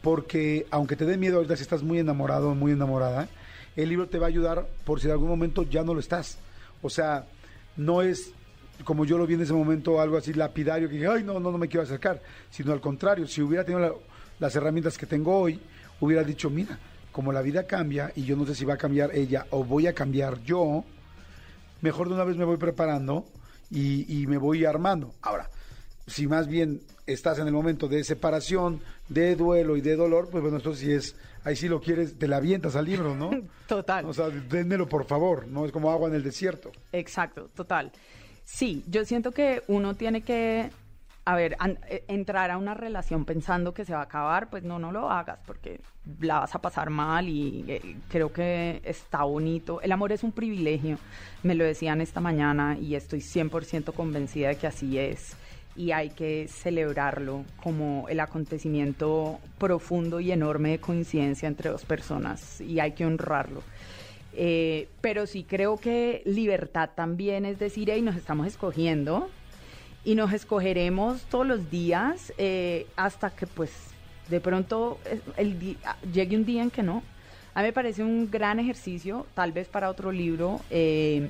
porque 0.00 0.66
aunque 0.70 0.96
te 0.96 1.04
dé 1.04 1.16
miedo 1.18 1.36
ahorita 1.36 1.56
si 1.56 1.62
estás 1.62 1.82
muy 1.82 1.98
enamorado 1.98 2.50
o 2.50 2.54
muy 2.54 2.72
enamorada, 2.72 3.28
el 3.76 3.88
libro 3.90 4.08
te 4.08 4.18
va 4.18 4.26
a 4.26 4.28
ayudar 4.28 4.66
por 4.84 5.00
si 5.00 5.06
en 5.06 5.12
algún 5.12 5.28
momento 5.28 5.64
ya 5.64 5.82
no 5.84 5.92
lo 5.92 6.00
estás. 6.00 6.38
O 6.80 6.88
sea, 6.90 7.26
no 7.76 8.00
es 8.02 8.32
como 8.84 9.04
yo 9.04 9.18
lo 9.18 9.26
vi 9.26 9.34
en 9.34 9.42
ese 9.42 9.52
momento 9.52 10.00
algo 10.00 10.16
así 10.16 10.32
lapidario 10.32 10.88
que 10.88 11.06
ay, 11.06 11.22
no, 11.22 11.38
no, 11.38 11.52
no 11.52 11.58
me 11.58 11.68
quiero 11.68 11.82
acercar, 11.84 12.20
sino 12.50 12.72
al 12.72 12.80
contrario, 12.80 13.26
si 13.28 13.42
hubiera 13.42 13.64
tenido 13.64 13.80
la- 13.80 13.92
las 14.40 14.56
herramientas 14.56 14.96
que 14.98 15.06
tengo 15.06 15.38
hoy, 15.38 15.60
hubiera 16.00 16.24
dicho, 16.24 16.48
mira, 16.50 16.78
como 17.12 17.32
la 17.32 17.42
vida 17.42 17.66
cambia 17.66 18.12
y 18.16 18.24
yo 18.24 18.36
no 18.36 18.46
sé 18.46 18.54
si 18.54 18.64
va 18.64 18.74
a 18.74 18.78
cambiar 18.78 19.14
ella 19.14 19.46
o 19.50 19.64
voy 19.64 19.86
a 19.86 19.94
cambiar 19.94 20.42
yo, 20.42 20.84
mejor 21.80 22.08
de 22.08 22.14
una 22.14 22.24
vez 22.24 22.36
me 22.36 22.44
voy 22.44 22.56
preparando 22.56 23.26
y, 23.70 24.22
y 24.22 24.26
me 24.26 24.38
voy 24.38 24.64
armando. 24.64 25.14
Ahora, 25.22 25.48
si 26.06 26.26
más 26.26 26.48
bien 26.48 26.80
estás 27.06 27.38
en 27.38 27.46
el 27.46 27.52
momento 27.52 27.88
de 27.88 28.04
separación, 28.04 28.80
de 29.08 29.36
duelo 29.36 29.76
y 29.76 29.80
de 29.80 29.96
dolor, 29.96 30.28
pues 30.30 30.42
bueno, 30.42 30.58
esto 30.58 30.74
sí 30.74 30.92
es, 30.92 31.16
ahí 31.44 31.56
sí 31.56 31.68
lo 31.68 31.80
quieres, 31.80 32.18
te 32.18 32.28
la 32.28 32.36
avientas 32.36 32.76
al 32.76 32.86
libro, 32.86 33.14
¿no? 33.14 33.30
Total. 33.68 34.04
O 34.06 34.12
sea, 34.12 34.28
dénmelo 34.28 34.88
por 34.88 35.04
favor, 35.04 35.46
no 35.46 35.64
es 35.64 35.72
como 35.72 35.90
agua 35.90 36.08
en 36.08 36.14
el 36.14 36.22
desierto. 36.22 36.72
Exacto, 36.92 37.48
total. 37.54 37.92
Sí, 38.44 38.84
yo 38.88 39.04
siento 39.04 39.30
que 39.32 39.62
uno 39.68 39.94
tiene 39.94 40.22
que 40.22 40.70
a 41.24 41.36
ver, 41.36 41.56
eh, 41.88 42.04
entrar 42.08 42.50
a 42.50 42.58
una 42.58 42.74
relación 42.74 43.24
pensando 43.24 43.72
que 43.72 43.84
se 43.84 43.92
va 43.92 44.00
a 44.00 44.04
acabar, 44.04 44.50
pues 44.50 44.64
no, 44.64 44.78
no 44.78 44.90
lo 44.90 45.10
hagas 45.10 45.38
porque 45.46 45.80
la 46.20 46.40
vas 46.40 46.54
a 46.54 46.60
pasar 46.60 46.90
mal 46.90 47.28
y 47.28 47.64
eh, 47.68 47.96
creo 48.08 48.32
que 48.32 48.80
está 48.84 49.22
bonito. 49.22 49.80
El 49.82 49.92
amor 49.92 50.10
es 50.12 50.24
un 50.24 50.32
privilegio, 50.32 50.98
me 51.44 51.54
lo 51.54 51.64
decían 51.64 52.00
esta 52.00 52.20
mañana 52.20 52.76
y 52.78 52.96
estoy 52.96 53.20
100% 53.20 53.92
convencida 53.92 54.48
de 54.48 54.56
que 54.56 54.66
así 54.66 54.98
es. 54.98 55.36
Y 55.74 55.92
hay 55.92 56.10
que 56.10 56.48
celebrarlo 56.48 57.44
como 57.62 58.06
el 58.08 58.20
acontecimiento 58.20 59.38
profundo 59.58 60.20
y 60.20 60.30
enorme 60.32 60.72
de 60.72 60.80
coincidencia 60.80 61.48
entre 61.48 61.70
dos 61.70 61.84
personas 61.84 62.60
y 62.60 62.80
hay 62.80 62.92
que 62.92 63.06
honrarlo. 63.06 63.62
Eh, 64.34 64.88
pero 65.00 65.26
sí 65.26 65.44
creo 65.44 65.76
que 65.76 66.22
libertad 66.24 66.90
también 66.94 67.46
es 67.46 67.58
decir, 67.58 67.90
hey, 67.90 68.02
nos 68.02 68.16
estamos 68.16 68.46
escogiendo 68.46 69.30
y 70.04 70.14
nos 70.14 70.32
escogeremos 70.32 71.22
todos 71.22 71.46
los 71.46 71.70
días 71.70 72.32
eh, 72.38 72.86
hasta 72.96 73.30
que 73.30 73.46
pues 73.46 73.70
de 74.28 74.40
pronto 74.40 74.98
eh, 75.04 75.20
el 75.36 75.76
llegue 76.12 76.36
un 76.36 76.44
día 76.44 76.62
en 76.62 76.70
que 76.70 76.82
no. 76.82 77.02
A 77.54 77.60
mí 77.60 77.66
me 77.66 77.72
parece 77.72 78.02
un 78.02 78.30
gran 78.30 78.58
ejercicio, 78.58 79.26
tal 79.34 79.52
vez 79.52 79.68
para 79.68 79.90
otro 79.90 80.10
libro. 80.12 80.60
eh, 80.70 81.28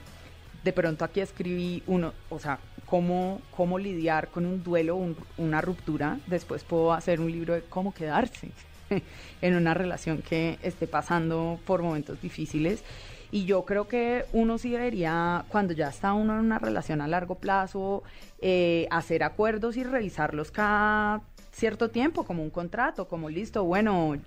de 0.65 0.73
pronto 0.73 1.05
aquí 1.05 1.19
escribí 1.21 1.83
uno, 1.89 2.13
o 2.31 2.39
sea, 2.39 2.61
cómo, 2.87 3.43
cómo 3.57 3.81
lidiar 3.81 4.29
con 4.29 4.47
un 4.47 4.63
duelo, 4.63 4.95
un- 4.95 5.17
una 5.37 5.61
ruptura. 5.61 6.19
Después 6.29 6.63
puedo 6.63 6.93
hacer 6.93 7.19
un 7.21 7.33
libro 7.33 7.55
de 7.55 7.63
cómo 7.63 7.93
quedarse 7.93 8.51
en 9.43 9.57
una 9.57 9.75
relación 9.75 10.23
que 10.23 10.61
esté 10.63 10.87
pasando 10.87 11.59
por 11.67 11.83
momentos 11.83 12.23
difíciles. 12.23 12.85
Y 13.33 13.47
yo 13.47 13.65
creo 13.65 13.89
que 13.89 14.27
uno 14.35 14.59
sí 14.59 14.71
debería, 14.71 15.47
cuando 15.49 15.73
ya 15.73 15.89
está 15.89 16.13
uno 16.13 16.35
en 16.35 16.41
una 16.41 16.59
relación 16.59 17.01
a 17.01 17.09
largo 17.09 17.37
plazo, 17.37 18.03
eh, 18.43 18.87
hacer 18.91 19.23
acuerdos 19.23 19.79
y 19.79 19.85
revisarlos 19.85 20.51
cada 20.51 21.23
cierto 21.51 21.89
tiempo, 21.89 22.25
como 22.25 22.43
un 22.43 22.51
contrato, 22.51 23.09
como 23.09 23.31
listo, 23.31 23.65
bueno, 23.65 24.19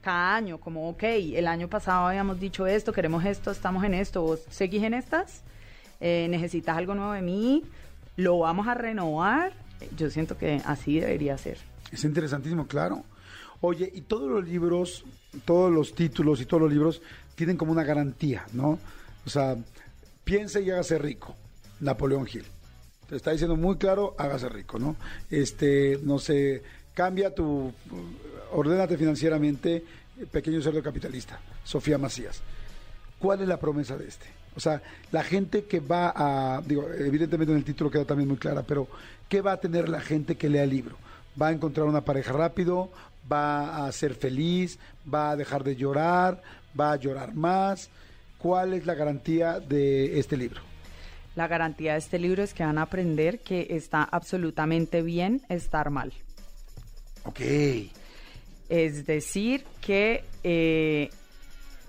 cada 0.00 0.34
año, 0.34 0.58
como, 0.58 0.88
ok, 0.88 1.02
el 1.02 1.46
año 1.46 1.68
pasado 1.68 2.06
habíamos 2.06 2.40
dicho 2.40 2.66
esto, 2.66 2.94
queremos 2.94 3.22
esto, 3.26 3.50
estamos 3.50 3.84
en 3.84 3.92
esto, 3.92 4.22
¿vos 4.22 4.40
seguís 4.48 4.82
en 4.82 4.94
estas? 4.94 5.42
Eh, 6.00 6.26
¿Necesitas 6.30 6.78
algo 6.78 6.94
nuevo 6.94 7.12
de 7.12 7.20
mí? 7.20 7.62
¿Lo 8.16 8.38
vamos 8.38 8.66
a 8.66 8.72
renovar? 8.72 9.52
Yo 9.94 10.08
siento 10.08 10.38
que 10.38 10.62
así 10.64 11.00
debería 11.00 11.36
ser. 11.36 11.58
Es 11.92 12.02
interesantísimo, 12.04 12.66
claro. 12.66 13.04
Oye, 13.60 13.90
y 13.94 14.00
todos 14.00 14.28
los 14.28 14.48
libros, 14.48 15.04
todos 15.44 15.70
los 15.70 15.94
títulos 15.94 16.40
y 16.40 16.46
todos 16.46 16.62
los 16.62 16.72
libros 16.72 17.02
tienen 17.34 17.56
como 17.56 17.72
una 17.72 17.84
garantía, 17.84 18.46
¿no? 18.52 18.78
O 19.26 19.30
sea, 19.30 19.56
piense 20.24 20.62
y 20.62 20.70
hágase 20.70 20.98
rico. 20.98 21.36
Napoleón 21.80 22.26
Gil. 22.26 22.44
Te 23.08 23.16
está 23.16 23.32
diciendo 23.32 23.56
muy 23.56 23.76
claro, 23.76 24.14
hágase 24.18 24.48
rico, 24.48 24.78
¿no? 24.78 24.96
Este, 25.30 25.98
no 26.02 26.18
sé, 26.18 26.62
cambia 26.94 27.34
tu, 27.34 27.72
ordénate 28.52 28.96
financieramente, 28.96 29.84
pequeño 30.30 30.62
cerdo 30.62 30.82
capitalista. 30.82 31.40
Sofía 31.64 31.98
Macías. 31.98 32.40
¿Cuál 33.18 33.42
es 33.42 33.48
la 33.48 33.58
promesa 33.58 33.96
de 33.96 34.08
este? 34.08 34.26
O 34.56 34.60
sea, 34.60 34.82
la 35.10 35.22
gente 35.24 35.64
que 35.64 35.80
va 35.80 36.12
a, 36.14 36.62
digo, 36.62 36.88
evidentemente 36.92 37.52
en 37.52 37.58
el 37.58 37.64
título 37.64 37.90
queda 37.90 38.04
también 38.04 38.28
muy 38.28 38.36
clara, 38.36 38.62
pero 38.62 38.86
¿qué 39.28 39.40
va 39.40 39.52
a 39.52 39.60
tener 39.60 39.88
la 39.88 40.00
gente 40.00 40.36
que 40.36 40.48
lea 40.48 40.64
el 40.64 40.70
libro? 40.70 40.96
¿Va 41.40 41.48
a 41.48 41.52
encontrar 41.52 41.86
una 41.86 42.04
pareja 42.04 42.32
rápido? 42.32 42.90
¿Va 43.30 43.86
a 43.86 43.92
ser 43.92 44.14
feliz? 44.14 44.78
¿Va 45.12 45.30
a 45.30 45.36
dejar 45.36 45.64
de 45.64 45.76
llorar? 45.76 46.42
¿Va 46.78 46.92
a 46.92 46.96
llorar 46.96 47.34
más? 47.34 47.90
¿Cuál 48.38 48.74
es 48.74 48.86
la 48.86 48.94
garantía 48.94 49.60
de 49.60 50.18
este 50.18 50.36
libro? 50.36 50.60
La 51.34 51.48
garantía 51.48 51.92
de 51.92 51.98
este 51.98 52.18
libro 52.18 52.42
es 52.42 52.52
que 52.52 52.64
van 52.64 52.78
a 52.78 52.82
aprender 52.82 53.40
que 53.40 53.68
está 53.70 54.02
absolutamente 54.02 55.02
bien 55.02 55.42
estar 55.48 55.90
mal. 55.90 56.12
Ok. 57.24 57.40
Es 58.68 59.06
decir, 59.06 59.64
que 59.80 60.24
eh, 60.42 61.10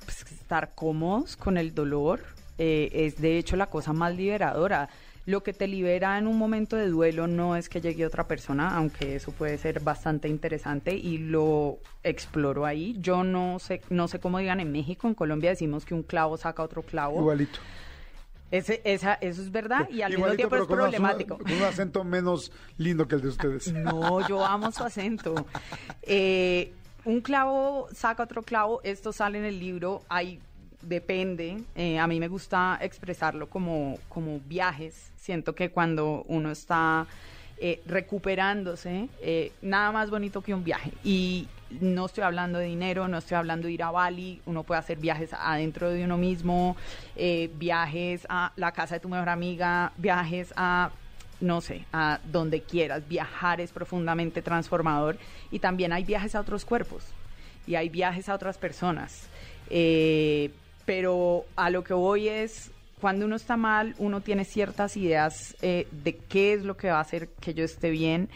pues, 0.05 0.23
estar 0.31 0.73
cómodos 0.75 1.35
con 1.35 1.57
el 1.57 1.73
dolor 1.73 2.21
eh, 2.57 2.89
es 2.93 3.19
de 3.19 3.37
hecho 3.37 3.55
la 3.55 3.67
cosa 3.67 3.93
más 3.93 4.15
liberadora. 4.15 4.89
Lo 5.25 5.41
que 5.41 5.53
te 5.53 5.67
libera 5.67 6.17
en 6.17 6.27
un 6.27 6.37
momento 6.37 6.75
de 6.75 6.89
duelo 6.89 7.27
no 7.27 7.55
es 7.55 7.69
que 7.69 7.79
llegue 7.79 8.05
otra 8.05 8.27
persona, 8.27 8.75
aunque 8.75 9.15
eso 9.15 9.31
puede 9.31 9.57
ser 9.57 9.79
bastante 9.79 10.27
interesante 10.27 10.93
y 10.95 11.17
lo 11.17 11.77
exploro 12.03 12.65
ahí. 12.65 12.97
Yo 12.99 13.23
no 13.23 13.57
sé, 13.59 13.81
no 13.89 14.09
sé 14.09 14.19
cómo 14.19 14.39
digan 14.39 14.59
en 14.59 14.71
México, 14.73 15.07
en 15.07 15.13
Colombia 15.13 15.51
decimos 15.51 15.85
que 15.85 15.93
un 15.93 16.03
clavo 16.03 16.35
saca 16.35 16.61
otro 16.61 16.81
clavo. 16.81 17.19
Igualito. 17.21 17.59
Ese, 18.51 18.81
esa, 18.83 19.13
eso 19.15 19.41
es 19.41 19.51
verdad 19.51 19.89
y 19.89 20.01
al 20.03 20.11
mismo 20.11 20.31
tiempo 20.35 20.55
es 20.57 20.61
una- 20.63 20.75
problemático. 20.75 21.37
con 21.39 21.51
un 21.51 21.63
acento 21.63 22.03
menos 22.03 22.51
lindo 22.77 23.07
que 23.07 23.15
el 23.15 23.21
de 23.21 23.27
ustedes. 23.29 23.71
No, 23.73 24.27
yo 24.27 24.45
amo 24.45 24.71
su 24.73 24.83
acento. 24.83 25.33
Eh, 26.03 26.71
un 27.05 27.21
clavo 27.21 27.87
saca 27.93 28.23
otro 28.23 28.43
clavo, 28.43 28.81
esto 28.83 29.11
sale 29.13 29.37
en 29.39 29.45
el 29.45 29.59
libro, 29.59 30.03
hay, 30.07 30.39
depende, 30.83 31.63
eh, 31.75 31.99
a 31.99 32.07
mí 32.07 32.19
me 32.19 32.27
gusta 32.27 32.77
expresarlo 32.81 33.49
como, 33.49 33.97
como 34.09 34.39
viajes, 34.41 35.11
siento 35.17 35.55
que 35.55 35.69
cuando 35.69 36.23
uno 36.27 36.51
está 36.51 37.05
eh, 37.57 37.81
recuperándose, 37.85 39.09
eh, 39.21 39.51
nada 39.61 39.91
más 39.91 40.09
bonito 40.09 40.41
que 40.41 40.53
un 40.53 40.63
viaje. 40.63 40.91
Y 41.03 41.47
no 41.81 42.05
estoy 42.05 42.23
hablando 42.23 42.59
de 42.59 42.65
dinero, 42.65 43.07
no 43.07 43.17
estoy 43.17 43.37
hablando 43.37 43.67
de 43.67 43.73
ir 43.73 43.83
a 43.83 43.91
Bali, 43.91 44.41
uno 44.45 44.63
puede 44.63 44.79
hacer 44.79 44.97
viajes 44.97 45.31
adentro 45.33 45.89
de 45.89 46.03
uno 46.03 46.17
mismo, 46.17 46.75
viajes 47.55 48.27
a 48.29 48.51
la 48.57 48.71
casa 48.73 48.95
de 48.95 48.99
tu 48.99 49.09
mejor 49.09 49.29
amiga, 49.29 49.91
viajes 49.97 50.53
a 50.55 50.91
no 51.41 51.59
sé, 51.59 51.85
a 51.91 52.19
donde 52.31 52.61
quieras. 52.61 53.07
Viajar 53.07 53.59
es 53.59 53.71
profundamente 53.71 54.41
transformador 54.41 55.17
y 55.51 55.59
también 55.59 55.91
hay 55.91 56.05
viajes 56.05 56.35
a 56.35 56.39
otros 56.39 56.63
cuerpos 56.63 57.03
y 57.67 57.75
hay 57.75 57.89
viajes 57.89 58.29
a 58.29 58.35
otras 58.35 58.57
personas. 58.57 59.27
Pero 60.85 61.45
a 61.55 61.69
lo 61.69 61.83
que 61.83 61.93
voy 61.93 62.29
es, 62.29 62.71
cuando 63.01 63.25
uno 63.25 63.35
está 63.35 63.57
mal, 63.57 63.95
uno 63.97 64.21
tiene 64.21 64.45
ciertas 64.45 64.97
ideas 64.97 65.55
eh, 65.61 65.87
de 65.91 66.15
qué 66.15 66.53
es 66.53 66.63
lo 66.63 66.77
que 66.77 66.89
va 66.89 66.97
a 66.97 67.01
hacer 67.01 67.29
que 67.39 67.53
yo 67.53 67.63
esté 67.63 67.89
bien 67.89 68.29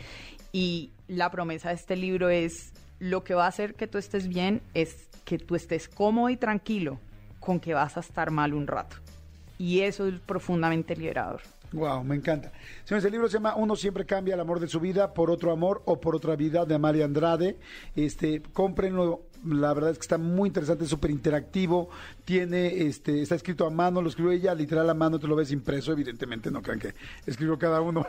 y 0.51 0.91
la 1.07 1.31
promesa 1.31 1.69
de 1.69 1.75
este 1.75 1.95
libro 1.95 2.29
es, 2.29 2.73
lo 2.99 3.23
que 3.23 3.33
va 3.33 3.45
a 3.45 3.49
hacer 3.49 3.75
que 3.75 3.87
tú 3.87 3.97
estés 3.97 4.27
bien 4.27 4.61
es 4.73 5.07
que 5.25 5.37
tú 5.37 5.55
estés 5.55 5.87
cómodo 5.87 6.29
y 6.29 6.37
tranquilo 6.37 6.99
con 7.39 7.59
que 7.59 7.73
vas 7.73 7.97
a 7.97 7.99
estar 7.99 8.31
mal 8.31 8.53
un 8.53 8.67
rato. 8.67 8.97
Y 9.57 9.81
eso 9.81 10.07
es 10.07 10.19
profundamente 10.19 10.95
liberador. 10.95 11.41
Wow, 11.73 12.03
me 12.03 12.15
encanta. 12.15 12.51
Señores, 12.85 13.05
el 13.05 13.11
libro 13.11 13.27
se 13.27 13.35
llama 13.35 13.55
Uno 13.55 13.75
siempre 13.75 14.05
cambia 14.05 14.35
el 14.35 14.39
amor 14.39 14.59
de 14.59 14.67
su 14.67 14.79
vida 14.79 15.13
por 15.13 15.29
otro 15.29 15.51
amor 15.51 15.81
o 15.85 15.99
por 15.99 16.15
otra 16.15 16.35
vida 16.35 16.65
de 16.65 16.75
Amalia 16.75 17.05
Andrade. 17.05 17.57
Este, 17.95 18.41
cómprenlo. 18.53 19.23
La 19.49 19.73
verdad 19.73 19.91
es 19.91 19.97
que 19.97 20.03
está 20.03 20.17
muy 20.17 20.47
interesante, 20.47 20.85
súper 20.85 21.11
interactivo. 21.11 21.89
Tiene, 22.25 22.83
este, 22.83 23.21
está 23.21 23.35
escrito 23.35 23.65
a 23.65 23.69
mano, 23.69 24.01
lo 24.01 24.09
escribió 24.09 24.31
ella 24.31 24.53
literal 24.53 24.89
a 24.89 24.93
mano, 24.93 25.19
tú 25.19 25.27
lo 25.27 25.35
ves 25.35 25.51
impreso, 25.51 25.91
evidentemente, 25.91 26.51
no 26.51 26.61
crean 26.61 26.79
que 26.79 26.93
escribió 27.25 27.57
cada 27.57 27.81
uno, 27.81 28.05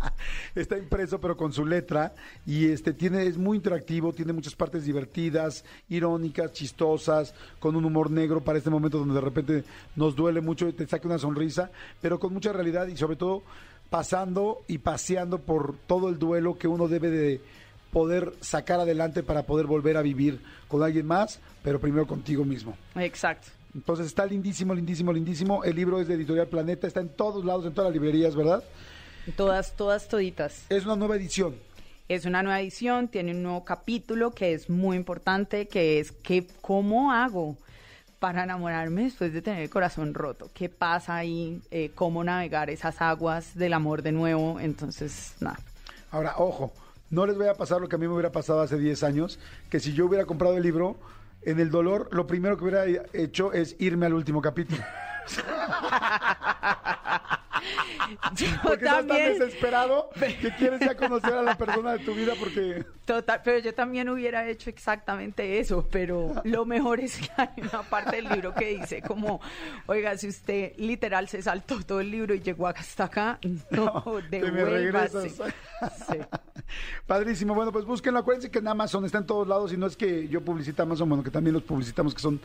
está 0.54 0.76
impreso, 0.76 1.20
pero 1.20 1.36
con 1.36 1.52
su 1.52 1.64
letra. 1.64 2.14
Y 2.46 2.66
este 2.66 2.92
tiene, 2.92 3.26
es 3.26 3.38
muy 3.38 3.56
interactivo, 3.56 4.12
tiene 4.12 4.32
muchas 4.32 4.54
partes 4.54 4.84
divertidas, 4.84 5.64
irónicas, 5.88 6.52
chistosas, 6.52 7.34
con 7.58 7.76
un 7.76 7.84
humor 7.84 8.10
negro 8.10 8.42
para 8.42 8.58
este 8.58 8.70
momento 8.70 8.98
donde 8.98 9.14
de 9.14 9.20
repente 9.20 9.64
nos 9.96 10.14
duele 10.14 10.40
mucho 10.40 10.68
y 10.68 10.72
te 10.72 10.86
saca 10.86 11.08
una 11.08 11.18
sonrisa, 11.18 11.70
pero 12.00 12.18
con 12.18 12.32
mucha 12.32 12.52
realidad 12.52 12.86
y 12.86 12.96
sobre 12.96 13.16
todo 13.16 13.42
pasando 13.90 14.62
y 14.66 14.78
paseando 14.78 15.38
por 15.38 15.76
todo 15.86 16.08
el 16.08 16.18
duelo 16.18 16.58
que 16.58 16.66
uno 16.66 16.88
debe 16.88 17.10
de 17.10 17.40
poder 17.94 18.32
sacar 18.40 18.80
adelante 18.80 19.22
para 19.22 19.44
poder 19.44 19.66
volver 19.66 19.96
a 19.96 20.02
vivir 20.02 20.40
con 20.66 20.82
alguien 20.82 21.06
más, 21.06 21.38
pero 21.62 21.80
primero 21.80 22.08
contigo 22.08 22.44
mismo. 22.44 22.76
Exacto. 22.96 23.46
Entonces 23.72 24.06
está 24.06 24.26
lindísimo, 24.26 24.74
lindísimo, 24.74 25.12
lindísimo. 25.12 25.62
El 25.62 25.76
libro 25.76 26.00
es 26.00 26.08
de 26.08 26.14
Editorial 26.14 26.48
Planeta, 26.48 26.88
está 26.88 27.00
en 27.00 27.10
todos 27.10 27.44
lados, 27.44 27.64
en 27.66 27.72
todas 27.72 27.90
las 27.90 27.94
librerías, 27.94 28.34
¿verdad? 28.34 28.64
Todas, 29.36 29.76
todas, 29.76 30.08
toditas. 30.08 30.66
Es 30.68 30.84
una 30.84 30.96
nueva 30.96 31.14
edición. 31.14 31.54
Es 32.08 32.26
una 32.26 32.42
nueva 32.42 32.60
edición, 32.60 33.06
tiene 33.06 33.30
un 33.30 33.44
nuevo 33.44 33.64
capítulo 33.64 34.32
que 34.32 34.54
es 34.54 34.68
muy 34.68 34.96
importante, 34.96 35.68
que 35.68 36.00
es 36.00 36.10
que 36.10 36.48
cómo 36.60 37.12
hago 37.12 37.56
para 38.18 38.42
enamorarme 38.42 39.04
después 39.04 39.32
de 39.32 39.40
tener 39.40 39.62
el 39.62 39.70
corazón 39.70 40.14
roto. 40.14 40.50
¿Qué 40.52 40.68
pasa 40.68 41.14
ahí? 41.14 41.62
Eh, 41.70 41.92
¿Cómo 41.94 42.24
navegar 42.24 42.70
esas 42.70 43.00
aguas 43.00 43.54
del 43.54 43.72
amor 43.72 44.02
de 44.02 44.10
nuevo? 44.10 44.58
Entonces, 44.58 45.34
nada. 45.38 45.60
Ahora, 46.10 46.34
ojo, 46.38 46.72
no 47.10 47.26
les 47.26 47.36
voy 47.36 47.48
a 47.48 47.54
pasar 47.54 47.80
lo 47.80 47.88
que 47.88 47.96
a 47.96 47.98
mí 47.98 48.06
me 48.06 48.14
hubiera 48.14 48.32
pasado 48.32 48.60
hace 48.60 48.78
10 48.78 49.02
años, 49.04 49.38
que 49.70 49.80
si 49.80 49.92
yo 49.92 50.06
hubiera 50.06 50.24
comprado 50.24 50.56
el 50.56 50.62
libro, 50.62 50.96
en 51.42 51.60
el 51.60 51.70
dolor, 51.70 52.08
lo 52.12 52.26
primero 52.26 52.56
que 52.56 52.64
hubiera 52.64 52.84
hecho 53.12 53.52
es 53.52 53.76
irme 53.78 54.06
al 54.06 54.14
último 54.14 54.40
capítulo. 54.40 54.82
Yo 58.36 58.46
Porque 58.62 58.84
estás 58.84 58.98
tan 58.98 59.08
también, 59.08 59.38
desesperado 59.38 60.10
que 60.18 60.50
quieres 60.58 60.80
ya 60.80 60.96
conocer 60.96 61.34
a 61.34 61.42
la 61.42 61.56
persona 61.56 61.92
de 61.92 61.98
tu 62.00 62.14
vida 62.14 62.34
porque... 62.38 62.84
total, 63.04 63.40
pero 63.44 63.58
yo 63.58 63.74
también 63.74 64.08
hubiera 64.08 64.48
hecho 64.48 64.70
exactamente 64.70 65.58
eso, 65.58 65.86
pero 65.90 66.34
lo 66.44 66.64
mejor 66.64 67.00
es 67.00 67.18
que 67.18 67.30
hay 67.36 67.48
una 67.62 67.82
parte 67.82 68.16
del 68.16 68.28
libro 68.28 68.54
que 68.54 68.78
dice 68.78 69.02
como, 69.02 69.40
oiga, 69.86 70.16
si 70.16 70.28
usted 70.28 70.72
literal 70.76 71.28
se 71.28 71.42
saltó 71.42 71.82
todo 71.82 72.00
el 72.00 72.10
libro 72.10 72.34
y 72.34 72.40
llegó 72.40 72.66
hasta 72.66 73.04
acá, 73.04 73.38
no, 73.70 74.04
me 74.30 74.40
devuélvase. 74.40 75.30
Sí. 75.30 76.18
Padrísimo. 77.06 77.54
Bueno, 77.54 77.72
pues 77.72 77.84
búsquenlo. 77.84 78.20
Acuérdense 78.20 78.50
que 78.50 78.58
en 78.58 78.68
Amazon 78.68 79.04
está 79.04 79.18
en 79.18 79.26
todos 79.26 79.46
lados 79.46 79.72
y 79.72 79.76
no 79.76 79.86
es 79.86 79.96
que 79.96 80.28
yo 80.28 80.40
publicite 80.40 80.80
Amazon, 80.82 81.08
bueno, 81.08 81.22
que 81.22 81.30
también 81.30 81.54
los 81.54 81.62
publicitamos 81.62 82.14
que 82.14 82.20
son 82.20 82.40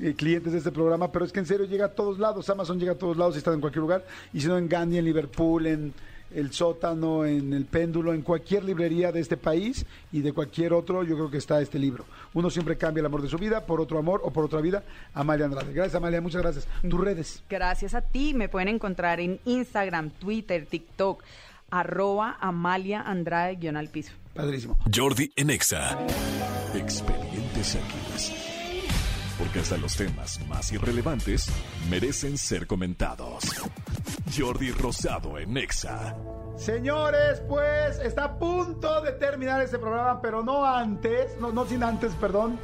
eh, 0.00 0.14
clientes 0.14 0.52
de 0.52 0.58
este 0.58 0.70
programa, 0.72 1.10
pero 1.10 1.24
es 1.24 1.32
que 1.32 1.40
en 1.40 1.46
serio 1.46 1.66
llega 1.66 1.86
a 1.86 1.94
todos 1.94 2.18
lados. 2.18 2.48
Amazon 2.48 2.78
llega 2.78 2.92
a 2.92 2.98
todos 2.98 3.16
lados 3.16 3.34
y 3.34 3.38
está 3.38 3.52
en 3.52 3.60
cualquier 3.60 3.82
lugar. 3.82 4.04
Y 4.32 4.40
si 4.40 4.48
no, 4.48 4.56
en 4.56 4.63
Gandhi, 4.68 4.98
en 4.98 5.04
Liverpool, 5.04 5.66
en 5.66 5.94
El 6.34 6.52
Sótano, 6.52 7.24
en 7.24 7.52
El 7.52 7.64
Péndulo, 7.64 8.12
en 8.12 8.22
cualquier 8.22 8.64
librería 8.64 9.12
de 9.12 9.20
este 9.20 9.36
país 9.36 9.86
y 10.12 10.20
de 10.20 10.32
cualquier 10.32 10.72
otro, 10.72 11.04
yo 11.04 11.14
creo 11.14 11.30
que 11.30 11.38
está 11.38 11.60
este 11.60 11.78
libro. 11.78 12.04
Uno 12.32 12.50
siempre 12.50 12.76
cambia 12.76 13.00
el 13.00 13.06
amor 13.06 13.22
de 13.22 13.28
su 13.28 13.38
vida 13.38 13.64
por 13.66 13.80
otro 13.80 13.98
amor 13.98 14.20
o 14.24 14.32
por 14.32 14.44
otra 14.44 14.60
vida. 14.60 14.82
Amalia 15.12 15.46
Andrade. 15.46 15.72
Gracias, 15.72 15.94
Amalia. 15.94 16.20
Muchas 16.20 16.42
gracias. 16.42 16.68
Tus 16.88 17.00
redes. 17.00 17.42
Gracias 17.48 17.94
a 17.94 18.00
ti, 18.00 18.34
me 18.34 18.48
pueden 18.48 18.68
encontrar 18.68 19.20
en 19.20 19.38
Instagram, 19.44 20.10
Twitter, 20.10 20.66
TikTok, 20.66 21.22
arroba 21.70 22.36
Amalia 22.40 23.02
Andrade 23.02 23.56
guion 23.56 23.76
al 23.76 23.88
piso. 23.88 24.12
Padrísimo. 24.34 24.76
Jordi 24.92 25.32
en 25.36 25.50
Exa. 25.50 25.96
Expedientes 26.74 27.76
X. 27.76 28.53
Porque 29.38 29.58
hasta 29.60 29.76
los 29.76 29.96
temas 29.96 30.40
más 30.46 30.70
irrelevantes 30.72 31.48
merecen 31.90 32.38
ser 32.38 32.66
comentados. 32.66 33.44
Jordi 34.36 34.70
Rosado 34.70 35.38
en 35.38 35.56
Exa. 35.56 36.16
Señores, 36.56 37.40
pues 37.48 37.98
está 37.98 38.24
a 38.24 38.38
punto 38.38 39.00
de 39.02 39.12
terminar 39.12 39.60
este 39.60 39.78
programa, 39.78 40.20
pero 40.22 40.44
no 40.44 40.64
antes, 40.64 41.36
no, 41.40 41.50
no 41.52 41.66
sin 41.66 41.82
antes, 41.82 42.14
perdón, 42.14 42.58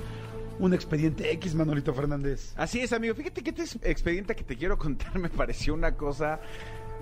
un 0.61 0.73
expediente 0.73 1.33
X, 1.33 1.57
Manolito 1.57 1.93
Fernández. 1.93 2.53
Así 2.57 2.81
es, 2.81 2.93
amigo. 2.93 3.15
Fíjate 3.17 3.43
que 3.43 3.51
este 3.63 3.91
expediente 3.91 4.37
que 4.37 4.45
te 4.45 4.57
quiero 4.57 4.79
contar 4.79 5.19
me 5.19 5.29
pareció 5.29 5.75
una 5.75 5.97
cosa. 5.97 6.41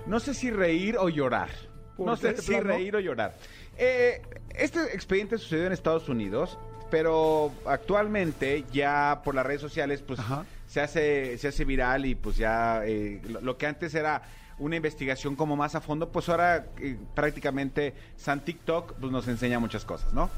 No 0.07 0.19
sé 0.19 0.33
si 0.33 0.49
reír 0.49 0.97
o 0.97 1.09
llorar. 1.09 1.49
¿Por 1.95 2.07
No 2.07 2.15
sé 2.17 2.35
si 2.37 2.51
plano? 2.53 2.69
reír 2.69 2.95
o 2.95 2.99
llorar. 2.99 3.35
Eh, 3.77 4.21
este 4.55 4.81
expediente 4.95 5.37
sucedió 5.37 5.67
en 5.67 5.73
Estados 5.73 6.09
Unidos, 6.09 6.57
pero 6.89 7.51
actualmente 7.65 8.65
ya 8.71 9.21
por 9.23 9.35
las 9.35 9.45
redes 9.45 9.61
sociales, 9.61 10.01
pues 10.01 10.19
Ajá. 10.19 10.45
se 10.67 10.81
hace, 10.81 11.37
se 11.37 11.47
hace 11.49 11.65
viral 11.65 12.05
y 12.05 12.15
pues 12.15 12.37
ya 12.37 12.81
eh, 12.85 13.21
lo, 13.27 13.41
lo 13.41 13.57
que 13.57 13.67
antes 13.67 13.93
era 13.95 14.21
una 14.59 14.75
investigación 14.75 15.35
como 15.35 15.55
más 15.55 15.75
a 15.75 15.81
fondo, 15.81 16.11
pues 16.11 16.29
ahora 16.29 16.67
eh, 16.79 16.97
prácticamente 17.15 17.93
San 18.17 18.41
TikTok 18.43 18.93
pues, 18.99 19.11
nos 19.11 19.27
enseña 19.27 19.59
muchas 19.59 19.85
cosas, 19.85 20.13
¿no? 20.13 20.29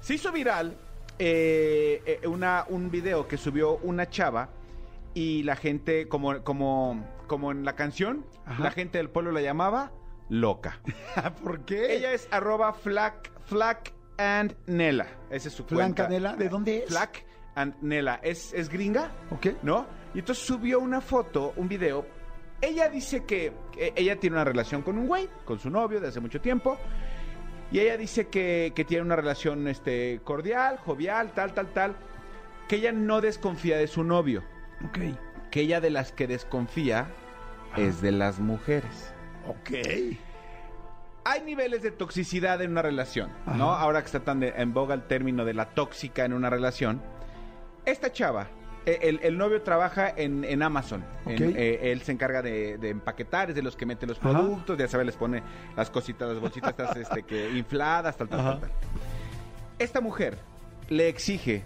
Se 0.00 0.14
hizo 0.14 0.32
viral 0.32 0.76
eh, 1.18 2.20
una, 2.26 2.64
un 2.68 2.90
video 2.90 3.28
que 3.28 3.36
subió 3.36 3.76
una 3.78 4.08
chava 4.08 4.48
y 5.14 5.42
la 5.42 5.56
gente, 5.56 6.08
como, 6.08 6.42
como, 6.42 7.04
como 7.26 7.50
en 7.50 7.64
la 7.64 7.74
canción, 7.74 8.24
Ajá. 8.46 8.62
la 8.62 8.70
gente 8.70 8.98
del 8.98 9.10
pueblo 9.10 9.32
la 9.32 9.40
llamaba 9.40 9.92
loca. 10.28 10.80
¿Por 11.42 11.64
qué? 11.64 11.96
Ella 11.96 12.12
es 12.12 12.28
arroba 12.30 12.72
flac, 12.72 13.30
flac 13.46 13.92
and 14.18 14.54
Nela. 14.66 15.06
Esa 15.30 15.48
es 15.48 15.54
su 15.54 15.66
cuenta. 15.66 16.04
Canela, 16.04 16.36
¿de 16.36 16.48
dónde 16.48 16.78
es? 16.78 16.90
Flac 16.90 17.24
and 17.54 17.74
Nela. 17.80 18.20
¿Es, 18.22 18.52
es 18.52 18.68
gringa? 18.68 19.10
Ok. 19.30 19.46
¿No? 19.62 19.86
Y 20.14 20.20
entonces 20.20 20.44
subió 20.44 20.80
una 20.80 21.00
foto, 21.00 21.52
un 21.56 21.68
video. 21.68 22.06
Ella 22.60 22.88
dice 22.88 23.24
que, 23.24 23.52
que 23.72 23.92
ella 23.94 24.16
tiene 24.16 24.36
una 24.36 24.44
relación 24.44 24.82
con 24.82 24.98
un 24.98 25.06
güey, 25.06 25.28
con 25.44 25.58
su 25.58 25.70
novio 25.70 26.00
de 26.00 26.08
hace 26.08 26.20
mucho 26.20 26.40
tiempo. 26.40 26.76
Y 27.70 27.80
ella 27.80 27.96
dice 27.96 28.28
que, 28.28 28.72
que 28.74 28.84
tiene 28.84 29.04
una 29.04 29.16
relación 29.16 29.68
este, 29.68 30.20
cordial, 30.24 30.78
jovial, 30.78 31.32
tal, 31.32 31.54
tal, 31.54 31.72
tal. 31.72 31.96
Que 32.66 32.76
ella 32.76 32.92
no 32.92 33.20
desconfía 33.20 33.78
de 33.78 33.86
su 33.86 34.04
novio. 34.04 34.42
Ok. 34.84 34.98
Que 35.50 35.60
ella 35.60 35.80
de 35.80 35.90
las 35.90 36.12
que 36.12 36.26
desconfía 36.26 37.08
es 37.76 38.00
de 38.00 38.12
las 38.12 38.40
mujeres. 38.40 39.12
Ok. 39.46 39.70
Hay 41.30 41.42
niveles 41.42 41.82
de 41.82 41.90
toxicidad 41.90 42.62
en 42.62 42.70
una 42.70 42.80
relación, 42.82 43.30
¿no? 43.46 43.72
Ajá. 43.72 43.82
Ahora 43.82 44.00
que 44.00 44.06
está 44.06 44.20
tan 44.20 44.40
de- 44.40 44.54
en 44.56 44.72
boga 44.72 44.94
el 44.94 45.02
término 45.02 45.44
de 45.44 45.52
la 45.54 45.66
tóxica 45.74 46.24
en 46.24 46.32
una 46.32 46.48
relación. 46.48 47.02
Esta 47.84 48.10
chava, 48.12 48.46
eh, 48.86 48.98
el, 49.02 49.20
el 49.22 49.36
novio 49.36 49.60
trabaja 49.62 50.08
en, 50.16 50.44
en 50.44 50.62
Amazon. 50.62 51.04
En- 51.26 51.54
eh, 51.56 51.92
él 51.92 52.00
se 52.02 52.12
encarga 52.12 52.40
de, 52.40 52.78
de 52.78 52.88
empaquetar, 52.90 53.50
es 53.50 53.56
de 53.56 53.62
los 53.62 53.76
que 53.76 53.84
mete 53.84 54.06
los 54.06 54.18
Ajá. 54.18 54.30
productos, 54.30 54.78
ya 54.78 54.88
sabes, 54.88 55.04
les 55.06 55.16
pone 55.16 55.42
las 55.76 55.90
cositas, 55.90 56.28
las 56.30 56.40
bolsitas 56.40 56.70
estas, 56.70 56.96
este, 56.96 57.22
que 57.24 57.50
infladas, 57.50 58.16
tal, 58.16 58.28
tal, 58.28 58.38
tal, 58.40 58.60
tal. 58.60 58.70
Esta 59.78 60.00
mujer 60.00 60.38
le 60.88 61.08
exige 61.08 61.62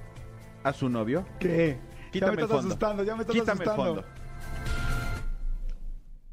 a 0.65 0.73
su 0.73 0.89
novio 0.89 1.25
¿Qué? 1.39 1.79
Quítame 2.11 2.21
ya 2.21 2.27
me 2.27 2.33
el 2.33 2.39
estás 2.41 2.49
fondo. 2.51 2.69
asustando, 2.69 3.05
ya 3.05 3.15
me 3.17 3.21
estás 3.23 3.35
Quítame 3.35 3.53
asustando. 3.65 3.83
el 4.01 4.05
fondo. 4.05 4.22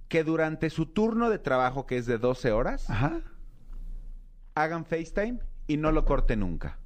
Que 0.09 0.23
durante 0.25 0.69
su 0.69 0.87
turno 0.87 1.29
de 1.29 1.39
trabajo, 1.39 1.85
que 1.85 1.97
es 1.97 2.05
de 2.05 2.17
12 2.17 2.51
horas, 2.51 2.89
Ajá. 2.89 3.21
hagan 4.55 4.83
FaceTime 4.85 5.39
y 5.67 5.77
no 5.77 5.91
lo 5.91 6.03
corte 6.03 6.35
nunca. 6.35 6.77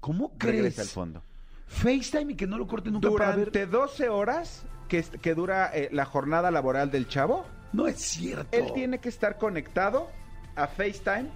¿Cómo 0.00 0.38
crees? 0.38 0.56
Regresa 0.56 0.82
al 0.82 0.88
fondo. 0.88 1.22
FaceTime 1.66 2.32
y 2.32 2.36
que 2.36 2.46
no 2.46 2.56
lo 2.58 2.66
corte 2.66 2.90
nunca 2.90 3.10
para 3.10 3.26
ver. 3.36 3.50
Durante 3.50 3.66
12 3.66 4.08
horas 4.08 4.64
que, 4.88 5.02
que 5.02 5.34
dura 5.34 5.70
eh, 5.74 5.88
la 5.92 6.04
jornada 6.04 6.50
laboral 6.50 6.90
del 6.90 7.06
chavo, 7.06 7.44
No 7.72 7.86
es 7.86 7.96
cierto. 8.00 8.48
él 8.56 8.72
tiene 8.72 8.98
que 8.98 9.08
estar 9.08 9.36
conectado 9.38 10.08
a 10.56 10.66
FaceTime 10.66 11.28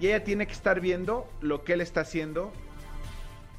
y 0.00 0.06
ella 0.08 0.24
tiene 0.24 0.46
que 0.46 0.52
estar 0.52 0.80
viendo 0.80 1.30
lo 1.40 1.62
que 1.62 1.74
él 1.74 1.80
está 1.82 2.00
haciendo 2.02 2.52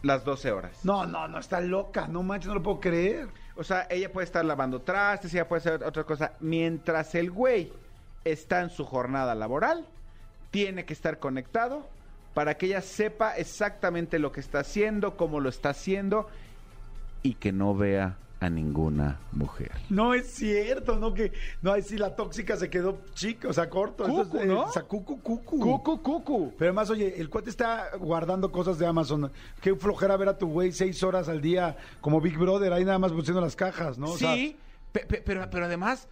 las 0.04 0.26
12 0.26 0.52
horas. 0.52 0.84
No, 0.84 1.06
no, 1.06 1.28
no, 1.28 1.38
está 1.40 1.62
loca. 1.62 2.08
No 2.08 2.24
manches, 2.24 2.48
no 2.48 2.56
lo 2.56 2.64
puedo 2.64 2.80
creer. 2.80 3.30
O 3.56 3.64
sea, 3.64 3.88
ella 3.90 4.12
puede 4.12 4.26
estar 4.26 4.44
lavando 4.46 4.82
trastes, 4.82 5.34
ella 5.34 5.48
puede 5.48 5.60
hacer 5.60 5.84
otra 5.84 6.04
cosa. 6.04 6.34
Mientras 6.40 7.16
el 7.16 7.32
güey 7.32 7.72
está 8.24 8.62
en 8.62 8.70
su 8.70 8.86
jornada 8.86 9.36
laboral, 9.36 9.86
tiene 10.52 10.86
que 10.86 10.94
estar 10.94 11.20
conectado 11.20 11.88
para 12.34 12.56
que 12.56 12.68
ella 12.68 12.82
sepa 12.82 13.36
exactamente 13.38 14.20
lo 14.20 14.32
que 14.32 14.40
está 14.40 14.60
haciendo, 14.60 15.18
cómo 15.18 15.40
lo 15.40 15.50
está 15.50 15.70
haciendo 15.70 16.30
y 17.24 17.36
que 17.36 17.52
no 17.52 17.76
vea 17.76 18.18
a 18.42 18.50
ninguna 18.50 19.20
mujer. 19.32 19.72
No 19.90 20.14
es 20.16 20.26
cierto, 20.34 20.98
no 20.98 21.14
que. 21.14 21.32
No, 21.62 21.72
ahí 21.74 21.84
sí 21.84 21.96
la 21.98 22.16
tóxica 22.16 22.58
se 22.58 22.70
quedó 22.72 23.00
chica, 23.14 23.48
o 23.48 23.54
sea, 23.54 23.70
corto. 23.70 24.04
Cucu, 24.04 24.22
Eso 24.22 24.40
es, 24.42 24.48
¿no? 24.48 24.64
o 24.64 24.72
sea, 24.72 24.82
cucu, 24.84 25.22
cucu. 25.22 25.60
Cucu, 25.60 26.02
cucu. 26.02 26.54
Pero 26.58 26.70
además, 26.72 26.90
oye, 26.90 27.22
el 27.22 27.30
cuate 27.30 27.52
está 27.52 27.92
guardando 28.00 28.52
cosas 28.52 28.80
de 28.80 28.88
Amazon. 28.88 29.32
Qué 29.62 29.76
flojera 29.76 30.18
ver 30.18 30.30
a 30.30 30.38
tu 30.38 30.48
güey 30.48 30.72
seis 30.72 31.02
horas 31.04 31.30
al 31.30 31.40
día 31.40 31.78
como 32.02 32.20
Big 32.20 32.38
Brother, 32.38 32.74
ahí 32.74 32.84
nada 32.84 32.98
más 33.00 33.14
buscando 33.14 33.42
las 33.42 33.56
cajas, 33.56 33.98
¿no? 34.00 34.08
O 34.12 34.18
sea, 34.18 34.34
sí, 34.34 34.58
pe- 34.92 35.06
pe- 35.06 35.22
pero, 35.24 35.48
pero 35.52 35.66
además, 35.68 36.10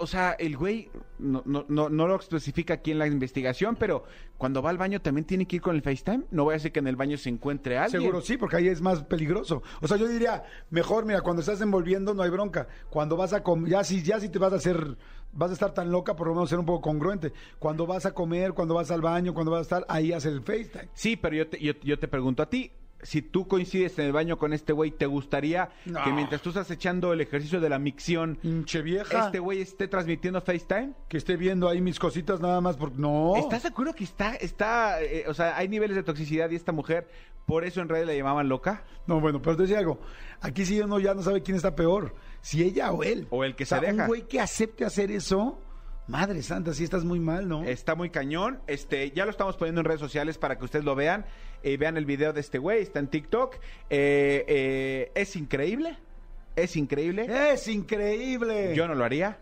o 0.00 0.06
sea, 0.06 0.32
el 0.32 0.56
güey 0.56 0.90
no, 1.18 1.42
no, 1.44 1.66
no, 1.68 1.90
no 1.90 2.06
lo 2.08 2.16
especifica 2.16 2.74
aquí 2.74 2.90
en 2.90 2.98
la 2.98 3.06
investigación, 3.06 3.76
pero 3.76 4.04
cuando 4.38 4.62
va 4.62 4.70
al 4.70 4.78
baño 4.78 5.00
también 5.02 5.26
tiene 5.26 5.46
que 5.46 5.56
ir 5.56 5.62
con 5.62 5.76
el 5.76 5.82
FaceTime. 5.82 6.24
No 6.30 6.44
voy 6.44 6.52
a 6.52 6.56
decir 6.56 6.72
que 6.72 6.78
en 6.78 6.86
el 6.86 6.96
baño 6.96 7.18
se 7.18 7.28
encuentre 7.28 7.76
alguien. 7.76 8.00
Seguro 8.00 8.22
sí, 8.22 8.38
porque 8.38 8.56
ahí 8.56 8.68
es 8.68 8.80
más 8.80 9.02
peligroso. 9.04 9.62
O 9.82 9.86
sea, 9.86 9.98
yo 9.98 10.08
diría, 10.08 10.42
mejor, 10.70 11.04
mira, 11.04 11.20
cuando 11.20 11.40
estás 11.40 11.60
envolviendo 11.60 12.14
no 12.14 12.22
hay 12.22 12.30
bronca. 12.30 12.66
Cuando 12.88 13.16
vas 13.16 13.34
a 13.34 13.42
comer, 13.42 13.70
ya 13.70 13.84
si, 13.84 14.02
ya 14.02 14.18
si 14.18 14.30
te 14.30 14.38
vas 14.38 14.54
a 14.54 14.56
hacer, 14.56 14.96
vas 15.32 15.50
a 15.50 15.52
estar 15.52 15.74
tan 15.74 15.90
loca, 15.90 16.16
por 16.16 16.28
lo 16.28 16.34
menos 16.34 16.48
ser 16.48 16.58
un 16.58 16.66
poco 16.66 16.80
congruente. 16.80 17.32
Cuando 17.58 17.86
vas 17.86 18.06
a 18.06 18.12
comer, 18.12 18.54
cuando 18.54 18.74
vas 18.74 18.90
al 18.90 19.02
baño, 19.02 19.34
cuando 19.34 19.52
vas 19.52 19.60
a 19.60 19.62
estar, 19.62 19.86
ahí 19.88 20.12
hace 20.12 20.30
el 20.30 20.40
FaceTime. 20.40 20.88
Sí, 20.94 21.16
pero 21.16 21.36
yo 21.36 21.48
te, 21.48 21.60
yo, 21.60 21.74
yo 21.82 21.98
te 21.98 22.08
pregunto 22.08 22.42
a 22.42 22.48
ti, 22.48 22.72
si 23.02 23.22
tú 23.22 23.48
coincides 23.48 23.98
en 23.98 24.06
el 24.06 24.12
baño 24.12 24.38
con 24.38 24.52
este 24.52 24.72
güey, 24.72 24.90
¿te 24.90 25.06
gustaría 25.06 25.70
No. 25.86 26.02
que 26.04 26.12
mientras 26.12 26.42
tú 26.42 26.50
estás 26.50 26.70
echando 26.70 27.12
el 27.12 27.20
ejercicio 27.20 27.60
de 27.60 27.68
la 27.68 27.78
micción, 27.78 28.38
vieja. 28.82 29.26
este 29.26 29.38
güey 29.38 29.60
esté 29.62 29.88
transmitiendo 29.88 30.40
FaceTime? 30.40 30.92
Que 31.08 31.16
esté 31.16 31.36
viendo 31.36 31.68
ahí 31.68 31.80
mis 31.80 31.98
cositas 31.98 32.40
nada 32.40 32.60
más 32.60 32.76
porque 32.76 32.98
no. 32.98 33.36
¿Estás 33.36 33.64
acuerdo 33.64 33.94
que 33.94 34.04
está, 34.04 34.34
está, 34.36 35.02
eh, 35.02 35.24
o 35.28 35.34
sea, 35.34 35.56
hay 35.56 35.68
niveles 35.68 35.96
de 35.96 36.02
toxicidad 36.02 36.50
y 36.50 36.56
esta 36.56 36.72
mujer, 36.72 37.08
por 37.46 37.64
eso 37.64 37.80
en 37.80 37.88
redes 37.88 38.06
la 38.06 38.14
llamaban 38.14 38.48
loca? 38.48 38.84
No, 39.06 39.18
bueno, 39.20 39.40
pero 39.42 39.56
te 39.56 39.62
decía 39.62 39.78
algo. 39.78 40.00
Aquí 40.40 40.64
sí 40.64 40.80
uno 40.80 40.98
ya 40.98 41.14
no 41.14 41.22
sabe 41.22 41.42
quién 41.42 41.56
está 41.56 41.74
peor. 41.74 42.14
Si 42.42 42.62
ella 42.62 42.92
o 42.92 43.02
él. 43.02 43.26
O 43.30 43.44
el 43.44 43.54
que 43.56 43.64
O 43.64 43.66
sea, 43.66 43.80
se 43.80 43.86
deja. 43.86 44.02
Un 44.02 44.08
güey 44.08 44.22
que 44.28 44.40
acepte 44.40 44.84
hacer 44.84 45.10
eso. 45.10 45.58
Madre 46.10 46.42
santa, 46.42 46.74
sí 46.74 46.82
estás 46.82 47.04
muy 47.04 47.20
mal, 47.20 47.48
¿no? 47.48 47.62
Está 47.62 47.94
muy 47.94 48.10
cañón. 48.10 48.58
Este, 48.66 49.12
ya 49.12 49.24
lo 49.24 49.30
estamos 49.30 49.56
poniendo 49.56 49.80
en 49.80 49.84
redes 49.84 50.00
sociales 50.00 50.38
para 50.38 50.58
que 50.58 50.64
ustedes 50.64 50.84
lo 50.84 50.96
vean. 50.96 51.24
Eh, 51.62 51.76
vean 51.76 51.96
el 51.96 52.04
video 52.04 52.32
de 52.32 52.40
este 52.40 52.58
güey, 52.58 52.82
está 52.82 52.98
en 52.98 53.06
TikTok. 53.06 53.54
Eh, 53.90 54.44
eh, 54.48 55.12
es 55.14 55.36
increíble. 55.36 55.96
Es 56.56 56.74
increíble. 56.74 57.52
Es 57.52 57.68
increíble. 57.68 58.74
Yo 58.74 58.88
no 58.88 58.96
lo 58.96 59.04
haría. 59.04 59.38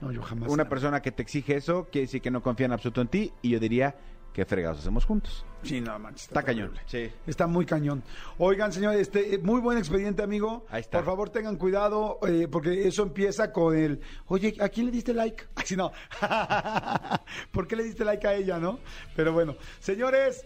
No, 0.00 0.12
yo 0.12 0.22
jamás. 0.22 0.48
Una 0.48 0.68
persona 0.68 1.02
que 1.02 1.10
te 1.10 1.22
exige 1.22 1.56
eso 1.56 1.88
quiere 1.90 2.06
decir 2.06 2.22
que 2.22 2.30
no 2.30 2.40
confía 2.40 2.66
en 2.66 2.72
absoluto 2.72 3.00
en 3.00 3.08
ti. 3.08 3.32
Y 3.42 3.50
yo 3.50 3.58
diría 3.58 3.96
qué 4.32 4.44
fregados 4.44 4.78
hacemos 4.78 5.04
juntos. 5.04 5.44
Sí, 5.62 5.80
no 5.80 5.98
manches. 5.98 6.24
Está 6.24 6.42
cañón. 6.42 6.72
Sí. 6.86 7.10
Está 7.26 7.46
muy 7.46 7.64
cañón. 7.64 8.02
Oigan, 8.38 8.72
señor, 8.72 8.96
este, 8.96 9.34
eh, 9.34 9.38
muy 9.38 9.60
buen 9.60 9.78
expediente, 9.78 10.22
amigo. 10.22 10.66
Ahí 10.70 10.80
está. 10.80 10.98
Por 10.98 11.06
favor, 11.06 11.30
tengan 11.30 11.56
cuidado, 11.56 12.18
eh, 12.26 12.48
porque 12.50 12.86
eso 12.86 13.02
empieza 13.02 13.52
con 13.52 13.76
el, 13.76 14.00
oye, 14.26 14.54
¿a 14.60 14.68
quién 14.68 14.86
le 14.86 14.92
diste 14.92 15.14
like? 15.14 15.44
Así 15.54 15.76
no. 15.76 15.92
¿Por 17.52 17.66
qué 17.66 17.76
le 17.76 17.84
diste 17.84 18.04
like 18.04 18.26
a 18.26 18.34
ella, 18.34 18.58
no? 18.58 18.80
Pero 19.14 19.32
bueno, 19.32 19.56
señores, 19.78 20.44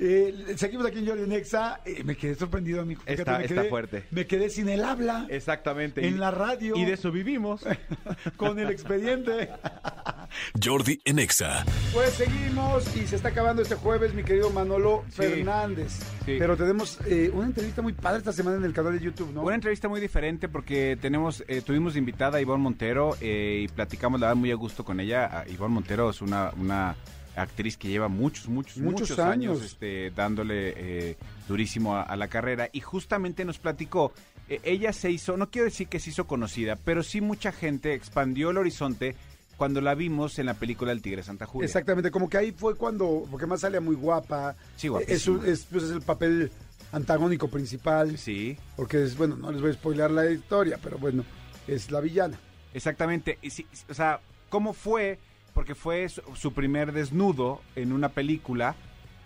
eh, 0.00 0.54
seguimos 0.56 0.86
aquí 0.86 0.98
en 0.98 1.06
Jordi 1.06 1.26
Nexa. 1.26 1.80
Eh, 1.84 2.02
me 2.04 2.16
quedé 2.16 2.34
sorprendido, 2.34 2.80
amigo. 2.82 3.00
Fíjate, 3.02 3.22
Está- 3.22 3.38
me 3.38 3.44
está 3.44 3.64
fuerte. 3.64 4.04
Me 4.10 4.26
quedé 4.26 4.50
sin 4.50 4.68
el 4.68 4.84
habla. 4.84 5.26
Exactamente. 5.28 6.06
En 6.06 6.20
la 6.20 6.30
radio. 6.30 6.76
Y 6.76 6.84
de 6.84 6.92
eso 6.94 7.10
vivimos. 7.10 7.62
con 8.36 8.58
el 8.58 8.70
expediente. 8.70 9.50
Jordi 10.62 11.00
en 11.04 11.18
Exa. 11.18 11.64
Pues 11.92 12.10
seguimos 12.10 12.96
y 12.96 13.06
se 13.06 13.16
está 13.16 13.28
acabando 13.30 13.62
este 13.62 13.74
jueves, 13.76 14.12
mi 14.14 14.22
querido 14.22 14.50
Manolo 14.50 15.04
Sí. 15.08 15.16
Fernández. 15.22 15.92
Sí. 16.24 16.36
Pero 16.38 16.56
tenemos 16.56 16.98
eh, 17.06 17.30
una 17.32 17.46
entrevista 17.46 17.80
muy 17.82 17.92
padre 17.94 18.18
esta 18.18 18.32
semana 18.32 18.56
en 18.58 18.64
el 18.64 18.72
canal 18.72 18.92
de 18.98 19.04
YouTube, 19.04 19.32
¿no? 19.32 19.42
Una 19.42 19.54
entrevista 19.54 19.88
muy 19.88 20.00
diferente 20.00 20.48
porque 20.48 20.98
tenemos, 21.00 21.42
eh, 21.48 21.62
tuvimos 21.62 21.94
de 21.94 22.00
invitada 22.00 22.38
a 22.38 22.40
Ivonne 22.40 22.62
Montero 22.62 23.16
eh, 23.20 23.62
y 23.64 23.68
platicamos 23.68 24.20
la 24.20 24.26
verdad 24.28 24.36
muy 24.40 24.50
a 24.50 24.54
gusto 24.56 24.84
con 24.84 25.00
ella. 25.00 25.44
Ivonne 25.48 25.74
Montero 25.74 26.10
es 26.10 26.20
una, 26.20 26.50
una 26.58 26.94
actriz 27.38 27.76
que 27.76 27.88
lleva 27.88 28.08
muchos, 28.08 28.48
muchos, 28.48 28.76
Muchos 28.78 29.10
muchos, 29.10 29.18
años. 29.18 29.62
este, 29.62 30.10
dándole 30.10 30.74
eh, 30.76 31.16
durísimo 31.48 31.96
a, 31.96 32.02
a 32.02 32.16
la 32.16 32.28
carrera 32.28 32.68
y 32.72 32.80
justamente 32.80 33.44
nos 33.44 33.58
platicó. 33.58 34.12
eh, 34.48 34.60
ella 34.64 34.92
se 34.92 35.10
hizo, 35.10 35.36
no 35.36 35.50
quiero 35.50 35.66
decir 35.66 35.88
que 35.88 36.00
se 36.00 36.10
hizo 36.10 36.26
conocida, 36.26 36.76
pero 36.76 37.02
sí 37.02 37.20
mucha 37.20 37.52
gente 37.52 37.94
expandió 37.94 38.50
el 38.50 38.58
horizonte 38.58 39.14
cuando 39.56 39.80
la 39.80 39.94
vimos 39.94 40.38
en 40.38 40.46
la 40.46 40.54
película 40.54 40.92
El 40.92 41.02
Tigre 41.02 41.22
Santa 41.22 41.44
Julia. 41.46 41.66
Exactamente, 41.66 42.10
como 42.12 42.28
que 42.30 42.38
ahí 42.38 42.52
fue 42.52 42.76
cuando, 42.76 43.26
porque 43.30 43.46
más 43.46 43.60
sale 43.62 43.80
muy 43.80 43.96
guapa. 43.96 44.54
Sí, 44.76 44.88
Es, 45.08 45.26
es, 45.28 45.66
pues, 45.70 45.82
es 45.84 45.90
el 45.90 46.02
papel 46.02 46.50
antagónico 46.92 47.48
principal. 47.48 48.16
Sí. 48.18 48.56
Porque 48.76 49.02
es, 49.02 49.16
bueno, 49.16 49.36
no 49.36 49.50
les 49.50 49.60
voy 49.60 49.70
a 49.70 49.74
spoiler 49.74 50.10
la 50.12 50.30
historia, 50.30 50.78
pero 50.82 50.96
bueno, 50.98 51.24
es 51.66 51.90
la 51.90 52.00
villana. 52.00 52.38
Exactamente. 52.72 53.38
Y 53.42 53.50
sí, 53.50 53.66
o 53.90 53.94
sea, 53.94 54.20
¿cómo 54.48 54.72
fue? 54.72 55.18
Porque 55.58 55.74
fue 55.74 56.06
su, 56.08 56.52
primer 56.52 56.92
desnudo 56.92 57.62
en 57.74 57.92
una 57.92 58.10
película 58.10 58.76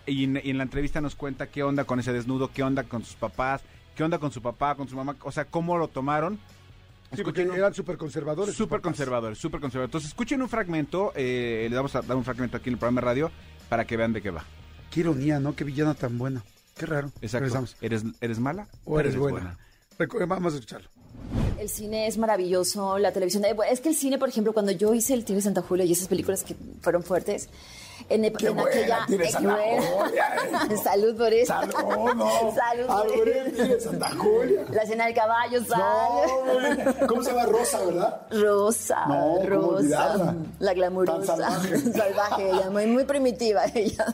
y 0.07 0.23
en, 0.23 0.41
y 0.43 0.49
en 0.49 0.57
la 0.57 0.63
entrevista 0.63 0.99
nos 0.99 1.13
cuenta 1.13 1.45
qué 1.45 1.61
onda 1.61 1.83
con 1.83 1.99
ese 1.99 2.11
desnudo, 2.11 2.49
qué 2.51 2.63
onda 2.63 2.81
con 2.85 3.03
sus 3.03 3.13
papás, 3.13 3.61
qué 3.95 4.03
onda 4.03 4.17
con 4.17 4.31
su 4.31 4.41
papá, 4.41 4.73
con 4.73 4.87
su 4.87 4.95
mamá, 4.95 5.15
o 5.21 5.31
sea, 5.31 5.45
cómo 5.45 5.77
lo 5.77 5.89
tomaron. 5.89 6.39
Sí, 7.13 7.21
porque 7.21 7.41
Escuchen 7.41 7.51
un- 7.51 7.55
eran 7.57 7.75
súper 7.75 7.97
conservadores. 7.97 8.55
Súper 8.55 8.81
conservadores, 8.81 9.37
súper 9.37 9.61
conservadores. 9.61 9.89
Entonces, 9.89 10.09
escuchen 10.09 10.41
un 10.41 10.49
fragmento, 10.49 11.13
eh, 11.15 11.67
le 11.69 11.75
vamos 11.75 11.95
a 11.95 12.01
dar 12.01 12.17
un 12.17 12.23
fragmento 12.23 12.57
aquí 12.57 12.69
en 12.69 12.73
el 12.73 12.79
programa 12.79 13.01
de 13.01 13.05
radio 13.05 13.31
para 13.69 13.85
que 13.85 13.95
vean 13.95 14.11
de 14.11 14.23
qué 14.23 14.31
va. 14.31 14.43
Qué 14.89 15.01
ironía, 15.01 15.39
¿no? 15.39 15.55
Qué 15.55 15.63
villana 15.63 15.93
tan 15.93 16.17
buena. 16.17 16.43
Qué 16.75 16.87
raro. 16.87 17.09
Exacto. 17.21 17.45
Regresamos. 17.45 17.77
¿Eres, 17.79 18.05
¿Eres 18.21 18.39
mala 18.39 18.67
O 18.85 18.99
eres 18.99 19.15
buena. 19.15 19.55
Vamos 20.27 20.53
a 20.53 20.55
escucharlo. 20.55 20.89
El 21.63 21.69
cine 21.69 22.07
es 22.07 22.17
maravilloso, 22.17 22.97
la 22.99 23.13
televisión. 23.13 23.45
eh, 23.45 23.55
Es 23.71 23.79
que 23.79 23.87
el 23.87 23.95
cine, 23.95 24.17
por 24.17 24.27
ejemplo, 24.27 24.51
cuando 24.51 24.73
yo 24.73 24.93
hice 24.93 25.13
El 25.13 25.23
Tigre 25.23 25.37
de 25.37 25.43
Santa 25.43 25.61
Julia 25.61 25.85
y 25.85 25.93
esas 25.93 26.09
películas 26.09 26.43
que 26.43 26.57
fueron 26.81 27.03
fuertes, 27.03 27.47
en, 28.09 28.25
en 28.25 28.33
buena, 28.33 28.63
aquella. 28.63 29.05
Eh, 29.09 29.31
Santa. 29.31 29.57
Salud 30.83 31.17
por 31.17 31.33
eso. 31.33 31.53
Salud, 31.61 32.87
no. 32.87 33.03
Por 33.15 33.29
eso. 33.29 33.89
Santa 33.89 34.09
Julia. 34.15 34.65
La 34.71 34.81
escena 34.83 35.05
del 35.05 35.15
caballo, 35.15 35.63
sal. 35.65 35.79
No, 35.79 37.07
¿Cómo 37.07 37.23
se 37.23 37.31
llama 37.31 37.45
Rosa, 37.45 37.85
verdad? 37.85 38.21
Rosa, 38.31 39.05
No, 39.07 39.35
¿cómo 39.35 39.45
Rosa, 39.45 40.35
la 40.59 40.73
glamurosa, 40.73 41.25
salvaje. 41.37 41.77
salvaje 41.93 42.49
ella, 42.49 42.69
muy, 42.69 42.85
muy 42.87 43.03
primitiva 43.05 43.65
ella. 43.73 44.13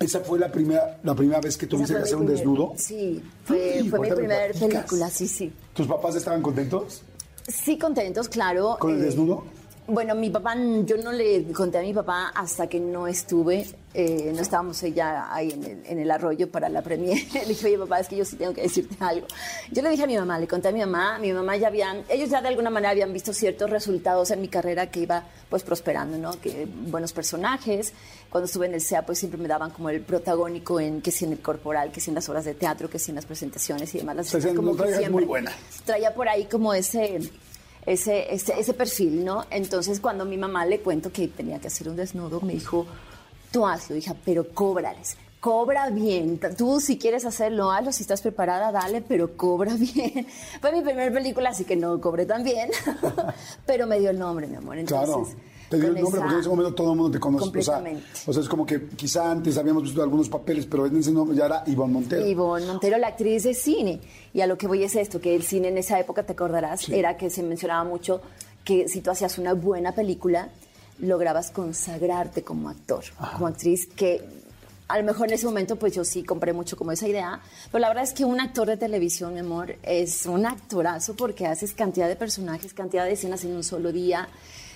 Esa 0.00 0.20
fue 0.20 0.38
la 0.38 0.50
primera, 0.50 0.98
la 1.02 1.14
primera 1.14 1.40
vez 1.40 1.56
que 1.56 1.66
tuviste 1.66 1.94
que 1.94 2.00
hacer 2.02 2.16
un 2.16 2.26
desnudo. 2.26 2.72
Sí, 2.76 3.22
fue, 3.44 3.82
mi 3.82 3.90
primera 3.90 4.52
película, 4.52 5.10
sí, 5.10 5.28
sí. 5.28 5.52
¿Tus 5.72 5.86
papás 5.86 6.14
estaban 6.16 6.42
contentos 6.42 7.02
Sí, 7.46 7.78
contentos, 7.78 8.28
claro. 8.28 8.76
con 8.78 8.94
el 8.94 9.00
eh, 9.00 9.04
desnudo? 9.04 9.44
Bueno, 9.86 10.14
mi 10.14 10.30
papá, 10.30 10.56
yo 10.84 10.96
no 10.96 11.12
le 11.12 11.44
conté 11.52 11.76
a 11.76 11.82
mi 11.82 11.92
papá 11.92 12.32
hasta 12.34 12.66
que 12.68 12.80
no 12.80 13.06
estuve, 13.06 13.66
eh, 13.92 14.32
no 14.34 14.40
estábamos 14.40 14.80
ya 14.80 15.28
ahí 15.30 15.50
en 15.50 15.62
el, 15.62 15.82
en 15.84 15.98
el 15.98 16.10
arroyo 16.10 16.50
para 16.50 16.70
la 16.70 16.80
premier. 16.80 17.18
le 17.34 17.44
dije, 17.44 17.66
oye 17.66 17.78
papá, 17.78 18.00
es 18.00 18.08
que 18.08 18.16
yo 18.16 18.24
sí 18.24 18.36
tengo 18.36 18.54
que 18.54 18.62
decirte 18.62 18.96
algo. 19.00 19.26
Yo 19.70 19.82
le 19.82 19.90
dije 19.90 20.04
a 20.04 20.06
mi 20.06 20.16
mamá, 20.16 20.38
le 20.38 20.48
conté 20.48 20.68
a 20.68 20.72
mi 20.72 20.80
mamá, 20.80 21.18
mi 21.18 21.34
mamá 21.34 21.58
ya 21.58 21.68
habían, 21.68 22.02
ellos 22.08 22.30
ya 22.30 22.40
de 22.40 22.48
alguna 22.48 22.70
manera 22.70 22.92
habían 22.92 23.12
visto 23.12 23.34
ciertos 23.34 23.68
resultados 23.68 24.30
en 24.30 24.40
mi 24.40 24.48
carrera 24.48 24.90
que 24.90 25.00
iba 25.00 25.22
pues 25.50 25.62
prosperando, 25.62 26.16
¿no? 26.16 26.40
Que 26.40 26.66
buenos 26.66 27.12
personajes. 27.12 27.92
Cuando 28.30 28.46
estuve 28.46 28.64
en 28.64 28.74
el 28.74 28.80
SEA 28.80 29.04
pues 29.04 29.18
siempre 29.18 29.38
me 29.38 29.48
daban 29.48 29.70
como 29.70 29.90
el 29.90 30.00
protagónico 30.00 30.80
en 30.80 31.02
que 31.02 31.10
si 31.10 31.26
en 31.26 31.32
el 31.32 31.40
corporal, 31.40 31.92
que 31.92 32.00
si 32.00 32.10
en 32.10 32.14
las 32.14 32.26
obras 32.30 32.46
de 32.46 32.54
teatro, 32.54 32.88
que 32.88 32.98
si 32.98 33.10
en 33.10 33.16
las 33.16 33.26
presentaciones 33.26 33.94
y 33.94 33.98
demás. 33.98 34.16
Las 34.16 34.34
O 34.34 34.40
sea, 34.40 34.54
como 34.54 34.74
que 34.74 34.86
siempre 34.88 35.10
muy 35.10 35.24
buena. 35.24 35.52
Traía 35.84 36.14
por 36.14 36.26
ahí 36.26 36.46
como 36.46 36.72
ese 36.72 37.20
ese, 37.86 38.32
ese, 38.34 38.58
ese 38.58 38.74
perfil, 38.74 39.24
¿no? 39.24 39.44
Entonces, 39.50 40.00
cuando 40.00 40.24
mi 40.24 40.36
mamá 40.36 40.64
le 40.66 40.80
cuento 40.80 41.12
que 41.12 41.28
tenía 41.28 41.58
que 41.58 41.68
hacer 41.68 41.88
un 41.88 41.96
desnudo, 41.96 42.40
me 42.40 42.52
dijo, 42.54 42.86
tú 43.50 43.66
hazlo, 43.66 43.96
hija, 43.96 44.14
pero 44.24 44.48
cóbrales. 44.48 45.16
Cobra 45.40 45.90
bien. 45.90 46.40
Tú, 46.56 46.80
si 46.80 46.96
quieres 46.96 47.26
hacerlo, 47.26 47.70
hazlo. 47.70 47.92
Si 47.92 48.02
estás 48.02 48.22
preparada, 48.22 48.72
dale, 48.72 49.02
pero 49.02 49.36
cobra 49.36 49.74
bien. 49.78 50.26
Fue 50.60 50.72
mi 50.72 50.80
primera 50.80 51.12
película, 51.12 51.50
así 51.50 51.64
que 51.64 51.76
no 51.76 52.00
cobré 52.00 52.24
tan 52.24 52.42
bien. 52.42 52.70
pero 53.66 53.86
me 53.86 53.98
dio 54.00 54.08
el 54.10 54.18
nombre, 54.18 54.46
mi 54.46 54.56
amor. 54.56 54.78
Entonces, 54.78 55.34
Claro. 55.34 55.53
Te 55.68 55.78
dio 55.78 55.88
el 55.88 56.00
nombre 56.00 56.20
porque 56.20 56.34
en 56.34 56.40
ese 56.40 56.48
momento 56.48 56.74
todo 56.74 56.92
el 56.92 56.98
mundo 56.98 57.12
te 57.12 57.20
conoce. 57.20 57.58
O 57.58 57.62
sea, 57.62 57.82
o 58.26 58.32
sea, 58.32 58.42
es 58.42 58.48
como 58.48 58.66
que 58.66 58.88
quizá 58.88 59.30
antes 59.30 59.56
habíamos 59.56 59.82
visto 59.82 60.02
algunos 60.02 60.28
papeles, 60.28 60.66
pero 60.66 60.86
en 60.86 60.96
ese 60.96 61.10
nombre 61.10 61.36
ya 61.36 61.46
era 61.46 61.64
Ivonne 61.66 61.92
Montero. 61.92 62.26
Ivonne 62.26 62.66
Montero, 62.66 62.98
la 62.98 63.08
actriz 63.08 63.44
de 63.44 63.54
cine. 63.54 64.00
Y 64.32 64.40
a 64.40 64.46
lo 64.46 64.58
que 64.58 64.66
voy 64.66 64.82
es 64.82 64.94
esto, 64.96 65.20
que 65.20 65.34
el 65.34 65.42
cine 65.42 65.68
en 65.68 65.78
esa 65.78 65.98
época, 65.98 66.22
te 66.22 66.32
acordarás, 66.32 66.88
era 66.88 67.16
que 67.16 67.30
se 67.30 67.42
mencionaba 67.42 67.84
mucho 67.84 68.20
que 68.64 68.88
si 68.88 69.00
tú 69.00 69.10
hacías 69.10 69.38
una 69.38 69.54
buena 69.54 69.92
película, 69.92 70.48
lograbas 70.98 71.50
consagrarte 71.50 72.42
como 72.42 72.68
actor, 72.68 73.04
como 73.32 73.46
actriz, 73.46 73.86
que 73.86 74.22
a 74.88 74.98
lo 74.98 75.04
mejor 75.04 75.28
en 75.28 75.34
ese 75.34 75.46
momento 75.46 75.76
pues 75.76 75.94
yo 75.94 76.04
sí 76.04 76.22
compré 76.22 76.52
mucho 76.52 76.76
como 76.76 76.92
esa 76.92 77.08
idea, 77.08 77.40
pero 77.70 77.80
la 77.80 77.88
verdad 77.88 78.04
es 78.04 78.12
que 78.12 78.24
un 78.24 78.40
actor 78.40 78.68
de 78.68 78.76
televisión, 78.76 79.34
mi 79.34 79.40
amor, 79.40 79.76
es 79.82 80.26
un 80.26 80.46
actorazo 80.46 81.14
porque 81.14 81.46
haces 81.46 81.72
cantidad 81.74 82.08
de 82.08 82.16
personajes, 82.16 82.74
cantidad 82.74 83.04
de 83.04 83.12
escenas 83.12 83.44
en 83.44 83.54
un 83.54 83.64
solo 83.64 83.92
día, 83.92 84.28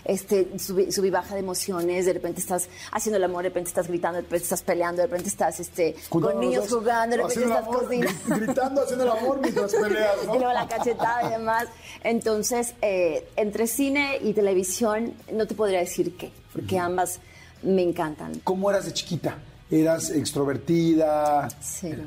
este, 0.08 0.58
sub, 0.58 0.90
sub 0.90 1.04
y 1.04 1.10
baja 1.10 1.34
de 1.34 1.40
emociones, 1.40 2.04
de 2.06 2.12
repente 2.14 2.40
estás 2.40 2.68
haciendo 2.90 3.18
el 3.18 3.24
amor, 3.24 3.44
de 3.44 3.50
repente 3.50 3.68
estás 3.68 3.86
gritando, 3.86 4.16
de 4.16 4.22
repente 4.22 4.42
estás 4.42 4.62
peleando, 4.62 5.02
de 5.02 5.06
repente 5.06 5.28
estás 5.28 5.60
este, 5.60 5.94
con 6.08 6.40
niños 6.40 6.68
dos, 6.68 6.80
jugando, 6.80 7.16
de 7.16 7.22
repente 7.22 7.44
estás 7.44 7.58
amor, 7.58 7.84
cocinando. 7.84 8.12
gri- 8.26 8.40
Gritando, 8.46 8.82
haciendo 8.82 9.04
el 9.04 9.10
amor 9.10 9.40
mientras 9.40 9.72
peleas, 9.74 10.16
¿no? 10.26 10.34
Y 10.34 10.38
luego 10.38 10.52
la 10.52 10.66
cachetada 10.66 11.28
y 11.28 11.30
demás. 11.32 11.68
Entonces, 12.02 12.74
eh, 12.82 13.28
entre 13.36 13.66
cine 13.68 14.18
y 14.22 14.32
televisión, 14.32 15.14
no 15.32 15.46
te 15.46 15.54
podría 15.54 15.78
decir 15.80 16.16
qué, 16.16 16.32
porque 16.52 16.78
ambas 16.78 17.20
me 17.62 17.82
encantan. 17.82 18.32
¿Cómo 18.44 18.70
eras 18.70 18.86
de 18.86 18.92
chiquita? 18.94 19.36
¿Eras 19.70 20.10
extrovertida? 20.10 21.48
Cero. 21.60 22.04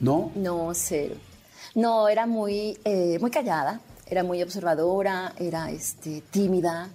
¿No? 0.00 0.32
No, 0.34 0.72
cero. 0.74 1.14
No, 1.74 2.08
era 2.08 2.26
muy, 2.26 2.78
eh, 2.84 3.18
muy 3.20 3.30
callada, 3.30 3.80
era 4.06 4.22
muy 4.22 4.42
observadora, 4.42 5.32
era 5.38 5.70
este, 5.70 6.22
tímida, 6.30 6.88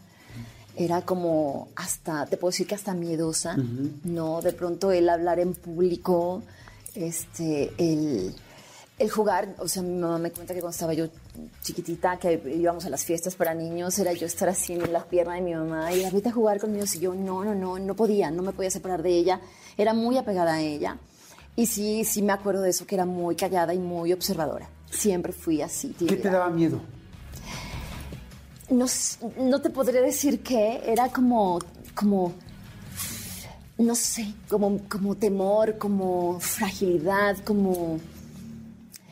era 0.78 1.02
como 1.02 1.70
hasta, 1.76 2.26
te 2.28 2.38
puedo 2.38 2.52
decir 2.52 2.68
que 2.68 2.76
hasta 2.76 2.94
miedosa, 2.94 3.58
¿no? 4.04 4.42
De 4.42 4.54
pronto 4.54 4.92
el 4.92 5.10
hablar 5.10 5.40
en 5.40 5.56
público, 5.56 6.44
este, 6.94 7.74
el, 7.78 8.36
el 9.00 9.10
jugar, 9.10 9.56
o 9.58 9.68
sea, 9.68 9.82
mi 9.82 9.96
mamá 9.96 10.20
me 10.20 10.32
cuenta 10.32 10.54
que 10.54 10.60
cuando 10.60 10.74
estaba 10.74 10.94
yo 10.94 11.08
chiquitita, 11.64 12.18
que 12.18 12.42
íbamos 12.56 12.86
a 12.86 12.90
las 12.90 13.04
fiestas 13.04 13.36
para 13.36 13.56
niños, 13.56 13.98
era 13.98 14.14
yo 14.14 14.28
estar 14.28 14.50
así 14.50 14.74
en 14.74 14.94
la 14.94 15.04
pierna 15.04 15.34
de 15.34 15.42
mi 15.42 15.56
mamá 15.56 15.92
y 15.94 16.08
vete 16.12 16.30
a 16.30 16.32
jugar 16.32 16.60
conmigo, 16.60 16.86
y 16.94 17.00
yo 17.00 17.14
no, 17.16 17.44
no, 17.44 17.56
no, 17.56 17.80
no 17.80 17.96
podía, 17.96 18.30
no 18.30 18.44
me 18.44 18.54
podía 18.54 18.70
separar 18.70 19.02
de 19.02 19.18
ella, 19.18 19.42
era 19.78 19.94
muy 19.94 20.18
apegada 20.18 20.56
a 20.56 20.62
ella. 20.62 20.98
Y 21.56 21.66
sí, 21.66 22.04
sí 22.06 22.22
me 22.22 22.34
acuerdo 22.34 22.62
de 22.62 22.70
eso, 22.70 22.86
que 22.86 22.94
era 22.94 23.08
muy 23.08 23.36
callada 23.36 23.74
y 23.74 23.80
muy 23.80 24.14
observadora. 24.14 24.70
Siempre 24.92 25.34
fui 25.34 25.64
así. 25.64 25.96
¿Qué 25.98 26.18
te 26.18 26.30
daba 26.30 26.52
miedo? 26.52 26.80
No, 28.70 28.86
no 29.40 29.62
te 29.62 29.70
podría 29.70 30.02
decir 30.02 30.44
qué, 30.44 30.82
era 30.86 31.10
como, 31.10 31.60
como, 31.96 32.34
no 33.78 33.96
sé, 33.96 34.34
como, 34.50 34.80
como 34.90 35.16
temor, 35.16 35.78
como 35.78 36.40
fragilidad, 36.40 37.38
como... 37.44 38.00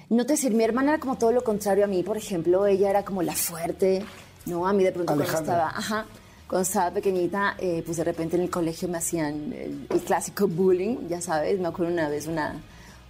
No 0.10 0.26
te 0.26 0.34
decir, 0.34 0.54
mi 0.54 0.64
hermana 0.64 0.94
era 0.94 1.00
como 1.00 1.18
todo 1.18 1.32
lo 1.32 1.44
contrario 1.44 1.86
a 1.86 1.88
mí, 1.88 2.04
por 2.04 2.18
ejemplo, 2.18 2.68
ella 2.68 2.90
era 2.90 3.04
como 3.04 3.24
la 3.24 3.34
fuerte, 3.34 4.06
¿no? 4.46 4.68
A 4.68 4.74
mí 4.74 4.84
de 4.84 4.92
pronto 4.92 5.16
cuando 5.16 5.24
estaba, 5.24 5.70
ajá, 5.70 6.06
cuando 6.48 6.62
estaba 6.62 6.92
pequeñita, 6.92 7.56
eh, 7.58 7.82
pues 7.84 7.98
de 7.98 8.04
repente 8.04 8.36
en 8.36 8.44
el 8.44 8.50
colegio 8.50 8.88
me 8.88 9.00
hacían 9.00 9.52
el, 9.54 9.88
el 9.90 10.02
clásico 10.02 10.48
bullying, 10.48 11.08
ya 11.08 11.22
sabes, 11.22 11.60
me 11.60 11.68
acuerdo 11.70 11.92
una 11.92 12.08
vez 12.08 12.28
una, 12.28 12.62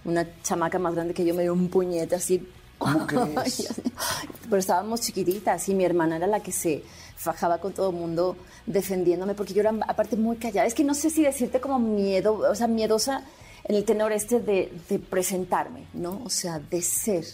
una 0.06 0.26
chamaca 0.42 0.78
más 0.78 0.94
grande 0.94 1.12
que 1.12 1.24
yo 1.24 1.34
me 1.34 1.42
dio 1.42 1.52
un 1.52 1.68
puñete 1.68 2.14
así. 2.14 2.48
¿Cómo 2.78 3.06
crees? 3.06 3.68
pero 4.44 4.58
estábamos 4.58 5.00
chiquititas 5.00 5.68
y 5.68 5.74
mi 5.74 5.84
hermana 5.84 6.16
era 6.16 6.26
la 6.26 6.40
que 6.40 6.52
se 6.52 6.82
fajaba 7.16 7.58
con 7.58 7.72
todo 7.72 7.90
el 7.90 7.96
mundo 7.96 8.36
defendiéndome 8.66 9.34
porque 9.34 9.54
yo 9.54 9.60
era 9.60 9.74
aparte 9.88 10.16
muy 10.16 10.36
callada. 10.36 10.66
Es 10.66 10.74
que 10.74 10.84
no 10.84 10.94
sé 10.94 11.10
si 11.10 11.22
decirte 11.22 11.60
como 11.60 11.78
miedo, 11.78 12.38
o 12.50 12.54
sea, 12.54 12.66
miedosa 12.66 13.22
en 13.64 13.76
el 13.76 13.84
tenor 13.84 14.12
este 14.12 14.40
de, 14.40 14.72
de 14.88 14.98
presentarme, 14.98 15.86
¿no? 15.94 16.20
O 16.24 16.30
sea, 16.30 16.58
de 16.58 16.82
ser 16.82 17.24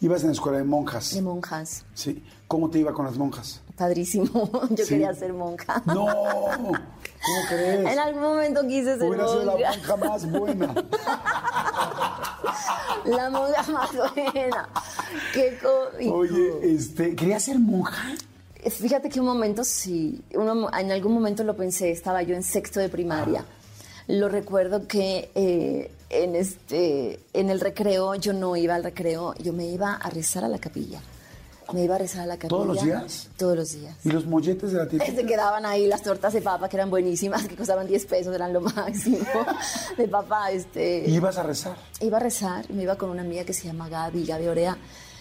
Ibas 0.00 0.20
en 0.22 0.26
la 0.28 0.32
escuela 0.34 0.58
de 0.58 0.64
monjas. 0.64 1.14
de 1.14 1.22
monjas. 1.22 1.84
Sí. 1.94 2.22
¿Cómo 2.48 2.68
te 2.68 2.78
iba 2.78 2.92
con 2.92 3.06
las 3.06 3.16
monjas? 3.16 3.62
Padrísimo. 3.76 4.50
Yo 4.70 4.84
Sí. 4.84 4.88
quería 4.94 5.14
ser 5.14 5.32
monja. 5.32 5.82
No, 5.86 6.06
¿cómo 6.06 6.78
crees? 7.48 7.92
En 7.92 7.98
algún 7.98 8.22
momento 8.22 8.62
quise 8.66 8.96
ser 8.98 9.08
Hubiera 9.08 9.28
sido 9.28 9.44
la 9.44 9.52
monja. 9.52 9.96
monja 9.96 9.96
más 10.08 10.30
buena. 10.30 10.74
La 13.04 13.30
monja 13.30 13.62
más 13.70 13.90
buena. 13.94 14.68
Qué 15.32 15.58
cómico. 15.62 16.14
Oye, 16.16 16.74
este, 16.74 17.14
¿querías 17.14 17.42
ser 17.44 17.58
monja? 17.58 18.14
Fíjate 18.68 19.08
que 19.08 19.20
un 19.20 19.26
momento 19.26 19.62
sí, 19.62 20.20
uno- 20.34 20.68
en 20.76 20.90
algún 20.90 21.12
momento 21.12 21.44
lo 21.44 21.56
pensé, 21.56 21.92
estaba 21.92 22.22
yo 22.22 22.34
en 22.34 22.42
sexto 22.42 22.80
de 22.80 22.88
primaria. 22.88 23.44
Lo 24.08 24.28
recuerdo 24.28 24.88
que 24.88 25.30
eh, 25.36 25.92
en, 26.10 26.34
este, 26.34 27.20
en 27.32 27.50
el 27.50 27.60
recreo, 27.60 28.14
yo 28.16 28.32
no 28.32 28.56
iba 28.56 28.74
al 28.74 28.82
recreo, 28.82 29.34
yo 29.34 29.52
me 29.52 29.66
iba 29.66 29.94
a 29.94 30.10
rezar 30.10 30.44
a 30.44 30.48
la 30.48 30.58
capilla. 30.58 31.00
Me 31.72 31.84
iba 31.84 31.96
a 31.96 31.98
rezar 31.98 32.22
a 32.22 32.26
la 32.26 32.36
capilla. 32.36 32.48
¿Todos 32.48 32.66
los 32.66 32.82
días? 32.82 33.28
Todos 33.36 33.56
los 33.56 33.72
días. 33.72 33.96
¿Y 34.04 34.10
los 34.10 34.26
molletes 34.26 34.72
de 34.72 34.78
la 34.78 34.86
tienda? 34.86 35.06
Se 35.14 35.26
quedaban 35.26 35.66
ahí 35.66 35.86
las 35.86 36.02
tortas 36.02 36.32
de 36.32 36.40
papa 36.40 36.68
que 36.68 36.76
eran 36.76 36.90
buenísimas, 36.90 37.46
que 37.48 37.56
costaban 37.56 37.86
10 37.86 38.06
pesos, 38.06 38.34
eran 38.34 38.52
lo 38.52 38.60
máximo. 38.76 39.18
De 39.96 40.08
papá, 40.08 40.50
este... 40.52 41.08
¿Ibas 41.08 41.38
a 41.38 41.42
rezar? 41.42 41.76
Iba 42.00 42.18
a 42.18 42.20
rezar, 42.20 42.70
me 42.70 42.84
iba 42.84 42.96
con 42.96 43.10
una 43.10 43.22
amiga 43.22 43.44
que 43.44 43.52
se 43.52 43.66
llama 43.66 43.88
Gaby, 43.88 44.24
Gaby 44.24 44.46
Orea. 44.46 44.78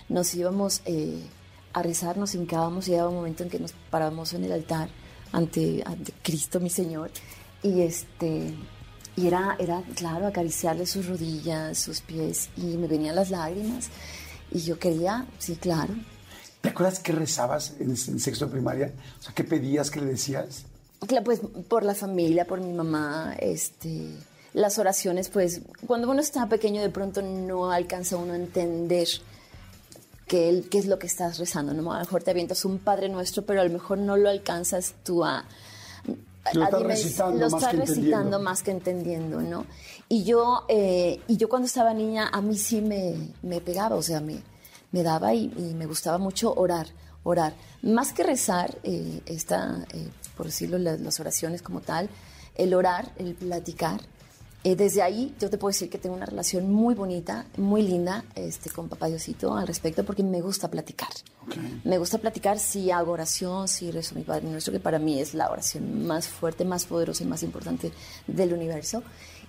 Nos 0.09 0.33
íbamos 0.35 0.81
eh, 0.85 1.23
a 1.73 1.81
rezar, 1.81 2.17
nos 2.17 2.35
hincábamos 2.35 2.87
y 2.87 2.91
llegaba 2.91 3.09
un 3.09 3.15
momento 3.15 3.43
en 3.43 3.49
que 3.49 3.59
nos 3.59 3.73
parábamos 3.89 4.33
en 4.33 4.43
el 4.43 4.51
altar 4.51 4.89
ante, 5.31 5.83
ante 5.85 6.13
Cristo, 6.21 6.59
mi 6.59 6.69
Señor. 6.69 7.09
Y 7.63 7.81
este 7.81 8.53
y 9.17 9.27
era, 9.27 9.55
era, 9.59 9.81
claro, 9.95 10.27
acariciarle 10.27 10.85
sus 10.85 11.07
rodillas, 11.07 11.77
sus 11.77 12.01
pies, 12.01 12.49
y 12.57 12.77
me 12.77 12.87
venían 12.87 13.15
las 13.15 13.29
lágrimas. 13.29 13.89
Y 14.51 14.59
yo 14.59 14.77
quería, 14.77 15.25
sí, 15.37 15.55
claro. 15.55 15.93
¿Te 16.65 16.71
acuerdas 16.71 16.99
qué 16.99 17.11
rezabas 17.11 17.73
en, 17.79 17.91
en 17.91 18.19
sexto 18.19 18.45
de 18.45 18.51
primaria? 18.51 18.91
O 19.19 19.21
sea, 19.21 19.33
¿qué 19.35 19.43
pedías, 19.43 19.91
qué 19.91 20.01
le 20.01 20.07
decías? 20.07 20.63
Claro, 21.05 21.23
pues 21.23 21.41
por 21.67 21.83
la 21.83 21.93
familia, 21.93 22.45
por 22.45 22.59
mi 22.59 22.73
mamá, 22.73 23.35
este, 23.39 24.09
las 24.53 24.79
oraciones, 24.79 25.29
pues 25.29 25.61
cuando 25.85 26.09
uno 26.09 26.21
está 26.21 26.49
pequeño 26.49 26.81
de 26.81 26.89
pronto 26.89 27.21
no 27.21 27.69
alcanza 27.71 28.17
uno 28.17 28.33
a 28.33 28.37
entender 28.37 29.07
qué, 30.25 30.63
es 30.71 30.87
lo 30.87 30.97
que 30.97 31.05
estás 31.05 31.37
rezando, 31.37 31.71
¿no? 31.73 31.91
A 31.91 31.99
lo 31.99 32.05
mejor 32.05 32.23
te 32.23 32.31
avientas 32.31 32.65
un 32.65 32.79
Padre 32.79 33.09
Nuestro, 33.09 33.43
pero 33.45 33.61
a 33.61 33.63
lo 33.63 33.69
mejor 33.69 33.99
no 33.99 34.17
lo 34.17 34.27
alcanzas 34.27 34.95
tú 35.03 35.23
a... 35.23 35.45
Lo 36.53 36.63
estás 36.63 36.81
recitando 36.81 37.39
lo 37.39 37.49
más 37.51 37.65
que 37.65 37.77
recitando 37.77 38.05
entendiendo. 38.05 38.39
más 38.39 38.63
que 38.63 38.71
entendiendo, 38.71 39.41
¿no? 39.41 39.65
Y 40.09 40.23
yo, 40.23 40.65
eh, 40.67 41.19
y 41.27 41.37
yo 41.37 41.47
cuando 41.47 41.67
estaba 41.67 41.93
niña, 41.93 42.29
a 42.31 42.41
mí 42.41 42.57
sí 42.57 42.81
me, 42.81 43.15
me 43.43 43.61
pegaba, 43.61 43.95
o 43.95 44.01
sea, 44.01 44.19
me, 44.19 44.41
me 44.95 45.01
daba 45.03 45.29
y, 45.33 45.43
y 45.57 45.73
me 45.81 45.85
gustaba 45.85 46.17
mucho 46.17 46.53
orar, 46.65 46.87
orar. 47.23 47.53
Más 47.81 48.13
que 48.13 48.23
rezar, 48.23 48.69
eh, 48.83 49.21
esta, 49.25 49.85
eh, 49.93 50.09
por 50.37 50.45
decirlo, 50.45 50.77
la- 50.77 50.97
las 51.07 51.19
oraciones 51.19 51.61
como 51.61 51.79
tal, 51.81 52.09
el 52.55 52.73
orar, 52.73 53.03
el 53.17 53.33
platicar, 53.35 53.99
eh, 54.67 54.75
desde 54.75 55.01
ahí 55.03 55.35
yo 55.39 55.47
te 55.51 55.57
puedo 55.59 55.71
decir 55.71 55.89
que 55.91 55.99
tengo 55.99 56.15
una 56.15 56.25
relación 56.25 56.71
muy 56.73 56.95
bonita, 56.95 57.45
muy 57.57 57.83
linda 57.83 58.23
este, 58.35 58.69
con 58.71 58.89
Papá 58.89 59.05
Diosito 59.07 59.55
al 59.55 59.67
respecto 59.67 60.03
porque 60.03 60.23
me 60.23 60.41
gusta 60.41 60.67
platicar. 60.69 61.09
Me 61.83 61.99
gusta 61.99 62.17
platicar 62.17 62.57
si 62.57 62.89
hago 62.89 63.11
oración, 63.11 63.67
si 63.67 63.91
rezo 63.91 64.15
mi 64.15 64.23
Padre 64.23 64.47
Nuestro, 64.49 64.73
que 64.73 64.79
para 64.79 64.97
mí 64.97 65.19
es 65.19 65.35
la 65.35 65.51
oración 65.51 66.07
más 66.07 66.27
fuerte, 66.27 66.65
más 66.65 66.85
poderosa 66.85 67.23
y 67.23 67.27
más 67.27 67.43
importante 67.43 67.91
del 68.25 68.53
universo. 68.53 69.03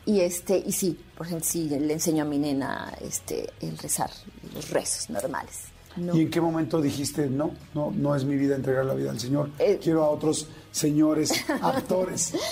Y, 0.06 0.20
este, 0.20 0.62
y 0.64 0.72
sí, 0.72 0.98
por 1.16 1.26
ejemplo, 1.26 1.46
sí, 1.46 1.68
le 1.68 1.92
enseño 1.92 2.22
a 2.22 2.26
mi 2.26 2.38
nena 2.38 2.96
este, 3.00 3.50
el 3.60 3.76
rezar, 3.76 4.10
los 4.54 4.70
rezos 4.70 5.10
normales. 5.10 5.64
No. 5.96 6.14
¿Y 6.14 6.22
en 6.22 6.30
qué 6.30 6.40
momento 6.40 6.80
dijiste, 6.80 7.26
no, 7.28 7.52
no, 7.74 7.90
no 7.90 8.14
es 8.14 8.24
mi 8.24 8.36
vida 8.36 8.54
entregar 8.54 8.84
la 8.84 8.94
vida 8.94 9.10
al 9.10 9.18
Señor? 9.18 9.50
Eh. 9.58 9.80
Quiero 9.82 10.04
a 10.04 10.10
otros 10.10 10.48
señores 10.70 11.32
actores. 11.60 12.34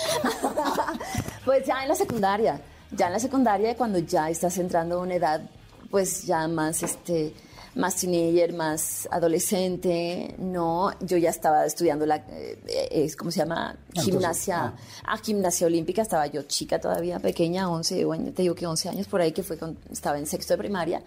Pues 1.44 1.66
ya 1.66 1.82
en 1.82 1.90
la 1.90 1.94
secundaria, 1.94 2.58
ya 2.90 3.08
en 3.08 3.12
la 3.12 3.18
secundaria 3.18 3.76
cuando 3.76 3.98
ya 3.98 4.30
estás 4.30 4.56
entrando 4.56 4.98
a 4.98 5.02
una 5.02 5.16
edad 5.16 5.42
pues 5.90 6.24
ya 6.24 6.48
más 6.48 6.82
este 6.82 7.34
más 7.74 7.96
teenager, 7.96 8.52
más 8.52 9.08
adolescente, 9.10 10.34
no, 10.38 10.92
yo 11.00 11.16
ya 11.16 11.30
estaba 11.30 11.66
estudiando 11.66 12.06
la, 12.06 12.24
eh, 12.66 13.10
¿cómo 13.18 13.30
se 13.30 13.40
llama? 13.40 13.76
Entonces, 13.88 14.12
Gimnasia, 14.12 14.74
ah, 15.04 15.18
gimnasia 15.18 15.66
olímpica, 15.66 16.02
estaba 16.02 16.26
yo 16.26 16.42
chica 16.42 16.80
todavía, 16.80 17.18
pequeña, 17.18 17.68
11, 17.68 18.04
bueno, 18.04 18.32
te 18.32 18.42
digo 18.42 18.54
que 18.54 18.66
11 18.66 18.88
años 18.90 19.06
por 19.08 19.20
ahí, 19.20 19.32
que 19.32 19.42
fue 19.42 19.58
cuando 19.58 19.80
estaba 19.90 20.18
en 20.18 20.26
sexto 20.26 20.54
de 20.54 20.58
primaria, 20.58 21.02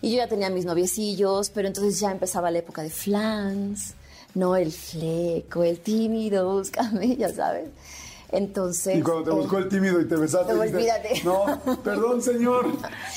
y 0.00 0.10
yo 0.10 0.16
ya 0.16 0.28
tenía 0.28 0.50
mis 0.50 0.64
noviecillos, 0.64 1.50
pero 1.50 1.68
entonces 1.68 2.00
ya 2.00 2.10
empezaba 2.10 2.50
la 2.50 2.58
época 2.58 2.82
de 2.82 2.90
flans, 2.90 3.94
no 4.34 4.56
el 4.56 4.70
fleco, 4.72 5.64
el 5.64 5.80
tímido, 5.80 6.52
búscame, 6.52 7.16
ya 7.18 7.32
sabes. 7.32 7.68
Entonces. 8.32 8.96
Y 8.96 9.02
cuando 9.02 9.22
te 9.24 9.30
eh, 9.30 9.34
buscó 9.34 9.58
el 9.58 9.68
tímido 9.68 10.00
y 10.00 10.08
te 10.08 10.16
besaste, 10.16 10.52
No, 10.52 10.60
olvídate. 10.60 11.22
no, 11.24 11.44
perdón, 11.84 12.20
señor. 12.20 12.66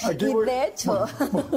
Aquí 0.04 0.26
Y 0.26 0.34
voy, 0.34 0.46
de 0.46 0.64
hecho- 0.68 1.06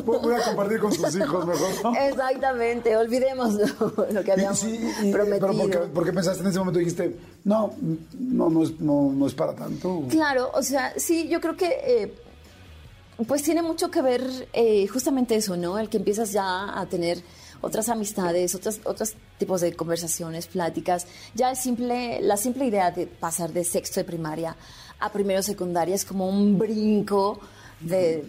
voy, 0.05 0.19
voy 0.23 0.35
a 0.35 0.43
compartir 0.43 0.79
con 0.81 0.91
sus 0.93 1.15
hijos 1.17 1.47
mejor, 1.47 1.69
¿no? 1.85 1.95
Exactamente, 1.95 2.97
olvidemos 2.97 3.55
lo, 3.55 4.07
lo 4.11 4.25
que 4.25 4.33
habíamos 4.33 4.59
sí, 4.59 4.81
y- 5.03 5.13
prometido. 5.13 5.49
pero 5.49 5.59
¿por 5.59 5.71
qué, 5.71 5.79
por 5.79 6.05
qué 6.07 6.13
pensaste 6.13 6.43
en 6.43 6.49
ese 6.49 6.59
momento? 6.59 6.79
Dijiste, 6.79 7.17
no, 7.45 7.73
no, 8.19 8.49
no 8.49 8.63
es, 8.63 8.81
no, 8.81 9.13
no 9.15 9.27
es 9.27 9.35
para 9.35 9.55
tanto. 9.55 10.03
Claro, 10.09 10.51
o 10.55 10.63
sea, 10.63 10.95
sí, 10.97 11.29
yo 11.29 11.41
creo 11.41 11.57
que 11.57 11.67
eh, 11.85 12.15
pues 13.27 13.43
tiene 13.43 13.63
mucho 13.63 13.91
que 13.91 14.01
ver 14.03 14.23
eh, 14.55 14.87
justamente 14.89 15.37
eso, 15.37 15.57
¿no? 15.57 15.79
El 15.79 15.89
que 15.89 15.99
empiezas 15.99 16.33
ya 16.33 16.79
a 16.79 16.87
tener 16.87 17.19
otras 17.63 17.89
amistades, 17.89 18.55
otros, 18.55 18.81
otros 18.85 19.15
tipos 19.39 19.63
de 19.63 19.75
conversaciones, 19.75 20.47
pláticas. 20.47 21.07
Ya 21.35 21.51
el 21.51 21.57
simple, 21.57 22.21
la 22.21 22.37
simple 22.37 22.67
idea 22.67 22.91
de 22.91 23.07
pasar 23.07 23.53
de 23.53 23.65
sexto 23.65 24.01
de 24.01 24.05
primaria 24.05 24.55
a 25.01 25.11
primero 25.11 25.43
secundaria 25.43 25.95
es 25.95 26.05
como 26.05 26.29
un 26.29 26.59
brinco 26.59 27.41
de 27.81 28.25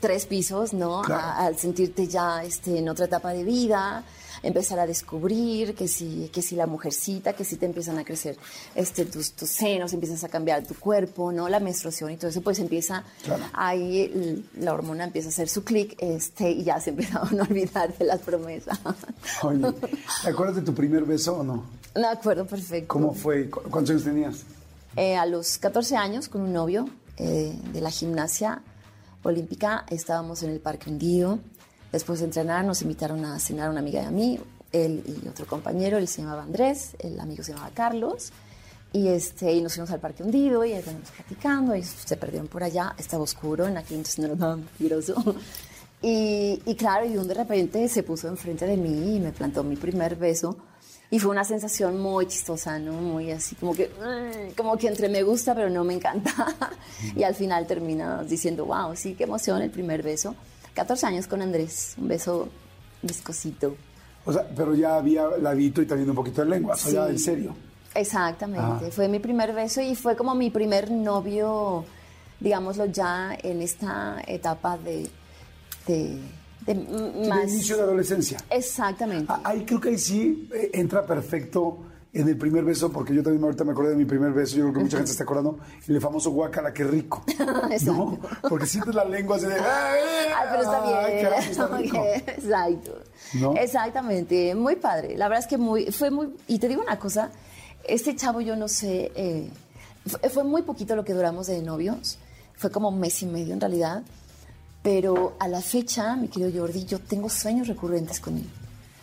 tres 0.00 0.26
pisos, 0.26 0.72
¿no? 0.72 1.02
Claro. 1.02 1.22
A- 1.22 1.46
al 1.46 1.58
sentirte 1.58 2.06
ya 2.08 2.42
este, 2.44 2.78
en 2.78 2.88
otra 2.88 3.06
etapa 3.06 3.32
de 3.32 3.44
vida, 3.44 4.04
empezar 4.42 4.78
a 4.80 4.86
descubrir 4.86 5.74
que 5.76 5.86
si, 5.86 6.28
que 6.32 6.42
si 6.42 6.56
la 6.56 6.66
mujercita, 6.66 7.32
que 7.32 7.44
si 7.44 7.56
te 7.56 7.66
empiezan 7.66 7.98
a 7.98 8.04
crecer 8.04 8.36
este, 8.74 9.04
tus, 9.04 9.32
tus 9.32 9.48
senos, 9.50 9.92
empiezas 9.92 10.24
a 10.24 10.28
cambiar 10.28 10.66
tu 10.66 10.74
cuerpo, 10.74 11.30
¿no? 11.30 11.48
La 11.48 11.60
menstruación 11.60 12.10
y 12.10 12.16
todo 12.16 12.28
eso, 12.30 12.40
pues 12.42 12.58
empieza, 12.58 13.04
Claro. 13.22 13.44
ahí 13.52 14.44
la 14.58 14.72
hormona 14.74 15.04
empieza 15.04 15.28
a 15.28 15.30
hacer 15.30 15.48
su 15.48 15.62
clic 15.62 15.94
este, 15.98 16.50
y 16.50 16.64
ya 16.64 16.80
se 16.80 16.90
empieza 16.96 17.18
a 17.18 17.22
olvidar 17.22 17.96
de 17.96 18.04
las 18.04 18.20
promesas. 18.20 18.78
Oye, 19.42 19.64
¿te 20.24 20.30
acuerdas 20.30 20.56
de 20.56 20.62
tu 20.62 20.74
primer 20.74 21.04
beso 21.04 21.36
o 21.38 21.44
no? 21.44 21.64
Me 21.94 22.06
acuerdo 22.06 22.44
perfecto. 22.46 22.88
¿Cómo 22.88 23.14
fue? 23.14 23.48
¿Cu- 23.50 23.60
¿Cuántos 23.70 23.90
años 23.90 24.04
tenías? 24.04 24.42
Eh, 24.96 25.14
a 25.16 25.24
los 25.26 25.58
14 25.58 25.96
años, 25.96 26.28
con 26.28 26.40
un 26.40 26.52
novio 26.52 26.88
eh, 27.16 27.54
de 27.72 27.80
la 27.80 27.90
gimnasia 27.90 28.60
olímpica, 29.22 29.84
estábamos 29.88 30.42
en 30.42 30.50
el 30.50 30.60
Parque 30.60 30.90
Hundido. 30.90 31.38
Después 31.90 32.20
de 32.20 32.26
entrenar, 32.26 32.64
nos 32.64 32.82
invitaron 32.82 33.24
a 33.24 33.38
cenar 33.38 33.70
una 33.70 33.80
amiga 33.80 34.02
de 34.02 34.10
mí, 34.10 34.40
él 34.72 35.02
y 35.06 35.28
otro 35.28 35.46
compañero, 35.46 35.98
él 35.98 36.08
se 36.08 36.22
llamaba 36.22 36.42
Andrés, 36.42 36.96
el 36.98 37.20
amigo 37.20 37.42
se 37.42 37.52
llamaba 37.52 37.70
Carlos. 37.74 38.32
Y, 38.94 39.08
este, 39.08 39.52
y 39.52 39.62
nos 39.62 39.74
fuimos 39.74 39.90
al 39.90 40.00
Parque 40.00 40.22
Hundido 40.22 40.64
y 40.64 40.72
estábamos 40.72 41.10
platicando, 41.10 41.74
y 41.74 41.82
se 41.82 42.16
perdieron 42.16 42.48
por 42.48 42.62
allá, 42.62 42.94
estaba 42.98 43.22
oscuro, 43.22 43.66
en 43.66 43.78
aquel 43.78 43.98
entonces 43.98 44.18
no 44.18 44.26
era 44.26 44.36
tan 44.36 44.62
peligroso. 44.62 45.14
Y, 46.04 46.60
y 46.66 46.74
claro, 46.74 47.06
y 47.06 47.16
un 47.16 47.28
de 47.28 47.34
repente 47.34 47.88
se 47.88 48.02
puso 48.02 48.26
enfrente 48.26 48.66
de 48.66 48.76
mí 48.76 49.14
y 49.14 49.20
me 49.20 49.30
plantó 49.30 49.62
mi 49.62 49.76
primer 49.76 50.16
beso. 50.16 50.56
Y 51.12 51.18
fue 51.18 51.30
una 51.30 51.44
sensación 51.44 52.00
muy 52.00 52.26
chistosa, 52.26 52.78
¿no? 52.78 52.92
Muy 52.94 53.30
así, 53.30 53.54
como 53.56 53.74
que, 53.74 53.90
como 54.56 54.76
que 54.78 54.88
entre 54.88 55.08
me 55.10 55.22
gusta, 55.22 55.54
pero 55.54 55.68
no 55.68 55.84
me 55.84 55.94
encanta. 55.94 56.32
Y 57.16 57.22
al 57.22 57.34
final 57.34 57.66
termina 57.66 58.22
diciendo, 58.24 58.64
wow, 58.64 58.96
sí, 58.96 59.14
qué 59.14 59.24
emoción 59.24 59.60
el 59.60 59.70
primer 59.70 60.02
beso. 60.02 60.34
14 60.74 61.06
años 61.06 61.26
con 61.26 61.42
Andrés, 61.42 61.94
un 61.98 62.08
beso 62.08 62.48
viscosito. 63.02 63.76
O 64.24 64.32
sea, 64.32 64.48
pero 64.56 64.74
ya 64.74 64.96
había 64.96 65.26
labito 65.38 65.82
y 65.82 65.86
también 65.86 66.08
un 66.08 66.16
poquito 66.16 66.42
de 66.42 66.48
lengua, 66.48 66.74
o 66.74 66.78
sea, 66.78 67.04
Sí. 67.06 67.10
en 67.12 67.18
serio. 67.18 67.54
Exactamente, 67.94 68.86
Ah. 68.86 68.90
fue 68.90 69.06
mi 69.08 69.18
primer 69.18 69.52
beso 69.52 69.82
y 69.82 69.94
fue 69.94 70.16
como 70.16 70.34
mi 70.34 70.48
primer 70.50 70.90
novio, 70.90 71.84
digámoslo 72.40 72.86
ya, 72.86 73.36
en 73.42 73.60
esta 73.60 74.16
etapa 74.26 74.78
de, 74.78 75.10
de, 75.86 76.18
de 76.66 76.72
m- 76.72 76.84
De 77.22 77.28
más... 77.28 77.50
inicio 77.52 77.76
de 77.76 77.82
adolescencia. 77.82 78.38
Exactamente. 78.50 79.26
Ah, 79.32 79.40
Ahí 79.44 79.64
creo 79.64 79.80
que 79.80 79.90
ahí 79.90 79.98
sí 79.98 80.48
eh, 80.54 80.70
entra 80.74 81.04
perfecto 81.06 81.78
en 82.14 82.28
el 82.28 82.36
primer 82.36 82.62
beso, 82.62 82.92
porque 82.92 83.14
yo 83.14 83.22
también 83.22 83.42
ahorita 83.42 83.64
me 83.64 83.72
acordé 83.72 83.90
de 83.90 83.96
mi 83.96 84.04
primer 84.04 84.32
beso, 84.32 84.56
yo 84.56 84.64
creo 84.64 84.74
que 84.74 84.80
mucha 84.80 84.96
gente 84.98 85.06
se 85.06 85.12
está 85.12 85.24
acordando, 85.24 85.58
el 85.88 85.98
famoso 85.98 86.30
guacala, 86.30 86.70
qué 86.72 86.84
rico. 86.84 87.24
¿No? 87.86 88.18
Porque 88.50 88.66
sientes 88.66 88.94
la 88.94 89.04
lengua 89.06 89.36
así 89.36 89.46
de... 89.46 89.54
¡Ay, 89.58 90.46
pero 90.50 90.62
está 90.62 90.82
bien. 90.82 90.98
ay, 90.98 91.22
carajo, 91.22 91.50
está 91.50 91.66
rico! 91.78 91.96
Ok, 91.98 92.28
Exacto. 92.28 92.98
¿No? 93.40 93.54
Exactamente. 93.56 94.54
Muy 94.54 94.76
padre. 94.76 95.16
La 95.16 95.28
verdad 95.28 95.42
es 95.44 95.48
que 95.48 95.56
muy, 95.56 95.86
fue 95.86 96.10
muy. 96.10 96.34
Y 96.48 96.58
te 96.58 96.68
digo 96.68 96.82
una 96.82 96.98
cosa: 96.98 97.30
este 97.84 98.14
chavo, 98.14 98.42
yo 98.42 98.56
no 98.56 98.68
sé. 98.68 99.10
eh, 99.14 99.48
fue, 100.06 100.28
fue 100.28 100.44
muy 100.44 100.60
poquito 100.62 100.94
lo 100.96 101.04
que 101.04 101.14
duramos 101.14 101.46
de 101.46 101.62
novios. 101.62 102.18
Fue 102.56 102.70
como 102.70 102.90
un 102.90 103.00
mes 103.00 103.22
y 103.22 103.26
medio 103.26 103.54
en 103.54 103.60
realidad. 103.60 104.02
Pero 104.82 105.36
a 105.38 105.48
la 105.48 105.60
fecha, 105.60 106.16
mi 106.16 106.28
querido 106.28 106.60
Jordi, 106.62 106.84
yo 106.84 106.98
tengo 106.98 107.28
sueños 107.28 107.68
recurrentes 107.68 108.18
con 108.20 108.36
él. 108.36 108.46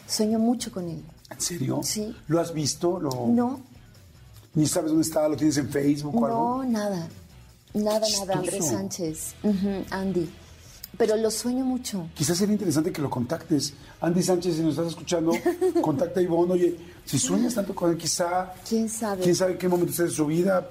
Sueño 0.08 0.40
mucho 0.40 0.72
con 0.72 0.90
él. 0.90 1.02
¿En 1.30 1.40
serio? 1.42 1.80
Sí. 1.84 2.16
¿Lo 2.28 2.42
has 2.42 2.54
visto? 2.54 3.00
¿Lo... 3.00 3.28
No, 3.28 3.62
¿Ni 4.56 4.66
sabes 4.66 4.90
dónde 4.90 5.06
está? 5.06 5.28
¿Lo 5.30 5.38
tienes 5.38 5.58
en 5.58 5.70
Facebook 5.70 6.16
o 6.22 6.26
algo? 6.26 6.64
no, 6.64 6.70
nada. 6.70 7.08
Nada, 7.74 8.02
Chistoso. 8.02 8.26
nada. 8.26 8.40
Andrés 8.40 8.68
Sánchez. 8.68 9.36
Andy. 9.92 10.30
Pero 10.98 11.16
lo 11.16 11.30
sueño 11.30 11.64
mucho. 11.64 12.08
Quizás 12.16 12.38
sería 12.38 12.54
interesante 12.54 12.92
que 12.92 13.02
lo 13.02 13.10
contactes. 13.12 13.74
Andy 14.02 14.24
Sánchez, 14.24 14.56
si 14.56 14.62
nos 14.64 14.72
estás 14.72 14.88
escuchando, 14.88 15.32
contacta 15.82 16.20
a 16.20 16.24
Ivonne. 16.24 16.54
Oye, 16.54 16.76
si 17.06 17.20
sueñas 17.20 17.54
tanto 17.54 17.76
con 17.76 17.92
él, 17.92 17.98
quizá... 17.98 18.54
¿Quién 18.68 18.90
sabe? 18.90 19.22
¿Quién 19.24 19.36
sabe 19.36 19.58
qué 19.58 19.70
momento 19.70 19.92
esté 19.92 20.04
de 20.04 20.10
su 20.10 20.26
vida? 20.26 20.68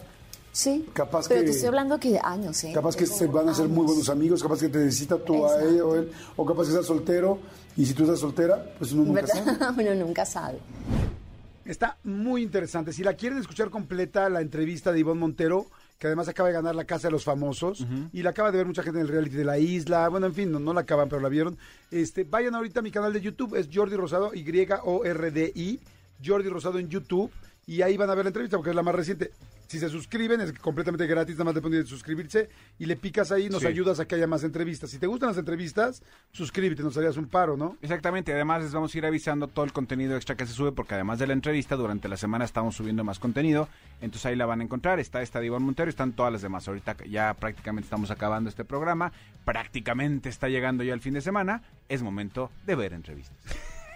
Sí. 0.58 0.84
Capaz 0.92 1.28
Pero 1.28 1.42
que- 1.42 1.46
te 1.46 1.50
estoy 1.52 1.68
hablando 1.68 2.00
que 2.00 2.10
de 2.10 2.18
años, 2.20 2.64
¿eh? 2.64 2.72
Capaz 2.74 2.96
que 2.96 3.04
Tengo 3.04 3.16
se 3.16 3.26
van 3.28 3.48
a 3.48 3.54
ser 3.54 3.68
muy 3.68 3.86
buenos 3.86 4.08
amigos, 4.08 4.42
capaz 4.42 4.58
que 4.58 4.68
te 4.68 4.78
necesita 4.78 5.16
tú 5.16 5.46
a 5.46 5.62
ella 5.62 5.84
o 5.84 5.94
él, 5.94 6.10
o 6.34 6.44
capaz 6.44 6.64
que 6.64 6.70
estás 6.70 6.86
soltero, 6.86 7.38
y 7.76 7.86
si 7.86 7.94
tú 7.94 8.02
estás 8.02 8.18
soltera, 8.18 8.74
pues 8.76 8.90
uno 8.90 9.04
nunca 9.04 9.24
sabe. 9.24 9.44
¿Verdad? 9.52 9.74
Uno 9.78 9.94
nunca 10.06 10.26
sabe. 10.26 10.58
Está 11.64 11.96
muy 12.02 12.42
interesante. 12.42 12.92
Si 12.92 13.04
la 13.04 13.14
quieren 13.14 13.38
escuchar 13.38 13.70
completa, 13.70 14.28
la 14.28 14.40
entrevista 14.40 14.90
de 14.90 14.98
Ivonne 14.98 15.20
Montero, 15.20 15.66
que 15.96 16.08
además 16.08 16.26
acaba 16.26 16.48
de 16.48 16.54
ganar 16.56 16.74
la 16.74 16.86
Casa 16.86 17.06
de 17.06 17.12
los 17.12 17.22
Famosos, 17.22 17.86
y 18.12 18.22
la 18.24 18.30
acaba 18.30 18.50
de 18.50 18.58
ver 18.58 18.66
mucha 18.66 18.82
gente 18.82 18.98
en 18.98 19.06
el 19.06 19.12
reality 19.12 19.36
de 19.36 19.44
la 19.44 19.58
isla, 19.60 20.08
bueno, 20.08 20.26
en 20.26 20.34
fin, 20.34 20.50
no, 20.50 20.58
no 20.58 20.74
la 20.74 20.80
acaban, 20.80 21.08
pero 21.08 21.22
la 21.22 21.28
vieron. 21.28 21.56
Este, 21.92 22.24
vayan 22.24 22.56
ahorita 22.56 22.80
a 22.80 22.82
mi 22.82 22.90
canal 22.90 23.12
de 23.12 23.20
YouTube, 23.20 23.54
es 23.54 23.68
Jordi 23.72 23.94
Rosado, 23.94 24.32
Y-O-R-D-I, 24.34 25.80
Jordi 26.26 26.48
Rosado 26.48 26.80
en 26.80 26.88
YouTube, 26.88 27.30
y 27.64 27.82
ahí 27.82 27.96
van 27.96 28.10
a 28.10 28.16
ver 28.16 28.24
la 28.24 28.30
entrevista, 28.30 28.56
porque 28.56 28.70
es 28.70 28.76
la 28.76 28.82
más 28.82 28.96
reciente. 28.96 29.30
Si 29.68 29.78
se 29.78 29.90
suscriben, 29.90 30.40
es 30.40 30.54
completamente 30.54 31.06
gratis, 31.06 31.34
nada 31.36 31.44
más 31.44 31.54
le 31.54 31.60
ponen 31.60 31.86
suscribirse, 31.86 32.48
y 32.78 32.86
le 32.86 32.96
picas 32.96 33.30
ahí, 33.32 33.50
nos 33.50 33.60
Sí. 33.60 33.66
ayudas 33.66 34.00
a 34.00 34.06
que 34.06 34.14
haya 34.14 34.26
más 34.26 34.42
entrevistas. 34.42 34.88
Si 34.88 34.98
te 34.98 35.06
gustan 35.06 35.28
las 35.28 35.36
entrevistas, 35.36 36.02
suscríbete, 36.32 36.82
nos 36.82 36.96
harías 36.96 37.18
un 37.18 37.26
paro, 37.28 37.54
¿no? 37.58 37.76
Exactamente, 37.82 38.32
además 38.32 38.62
les 38.62 38.72
vamos 38.72 38.94
a 38.94 38.98
ir 38.98 39.04
avisando 39.04 39.46
todo 39.46 39.66
el 39.66 39.74
contenido 39.74 40.16
extra 40.16 40.36
que 40.36 40.46
se 40.46 40.54
sube, 40.54 40.72
porque 40.72 40.94
además 40.94 41.18
de 41.18 41.26
la 41.26 41.34
entrevista, 41.34 41.76
durante 41.76 42.08
la 42.08 42.16
semana 42.16 42.46
estamos 42.46 42.76
subiendo 42.76 43.04
más 43.04 43.18
contenido, 43.18 43.68
entonces 44.00 44.24
ahí 44.24 44.36
la 44.36 44.46
van 44.46 44.62
a 44.62 44.64
encontrar, 44.64 45.00
está 45.00 45.20
esta 45.20 45.38
de 45.38 45.46
Iván 45.46 45.62
Montero, 45.64 45.90
están 45.90 46.12
todas 46.14 46.32
las 46.32 46.40
demás, 46.40 46.66
ahorita 46.66 46.96
ya 47.04 47.34
prácticamente 47.34 47.84
estamos 47.84 48.10
acabando 48.10 48.48
este 48.48 48.64
programa, 48.64 49.12
prácticamente 49.44 50.30
está 50.30 50.48
llegando 50.48 50.82
ya 50.82 50.94
el 50.94 51.00
fin 51.02 51.12
de 51.12 51.20
semana, 51.20 51.62
es 51.90 52.02
momento 52.02 52.50
de 52.64 52.74
ver 52.74 52.94
entrevistas. 52.94 53.36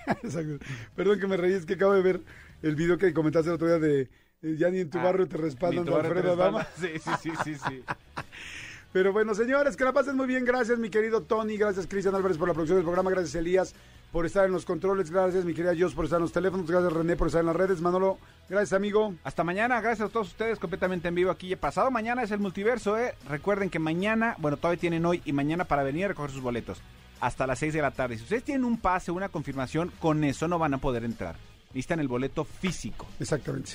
Perdón 0.96 1.18
que 1.18 1.26
me 1.26 1.38
reí, 1.38 1.54
es 1.54 1.64
que 1.64 1.74
acabo 1.74 1.94
de 1.94 2.02
ver 2.02 2.20
el 2.62 2.76
video 2.76 2.98
que 2.98 3.14
comentaste 3.14 3.48
el 3.48 3.54
otro 3.54 3.68
día 3.68 3.78
de 3.78 4.08
Ya 4.42 4.70
ni 4.70 4.80
en 4.80 4.90
tu 4.90 4.98
Ah, 4.98 5.04
barrio 5.04 5.28
te 5.28 5.36
respaldan 5.36 5.84
de 5.84 5.94
Alfredo 5.94 6.34
respalda. 6.36 6.68
Sí, 6.78 6.88
sí, 6.98 7.10
sí, 7.22 7.30
sí, 7.44 7.54
sí. 7.54 7.84
Pero 8.92 9.12
bueno, 9.12 9.34
señores, 9.34 9.76
que 9.76 9.84
la 9.84 9.92
pasen 9.92 10.16
muy 10.16 10.26
bien. 10.26 10.44
Gracias, 10.44 10.78
mi 10.78 10.90
querido 10.90 11.22
Tony. 11.22 11.56
Gracias, 11.56 11.86
Cristian 11.86 12.14
Álvarez, 12.14 12.36
por 12.36 12.48
la 12.48 12.54
producción 12.54 12.76
del 12.76 12.84
programa. 12.84 13.10
Gracias, 13.10 13.34
Elías, 13.36 13.74
por 14.10 14.26
estar 14.26 14.44
en 14.44 14.52
los 14.52 14.66
controles. 14.66 15.10
Gracias, 15.10 15.44
mi 15.46 15.54
querida 15.54 15.72
Jos, 15.78 15.94
por 15.94 16.04
estar 16.04 16.18
en 16.18 16.22
los 16.24 16.32
teléfonos. 16.32 16.70
Gracias, 16.70 16.92
René, 16.92 17.16
por 17.16 17.28
estar 17.28 17.40
en 17.40 17.46
las 17.46 17.56
redes. 17.56 17.80
Manolo, 17.80 18.18
gracias, 18.50 18.74
amigo. 18.74 19.14
Hasta 19.24 19.44
mañana, 19.44 19.80
gracias 19.80 20.10
a 20.10 20.12
todos 20.12 20.28
ustedes, 20.28 20.58
completamente 20.58 21.08
en 21.08 21.14
vivo 21.14 21.30
aquí. 21.30 21.56
Pasado 21.56 21.90
mañana 21.90 22.22
es 22.22 22.30
el 22.32 22.40
multiverso, 22.40 22.98
¿eh? 22.98 23.14
Recuerden 23.28 23.70
que 23.70 23.78
mañana, 23.78 24.34
bueno, 24.38 24.58
todavía 24.58 24.80
tienen 24.80 25.06
hoy 25.06 25.22
y 25.24 25.32
mañana 25.32 25.64
para 25.64 25.84
venir 25.84 26.04
a 26.04 26.08
recoger 26.08 26.32
sus 26.32 26.42
boletos. 26.42 26.82
Hasta 27.20 27.46
las 27.46 27.60
6 27.60 27.72
de 27.72 27.80
la 27.80 27.92
tarde. 27.92 28.16
Si 28.18 28.24
ustedes 28.24 28.42
tienen 28.44 28.64
un 28.64 28.76
pase, 28.76 29.10
una 29.10 29.30
confirmación, 29.30 29.90
con 30.00 30.22
eso 30.24 30.48
no 30.48 30.58
van 30.58 30.74
a 30.74 30.78
poder 30.78 31.04
entrar. 31.04 31.36
Necesitan 31.68 32.00
el 32.00 32.08
boleto 32.08 32.44
físico. 32.44 33.06
Exactamente. 33.20 33.72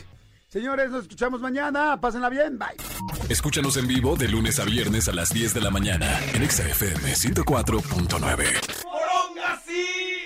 Señores, 0.47 0.89
nos 0.89 1.03
escuchamos 1.03 1.41
mañana. 1.41 1.99
Pásenla 1.99 2.29
bien. 2.29 2.57
Bye. 2.57 2.77
Escúchanos 3.29 3.75
en 3.75 3.87
vivo 3.87 4.15
de 4.15 4.29
lunes 4.29 4.59
a 4.59 4.63
viernes 4.63 5.09
a 5.09 5.13
las 5.13 5.29
10 5.33 5.53
de 5.53 5.61
la 5.61 5.69
mañana 5.71 6.19
en 6.33 6.49
XFM 6.49 7.13
104.9. 7.13 8.83
¡Poronga, 8.83 9.61
sí! 9.65 10.16